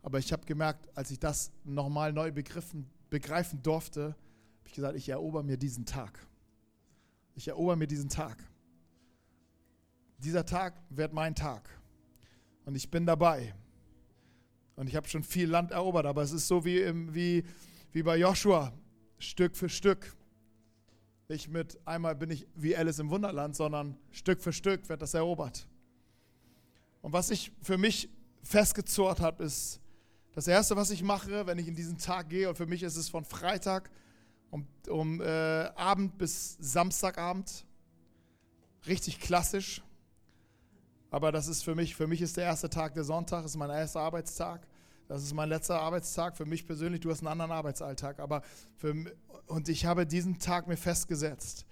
Aber 0.02 0.18
ich 0.18 0.32
habe 0.32 0.44
gemerkt, 0.44 0.88
als 0.96 1.10
ich 1.10 1.20
das 1.20 1.52
nochmal 1.64 2.12
neu 2.12 2.32
begriffen, 2.32 2.90
begreifen 3.08 3.62
durfte, 3.62 4.02
habe 4.02 4.68
ich 4.68 4.72
gesagt, 4.72 4.96
ich 4.96 5.08
erober 5.08 5.42
mir 5.42 5.56
diesen 5.56 5.86
Tag. 5.86 6.18
Ich 7.34 7.48
erober 7.48 7.76
mir 7.76 7.86
diesen 7.86 8.08
Tag. 8.08 8.42
Dieser 10.18 10.44
Tag 10.44 10.74
wird 10.90 11.12
mein 11.12 11.34
Tag. 11.34 11.68
Und 12.64 12.74
ich 12.74 12.90
bin 12.90 13.06
dabei. 13.06 13.54
Und 14.76 14.88
ich 14.88 14.96
habe 14.96 15.08
schon 15.08 15.22
viel 15.22 15.48
Land 15.48 15.70
erobert, 15.70 16.06
aber 16.06 16.22
es 16.22 16.32
ist 16.32 16.48
so 16.48 16.64
wie, 16.64 16.80
im, 16.80 17.14
wie, 17.14 17.44
wie 17.92 18.02
bei 18.02 18.16
Joshua, 18.16 18.72
Stück 19.18 19.56
für 19.56 19.68
Stück. 19.68 20.14
Nicht 21.32 21.48
mit 21.48 21.78
einmal 21.86 22.14
bin 22.14 22.30
ich 22.30 22.46
wie 22.54 22.76
Alice 22.76 22.98
im 22.98 23.08
Wunderland, 23.08 23.56
sondern 23.56 23.96
Stück 24.10 24.42
für 24.42 24.52
Stück 24.52 24.86
wird 24.90 25.00
das 25.00 25.14
erobert. 25.14 25.66
Und 27.00 27.14
was 27.14 27.30
ich 27.30 27.50
für 27.62 27.78
mich 27.78 28.10
festgezurrt 28.42 29.20
habe, 29.20 29.42
ist, 29.44 29.80
das 30.34 30.46
Erste, 30.46 30.76
was 30.76 30.90
ich 30.90 31.02
mache, 31.02 31.46
wenn 31.46 31.56
ich 31.56 31.68
in 31.68 31.74
diesen 31.74 31.96
Tag 31.96 32.28
gehe, 32.28 32.50
und 32.50 32.56
für 32.56 32.66
mich 32.66 32.82
ist 32.82 32.96
es 32.96 33.08
von 33.08 33.24
Freitag 33.24 33.90
um, 34.50 34.66
um 34.90 35.22
äh, 35.22 35.24
Abend 35.74 36.18
bis 36.18 36.58
Samstagabend, 36.60 37.64
richtig 38.86 39.18
klassisch. 39.18 39.82
Aber 41.10 41.32
das 41.32 41.48
ist 41.48 41.62
für 41.62 41.74
mich, 41.74 41.96
für 41.96 42.06
mich 42.06 42.20
ist 42.20 42.36
der 42.36 42.44
erste 42.44 42.68
Tag 42.68 42.92
der 42.92 43.04
Sonntag, 43.04 43.46
ist 43.46 43.56
mein 43.56 43.70
erster 43.70 44.00
Arbeitstag. 44.00 44.68
Das 45.12 45.24
ist 45.24 45.34
mein 45.34 45.50
letzter 45.50 45.78
Arbeitstag 45.78 46.38
für 46.38 46.46
mich 46.46 46.66
persönlich. 46.66 47.02
Du 47.02 47.10
hast 47.10 47.18
einen 47.18 47.28
anderen 47.28 47.50
Arbeitsalltag. 47.50 48.18
Aber 48.18 48.40
für, 48.78 48.94
und 49.44 49.68
ich 49.68 49.84
habe 49.84 50.06
diesen 50.06 50.38
Tag 50.38 50.68
mir 50.68 50.78
festgesetzt. 50.78 51.66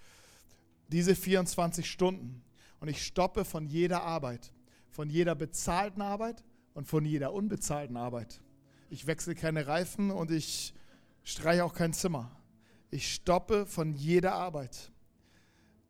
Diese 0.89 1.15
24 1.15 1.89
Stunden. 1.89 2.43
Und 2.79 2.87
ich 2.87 3.03
stoppe 3.03 3.43
von 3.43 3.65
jeder 3.65 4.03
Arbeit. 4.03 4.53
Von 4.91 5.09
jeder 5.09 5.33
bezahlten 5.33 6.03
Arbeit 6.03 6.43
und 6.75 6.87
von 6.87 7.03
jeder 7.03 7.33
unbezahlten 7.33 7.97
Arbeit. 7.97 8.41
Ich 8.91 9.07
wechsle 9.07 9.33
keine 9.33 9.65
Reifen 9.65 10.11
und 10.11 10.29
ich 10.29 10.75
streiche 11.23 11.65
auch 11.65 11.73
kein 11.73 11.93
Zimmer. 11.93 12.29
Ich 12.91 13.11
stoppe 13.11 13.65
von 13.65 13.95
jeder 13.95 14.33
Arbeit. 14.33 14.91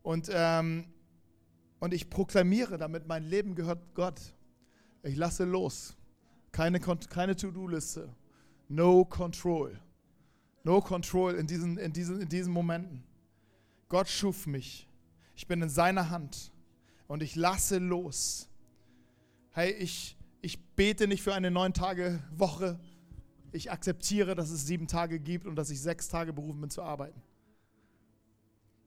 Und, 0.04 0.30
ähm, 0.32 0.86
und 1.82 1.94
ich 1.94 2.10
proklamiere 2.10 2.78
damit, 2.78 3.08
mein 3.10 3.26
Leben 3.26 3.56
gehört 3.56 3.94
Gott. 3.94 4.22
Ich 5.04 5.18
lasse 5.18 5.44
los. 5.44 5.98
Keine, 6.62 6.80
keine 6.80 7.36
To-Do-Liste. 7.36 8.08
No 8.70 9.04
control. 9.04 9.80
No 10.64 10.80
control 10.80 11.34
in 11.34 11.48
diesen, 11.48 11.80
in, 11.80 11.92
diesen, 11.92 12.22
in 12.22 12.30
diesen 12.30 12.54
Momenten. 12.54 13.04
Gott 13.90 14.08
schuf 14.08 14.46
mich. 14.46 14.88
Ich 15.36 15.48
bin 15.48 15.64
in 15.64 15.70
seiner 15.70 16.12
Hand. 16.12 16.52
Und 17.08 17.24
ich 17.24 17.36
lasse 17.36 17.80
los. 17.80 18.48
Hey, 19.50 19.72
ich, 19.72 20.16
ich 20.44 20.64
bete 20.76 21.08
nicht 21.08 21.24
für 21.24 21.34
eine 21.34 21.50
neun 21.50 21.74
Tage 21.74 22.22
Woche. 22.30 22.80
Ich 23.52 23.72
akzeptiere, 23.72 24.36
dass 24.36 24.52
es 24.52 24.68
sieben 24.68 24.86
Tage 24.86 25.20
gibt 25.20 25.48
und 25.48 25.56
dass 25.56 25.72
ich 25.72 25.82
sechs 25.82 26.10
Tage 26.10 26.32
berufen 26.32 26.62
bin 26.62 26.70
zu 26.70 26.84
arbeiten. 26.84 27.24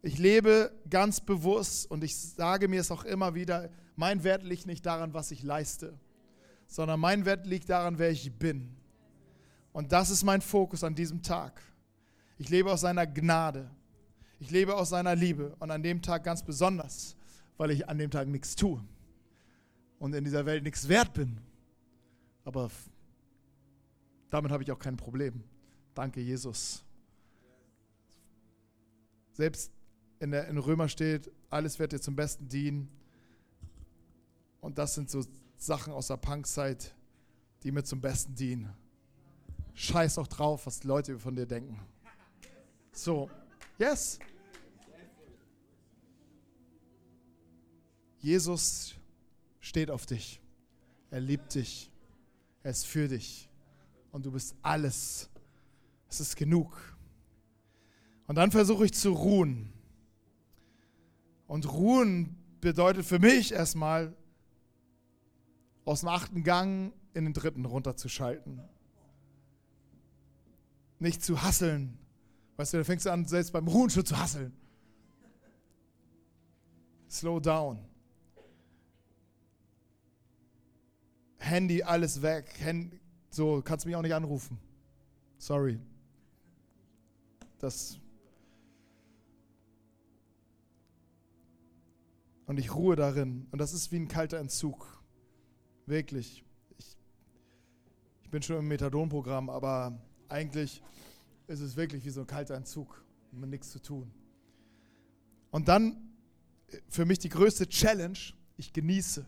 Ich 0.00 0.16
lebe 0.18 0.70
ganz 0.88 1.20
bewusst 1.20 1.90
und 1.90 2.04
ich 2.04 2.16
sage 2.16 2.68
mir 2.68 2.80
es 2.80 2.92
auch 2.92 3.02
immer 3.02 3.34
wieder, 3.34 3.68
mein 3.96 4.22
Wert 4.22 4.44
liegt 4.44 4.66
nicht 4.66 4.86
daran, 4.86 5.12
was 5.12 5.32
ich 5.32 5.42
leiste, 5.42 5.98
sondern 6.66 7.00
mein 7.00 7.24
Wert 7.24 7.46
liegt 7.46 7.68
daran, 7.70 7.98
wer 7.98 8.10
ich 8.10 8.32
bin. 8.32 8.74
Und 9.72 9.92
das 9.92 10.10
ist 10.10 10.22
mein 10.24 10.40
Fokus 10.40 10.84
an 10.84 10.94
diesem 10.94 11.22
Tag. 11.22 11.60
Ich 12.38 12.48
lebe 12.48 12.70
aus 12.70 12.82
seiner 12.82 13.06
Gnade. 13.06 13.70
Ich 14.38 14.50
lebe 14.50 14.74
aus 14.74 14.90
seiner 14.90 15.14
Liebe 15.14 15.54
und 15.58 15.70
an 15.70 15.82
dem 15.82 16.02
Tag 16.02 16.24
ganz 16.24 16.42
besonders, 16.42 17.16
weil 17.56 17.70
ich 17.70 17.88
an 17.88 17.98
dem 17.98 18.10
Tag 18.10 18.28
nichts 18.28 18.56
tue 18.56 18.82
und 19.98 20.14
in 20.14 20.24
dieser 20.24 20.44
Welt 20.46 20.64
nichts 20.64 20.88
wert 20.88 21.14
bin. 21.14 21.38
Aber 22.44 22.70
damit 24.30 24.50
habe 24.52 24.62
ich 24.62 24.70
auch 24.70 24.78
kein 24.78 24.96
Problem. 24.96 25.42
Danke, 25.94 26.20
Jesus. 26.20 26.84
Selbst 29.32 29.72
in, 30.20 30.30
der, 30.30 30.48
in 30.48 30.58
Römer 30.58 30.88
steht, 30.88 31.30
alles 31.50 31.78
wird 31.78 31.92
dir 31.92 32.00
zum 32.00 32.16
Besten 32.16 32.48
dienen. 32.48 32.88
Und 34.60 34.78
das 34.78 34.94
sind 34.94 35.10
so 35.10 35.24
Sachen 35.56 35.92
aus 35.92 36.08
der 36.08 36.16
Punkzeit, 36.16 36.94
die 37.62 37.72
mir 37.72 37.84
zum 37.84 38.00
Besten 38.00 38.34
dienen. 38.34 38.72
Scheiß 39.74 40.18
auch 40.18 40.28
drauf, 40.28 40.66
was 40.66 40.80
die 40.80 40.86
Leute 40.86 41.18
von 41.18 41.34
dir 41.34 41.46
denken. 41.46 41.80
So, 42.92 43.28
yes. 43.78 44.18
Jesus 48.18 48.94
steht 49.60 49.90
auf 49.90 50.06
dich. 50.06 50.40
Er 51.10 51.20
liebt 51.20 51.54
dich. 51.54 51.90
Er 52.62 52.70
ist 52.70 52.86
für 52.86 53.08
dich. 53.08 53.48
Und 54.12 54.24
du 54.26 54.32
bist 54.32 54.54
alles. 54.62 55.28
Es 56.08 56.20
ist 56.20 56.36
genug. 56.36 56.96
Und 58.26 58.36
dann 58.36 58.50
versuche 58.50 58.86
ich 58.86 58.94
zu 58.94 59.12
ruhen. 59.12 59.72
Und 61.46 61.70
ruhen 61.70 62.36
bedeutet 62.60 63.04
für 63.04 63.18
mich 63.18 63.52
erstmal, 63.52 64.14
aus 65.84 66.00
dem 66.00 66.08
achten 66.08 66.42
Gang 66.42 66.92
in 67.12 67.24
den 67.24 67.32
dritten 67.32 67.64
runterzuschalten. 67.64 68.62
Nicht 70.98 71.22
zu 71.22 71.42
hasseln. 71.42 71.98
Weißt 72.56 72.72
du, 72.72 72.78
da 72.78 72.84
fängst 72.84 73.06
du 73.06 73.10
an, 73.10 73.26
selbst 73.26 73.52
beim 73.52 73.68
Ruhen 73.68 73.90
zu 73.90 74.02
hasseln. 74.16 74.52
Slow 77.10 77.40
down. 77.40 77.78
Handy, 81.38 81.82
alles 81.82 82.22
weg. 82.22 82.46
Hand, 82.64 82.94
so, 83.30 83.60
kannst 83.62 83.86
mich 83.86 83.94
auch 83.96 84.02
nicht 84.02 84.14
anrufen. 84.14 84.58
Sorry. 85.38 85.78
Das 87.58 88.00
Und 92.46 92.58
ich 92.58 92.74
ruhe 92.74 92.96
darin. 92.96 93.46
Und 93.50 93.58
das 93.58 93.72
ist 93.72 93.90
wie 93.92 93.96
ein 93.96 94.08
kalter 94.08 94.38
Entzug. 94.38 94.93
Wirklich. 95.86 96.44
Ich, 96.78 96.96
ich 98.22 98.30
bin 98.30 98.42
schon 98.42 98.58
im 98.58 98.68
Methadon-Programm, 98.68 99.50
aber 99.50 99.98
eigentlich 100.28 100.82
ist 101.46 101.60
es 101.60 101.76
wirklich 101.76 102.04
wie 102.04 102.10
so 102.10 102.22
ein 102.22 102.26
kalter 102.26 102.54
Entzug, 102.54 103.04
mit 103.32 103.50
nichts 103.50 103.70
zu 103.70 103.80
tun. 103.80 104.10
Und 105.50 105.68
dann 105.68 106.14
für 106.88 107.04
mich 107.04 107.18
die 107.18 107.28
größte 107.28 107.68
Challenge, 107.68 108.18
ich 108.56 108.72
genieße. 108.72 109.24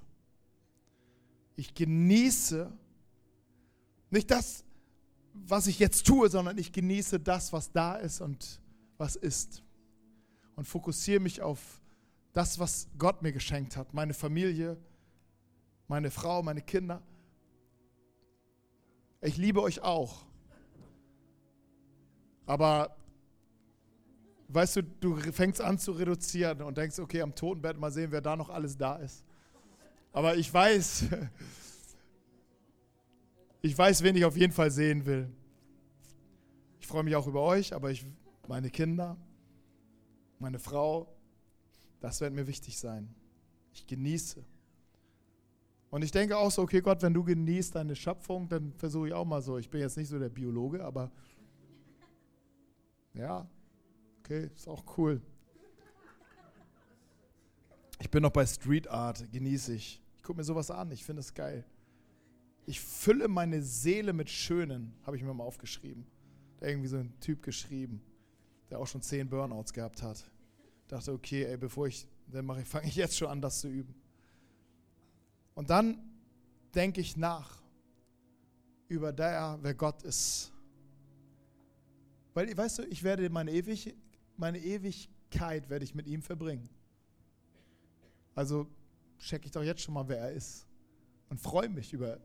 Ich 1.57 1.75
genieße 1.75 2.73
nicht 4.11 4.31
das, 4.31 4.65
was 5.33 5.67
ich 5.67 5.79
jetzt 5.79 6.07
tue, 6.07 6.29
sondern 6.29 6.59
ich 6.59 6.73
genieße 6.73 7.21
das, 7.21 7.53
was 7.53 7.71
da 7.73 7.97
ist 7.97 8.21
und 8.21 8.61
was 8.97 9.17
ist. 9.17 9.63
Und 10.55 10.67
fokussiere 10.67 11.21
mich 11.21 11.43
auf 11.43 11.81
das, 12.33 12.59
was 12.59 12.89
Gott 12.99 13.23
mir 13.23 13.33
geschenkt 13.33 13.77
hat, 13.77 13.95
meine 13.95 14.15
Familie, 14.15 14.77
meine 15.89 16.11
Frau, 16.11 16.43
meine 16.43 16.63
Kinder. 16.63 17.03
Ich 19.21 19.37
liebe 19.37 19.63
euch 19.63 19.81
auch. 19.83 20.25
Aber 22.47 22.97
weißt 24.49 24.77
du, 24.77 24.83
du 24.83 25.17
fängst 25.17 25.61
an 25.61 25.79
zu 25.79 25.93
reduzieren 25.93 26.63
und 26.63 26.79
denkst, 26.79 26.99
okay, 26.99 27.23
am 27.23 27.35
Totenbett 27.35 27.79
mal 27.79 27.91
sehen, 27.91 28.13
wer 28.13 28.21
da 28.21 28.37
noch 28.37 28.51
alles 28.51 28.77
da 28.77 28.97
ist. 28.97 29.25
Aber 30.13 30.37
ich 30.37 30.53
weiß, 30.53 31.07
ich 33.63 33.77
weiß, 33.77 34.03
wen 34.03 34.17
ich 34.17 34.25
auf 34.25 34.37
jeden 34.37 34.53
Fall 34.53 34.71
sehen 34.71 35.05
will. 35.07 35.31
Ich 36.81 36.87
freue 36.87 37.03
mich 37.03 37.17
auch 37.17 37.27
über 37.27 37.43
euch, 37.43 37.75
aber 37.75 37.91
ich, 37.91 38.07
meine 38.47 38.71
Kinder, 38.71 39.17
meine 40.39 40.59
Frau, 40.59 41.13
das 42.01 42.21
wird 42.21 42.33
mir 42.33 42.47
wichtig 42.47 42.79
sein. 42.79 43.13
Ich 43.73 43.87
genieße. 43.87 44.45
Und 45.97 46.03
ich 46.03 46.11
denke 46.11 46.37
auch 46.37 46.51
so, 46.51 46.61
okay, 46.61 46.83
Gott, 46.83 47.01
wenn 47.01 47.15
du 47.15 47.25
genießt 47.25 47.75
deine 47.75 47.97
Schöpfung, 47.97 48.51
dann 48.51 48.75
versuche 48.75 49.09
ich 49.09 49.15
auch 49.15 49.25
mal 49.25 49.41
so. 49.41 49.57
Ich 49.57 49.71
bin 49.71 49.81
jetzt 49.81 49.97
nicht 49.97 50.09
so 50.09 50.19
der 50.19 50.29
Biologe, 50.29 50.85
aber 50.85 51.11
ja, 53.15 53.49
okay, 54.19 54.51
ist 54.55 54.69
auch 54.69 54.85
cool. 54.99 55.23
Ich 57.99 58.11
bin 58.11 58.23
noch 58.23 58.31
bei 58.31 58.45
Street 58.45 58.87
Art, 58.89 59.33
genieße 59.33 59.73
ich. 59.73 60.03
Ich 60.19 60.23
gucke 60.23 60.37
mir 60.37 60.45
sowas 60.45 60.71
an, 60.71 60.91
ich 60.91 61.03
finde 61.03 61.21
es 61.21 61.33
geil. 61.33 61.65
Ich 62.67 62.79
fülle 62.79 63.27
meine 63.27 63.63
Seele 63.63 64.13
mit 64.13 64.29
Schönen, 64.29 64.93
habe 65.07 65.17
ich 65.17 65.23
mir 65.23 65.33
mal 65.33 65.45
aufgeschrieben. 65.45 66.07
Da 66.61 66.67
irgendwie 66.67 66.89
so 66.89 66.99
ein 66.99 67.19
Typ 67.21 67.43
geschrieben, 67.43 68.03
der 68.69 68.81
auch 68.81 68.87
schon 68.87 69.01
zehn 69.01 69.31
Burnouts 69.31 69.73
gehabt 69.73 70.03
hat 70.03 70.31
dachte, 70.89 71.13
okay, 71.13 71.45
ey, 71.45 71.57
bevor 71.57 71.87
ich, 71.87 72.07
dann 72.27 72.45
mache 72.45 72.61
ich, 72.61 72.69
fange 72.69 72.87
ich 72.87 72.97
jetzt 72.97 73.17
schon 73.17 73.29
an, 73.29 73.41
das 73.41 73.61
zu 73.61 73.69
üben. 73.69 73.95
Und 75.57 75.71
dann 75.71 75.99
denke 76.75 77.01
ich 77.01 77.17
nach 77.17 77.63
über 78.89 79.13
der, 79.13 79.59
wer 79.63 79.75
Gott 79.75 80.03
ist. 80.03 80.53
Weil, 82.35 82.55
weißt 82.55 82.79
du, 82.79 82.83
ich 82.85 83.03
werde 83.03 83.29
meine, 83.31 83.51
Ewig, 83.51 83.97
meine 84.37 84.59
Ewigkeit 84.59 85.69
werde 85.71 85.85
ich 85.85 85.95
mit 85.95 86.07
ihm 86.07 86.21
verbringen. 86.21 86.69
Also 88.35 88.69
checke 89.19 89.47
ich 89.47 89.53
doch 89.53 89.63
jetzt 89.63 89.81
schon 89.81 89.95
mal, 89.95 90.07
wer 90.07 90.19
er 90.19 90.33
ist. 90.33 90.67
Und 91.31 91.41
freue 91.41 91.71
mich 91.71 91.95
über 91.95 92.21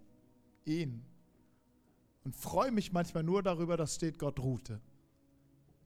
ihn. 0.65 1.01
Und 2.25 2.35
freue 2.35 2.71
mich 2.71 2.91
manchmal 2.91 3.23
nur 3.23 3.41
darüber, 3.41 3.77
dass 3.77 3.95
steht, 3.95 4.19
Gott 4.19 4.39
ruhte. 4.39 4.81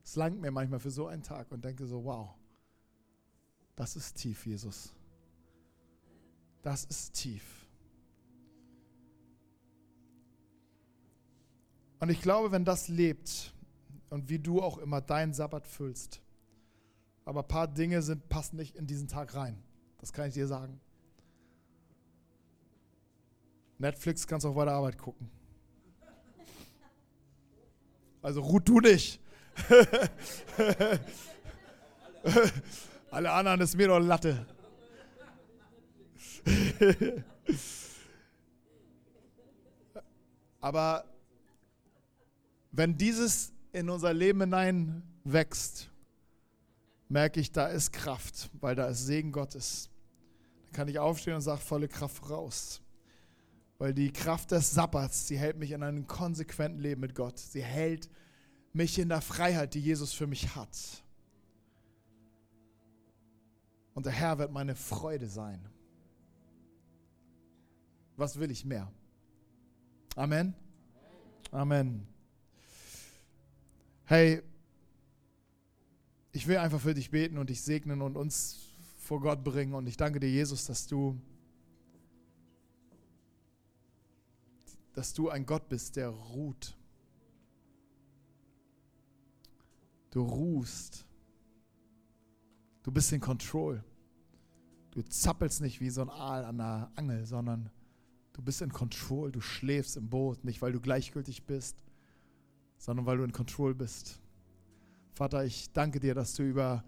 Es 0.04 0.16
langt 0.16 0.42
mir 0.42 0.50
manchmal 0.50 0.80
für 0.80 0.92
so 0.92 1.06
einen 1.06 1.22
Tag 1.22 1.52
und 1.52 1.64
denke 1.64 1.86
so, 1.86 2.04
wow. 2.04 2.34
Das 3.76 3.96
ist 3.96 4.16
tief, 4.16 4.48
Jesus. 4.48 4.92
Das 6.66 6.84
ist 6.84 7.14
tief. 7.14 7.44
Und 12.00 12.10
ich 12.10 12.22
glaube, 12.24 12.52
wenn 12.52 12.66
das 12.66 12.88
lebt 12.88 13.54
und 14.10 14.30
wie 14.30 14.40
du 14.40 14.64
auch 14.64 14.80
immer 14.80 15.00
deinen 15.00 15.36
Sabbat 15.36 15.68
füllst, 15.68 16.24
aber 17.24 17.42
ein 17.42 17.48
paar 17.48 17.68
Dinge 17.68 18.02
sind, 18.02 18.30
passen 18.30 18.56
nicht 18.56 18.76
in 18.78 18.88
diesen 18.88 19.08
Tag 19.08 19.36
rein. 19.36 19.64
Das 20.00 20.12
kann 20.12 20.28
ich 20.28 20.34
dir 20.34 20.48
sagen. 20.48 20.82
Netflix 23.78 24.26
kannst 24.26 24.48
auch 24.48 24.56
bei 24.56 24.66
der 24.66 24.74
Arbeit 24.74 24.98
gucken. 24.98 25.30
Also 28.24 28.42
ruht 28.42 28.68
du 28.68 28.80
nicht. 28.80 29.22
Alle 33.12 33.32
anderen 33.32 33.62
ist 33.62 33.78
mir 33.78 33.88
doch 33.88 34.00
Latte. 34.00 34.48
Aber 40.62 41.06
wenn 42.72 42.98
dieses 42.98 43.54
in 43.72 43.90
unser 43.90 44.14
Leben 44.14 44.42
hinein 44.42 45.04
wächst, 45.24 45.90
merke 47.08 47.40
ich, 47.40 47.52
da 47.52 47.68
ist 47.68 47.92
Kraft, 47.92 48.50
weil 48.60 48.76
da 48.76 48.88
ist 48.88 49.06
Segen 49.06 49.32
Gottes. 49.32 49.90
Dann 50.64 50.72
kann 50.74 50.88
ich 50.88 51.00
aufstehen 51.00 51.36
und 51.36 51.42
sage, 51.42 51.62
volle 51.62 51.88
Kraft 51.88 52.30
raus. 52.30 52.82
Weil 53.78 53.94
die 53.94 54.12
Kraft 54.12 54.52
des 54.52 54.72
Sabbats, 54.72 55.28
sie 55.28 55.38
hält 55.38 55.58
mich 55.58 55.72
in 55.72 55.84
einem 55.84 56.08
konsequenten 56.08 56.80
Leben 56.80 57.02
mit 57.02 57.14
Gott. 57.14 57.38
Sie 57.38 57.64
hält 57.64 58.10
mich 58.74 58.98
in 59.00 59.10
der 59.10 59.22
Freiheit, 59.22 59.74
die 59.74 59.82
Jesus 59.82 60.14
für 60.14 60.28
mich 60.28 60.56
hat. 60.56 60.78
Und 63.94 64.06
der 64.06 64.14
Herr 64.14 64.38
wird 64.38 64.52
meine 64.52 64.76
Freude 64.76 65.28
sein. 65.28 65.70
Was 68.18 68.40
will 68.40 68.50
ich 68.52 68.64
mehr? 68.64 68.92
Amen. 70.16 70.54
Amen. 71.52 72.08
Hey, 74.06 74.42
ich 76.32 76.48
will 76.48 76.58
einfach 76.58 76.80
für 76.80 76.94
dich 76.94 77.12
beten 77.12 77.38
und 77.38 77.50
dich 77.50 77.62
segnen 77.62 78.02
und 78.02 78.16
uns 78.16 78.76
vor 78.98 79.20
Gott 79.20 79.44
bringen. 79.44 79.74
Und 79.74 79.88
ich 79.88 79.98
danke 79.98 80.20
dir, 80.20 80.30
Jesus, 80.30 80.66
dass 80.66 80.88
du, 80.88 81.20
dass 84.94 85.14
du 85.14 85.30
ein 85.30 85.46
Gott 85.46 85.68
bist, 85.70 85.96
der 85.96 86.10
ruht. 86.10 86.78
Du 90.12 90.22
ruhst. 90.24 91.06
Du 92.84 92.92
bist 92.92 93.12
in 93.12 93.20
Control. 93.20 93.84
Du 94.92 95.02
zappelst 95.02 95.60
nicht 95.60 95.82
wie 95.82 95.90
so 95.90 96.02
ein 96.02 96.10
Aal 96.10 96.46
an 96.46 96.58
der 96.58 96.92
Angel, 96.96 97.26
sondern 97.26 97.70
du 98.36 98.42
bist 98.42 98.62
in 98.62 98.72
Control. 98.72 99.32
Du 99.32 99.42
schläfst 99.42 99.96
im 99.96 100.10
Boot, 100.10 100.44
nicht 100.44 100.62
weil 100.62 100.74
du 100.74 100.82
gleichgültig 100.82 101.44
bist, 101.44 101.84
sondern 102.78 103.06
weil 103.06 103.18
du 103.18 103.24
in 103.24 103.32
Control 103.32 103.74
bist. 103.74 104.20
Vater, 105.14 105.46
ich 105.46 105.72
danke 105.72 106.00
dir, 106.00 106.14
dass 106.14 106.36
du 106.36 106.44
über 106.44 106.84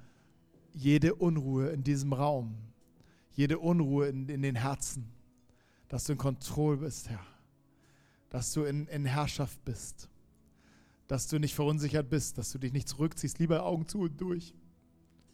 jede 0.73 1.15
Unruhe 1.15 1.69
in 1.69 1.83
diesem 1.83 2.11
Raum, 2.11 2.55
jede 3.31 3.59
Unruhe 3.59 4.07
in, 4.09 4.27
in 4.27 4.41
den 4.41 4.55
Herzen, 4.55 5.09
dass 5.87 6.03
du 6.03 6.13
in 6.13 6.17
Kontrolle 6.17 6.77
bist, 6.77 7.09
Herr. 7.09 7.25
Dass 8.29 8.51
du 8.51 8.65
in, 8.65 8.87
in 8.87 9.05
Herrschaft 9.05 9.63
bist. 9.63 10.09
Dass 11.07 11.29
du 11.29 11.39
nicht 11.39 11.55
verunsichert 11.55 12.09
bist, 12.09 12.37
dass 12.37 12.51
du 12.51 12.57
dich 12.57 12.73
nicht 12.73 12.89
zurückziehst, 12.89 13.39
lieber 13.39 13.63
Augen 13.63 13.87
zu 13.87 14.01
und 14.01 14.19
durch, 14.19 14.53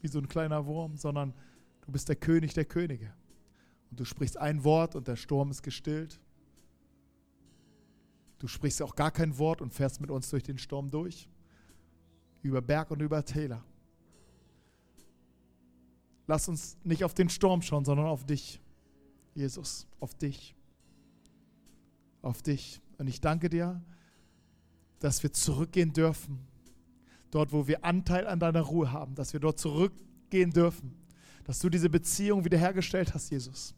wie 0.01 0.07
so 0.07 0.19
ein 0.19 0.27
kleiner 0.27 0.67
Wurm, 0.67 0.95
sondern 0.95 1.33
du 1.81 1.91
bist 1.91 2.07
der 2.07 2.15
König 2.15 2.53
der 2.53 2.65
Könige. 2.65 3.11
Und 3.93 3.99
du 3.99 4.05
sprichst 4.05 4.37
ein 4.37 4.63
Wort 4.63 4.95
und 4.95 5.07
der 5.07 5.15
Sturm 5.15 5.51
ist 5.51 5.61
gestillt. 5.61 6.19
Du 8.39 8.47
sprichst 8.47 8.81
auch 8.81 8.95
gar 8.95 9.11
kein 9.11 9.37
Wort 9.37 9.61
und 9.61 9.71
fährst 9.71 10.01
mit 10.01 10.09
uns 10.09 10.31
durch 10.31 10.41
den 10.41 10.57
Sturm 10.57 10.89
durch. 10.89 11.29
Über 12.41 12.59
Berg 12.59 12.89
und 12.89 13.03
über 13.03 13.23
Täler. 13.23 13.63
Lass 16.25 16.47
uns 16.49 16.75
nicht 16.83 17.03
auf 17.03 17.13
den 17.13 17.29
Sturm 17.29 17.61
schauen, 17.61 17.85
sondern 17.85 18.07
auf 18.07 18.25
dich, 18.25 18.59
Jesus, 19.35 19.85
auf 19.99 20.15
dich. 20.15 20.55
Auf 22.23 22.41
dich. 22.41 22.81
Und 22.97 23.05
ich 23.05 23.21
danke 23.21 23.47
dir, 23.47 23.79
dass 25.01 25.21
wir 25.21 25.31
zurückgehen 25.33 25.93
dürfen. 25.93 26.39
Dort, 27.29 27.51
wo 27.51 27.67
wir 27.67 27.85
Anteil 27.85 28.25
an 28.25 28.39
deiner 28.39 28.61
Ruhe 28.61 28.91
haben, 28.91 29.13
dass 29.13 29.33
wir 29.33 29.39
dort 29.39 29.59
zurückgehen 29.59 30.49
dürfen. 30.49 30.95
Dass 31.43 31.59
du 31.59 31.69
diese 31.69 31.91
Beziehung 31.91 32.43
wiederhergestellt 32.43 33.13
hast, 33.13 33.29
Jesus. 33.29 33.75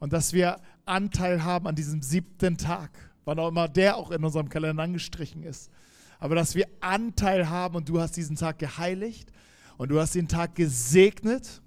Und 0.00 0.12
dass 0.12 0.32
wir 0.32 0.58
Anteil 0.86 1.44
haben 1.44 1.68
an 1.68 1.76
diesem 1.76 2.02
siebten 2.02 2.56
Tag, 2.56 2.90
wann 3.24 3.38
auch 3.38 3.48
immer 3.48 3.68
der 3.68 3.96
auch 3.96 4.10
in 4.10 4.24
unserem 4.24 4.48
Kalender 4.48 4.82
angestrichen 4.82 5.44
ist. 5.44 5.70
Aber 6.18 6.34
dass 6.34 6.54
wir 6.54 6.66
Anteil 6.80 7.48
haben 7.48 7.76
und 7.76 7.88
du 7.88 8.00
hast 8.00 8.16
diesen 8.16 8.34
Tag 8.34 8.58
geheiligt 8.58 9.30
und 9.76 9.90
du 9.90 10.00
hast 10.00 10.14
den 10.14 10.26
Tag 10.26 10.54
gesegnet 10.54 11.62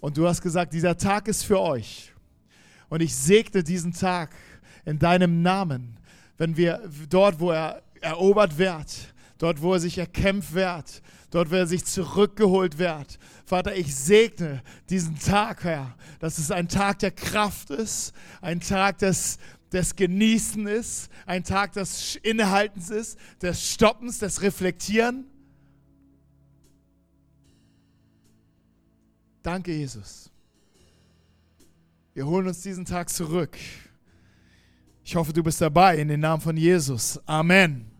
und 0.00 0.16
du 0.16 0.26
hast 0.26 0.40
gesagt, 0.40 0.72
dieser 0.72 0.96
Tag 0.96 1.28
ist 1.28 1.44
für 1.44 1.60
euch. 1.60 2.12
Und 2.88 3.02
ich 3.02 3.14
segne 3.14 3.62
diesen 3.62 3.92
Tag 3.92 4.34
in 4.84 4.98
deinem 4.98 5.42
Namen, 5.42 5.98
wenn 6.36 6.56
wir 6.56 6.80
dort, 7.08 7.40
wo 7.40 7.50
er 7.50 7.82
erobert 8.00 8.58
wird, 8.58 9.14
dort, 9.38 9.62
wo 9.62 9.74
er 9.74 9.80
sich 9.80 9.98
erkämpft 9.98 10.54
wird, 10.54 11.02
dort, 11.34 11.50
wo 11.50 11.56
er 11.56 11.66
sich 11.66 11.84
zurückgeholt 11.84 12.78
wird. 12.78 13.18
Vater, 13.44 13.76
ich 13.76 13.94
segne 13.94 14.62
diesen 14.88 15.18
Tag, 15.18 15.64
Herr, 15.64 15.96
dass 16.20 16.38
es 16.38 16.50
ein 16.50 16.68
Tag 16.68 17.00
der 17.00 17.10
Kraft 17.10 17.70
ist, 17.70 18.12
ein 18.40 18.60
Tag 18.60 18.98
des, 18.98 19.38
des 19.72 19.96
Genießen 19.96 20.66
ist, 20.68 21.10
ein 21.26 21.42
Tag 21.42 21.72
des 21.72 22.16
Innehaltens 22.16 22.90
ist, 22.90 23.18
des 23.42 23.68
Stoppens, 23.68 24.20
des 24.20 24.42
Reflektieren. 24.42 25.26
Danke, 29.42 29.72
Jesus. 29.72 30.30
Wir 32.14 32.26
holen 32.26 32.46
uns 32.46 32.62
diesen 32.62 32.84
Tag 32.84 33.10
zurück. 33.10 33.58
Ich 35.02 35.16
hoffe, 35.16 35.32
du 35.32 35.42
bist 35.42 35.60
dabei 35.60 35.98
in 35.98 36.08
den 36.08 36.20
Namen 36.20 36.40
von 36.40 36.56
Jesus. 36.56 37.20
Amen. 37.26 37.93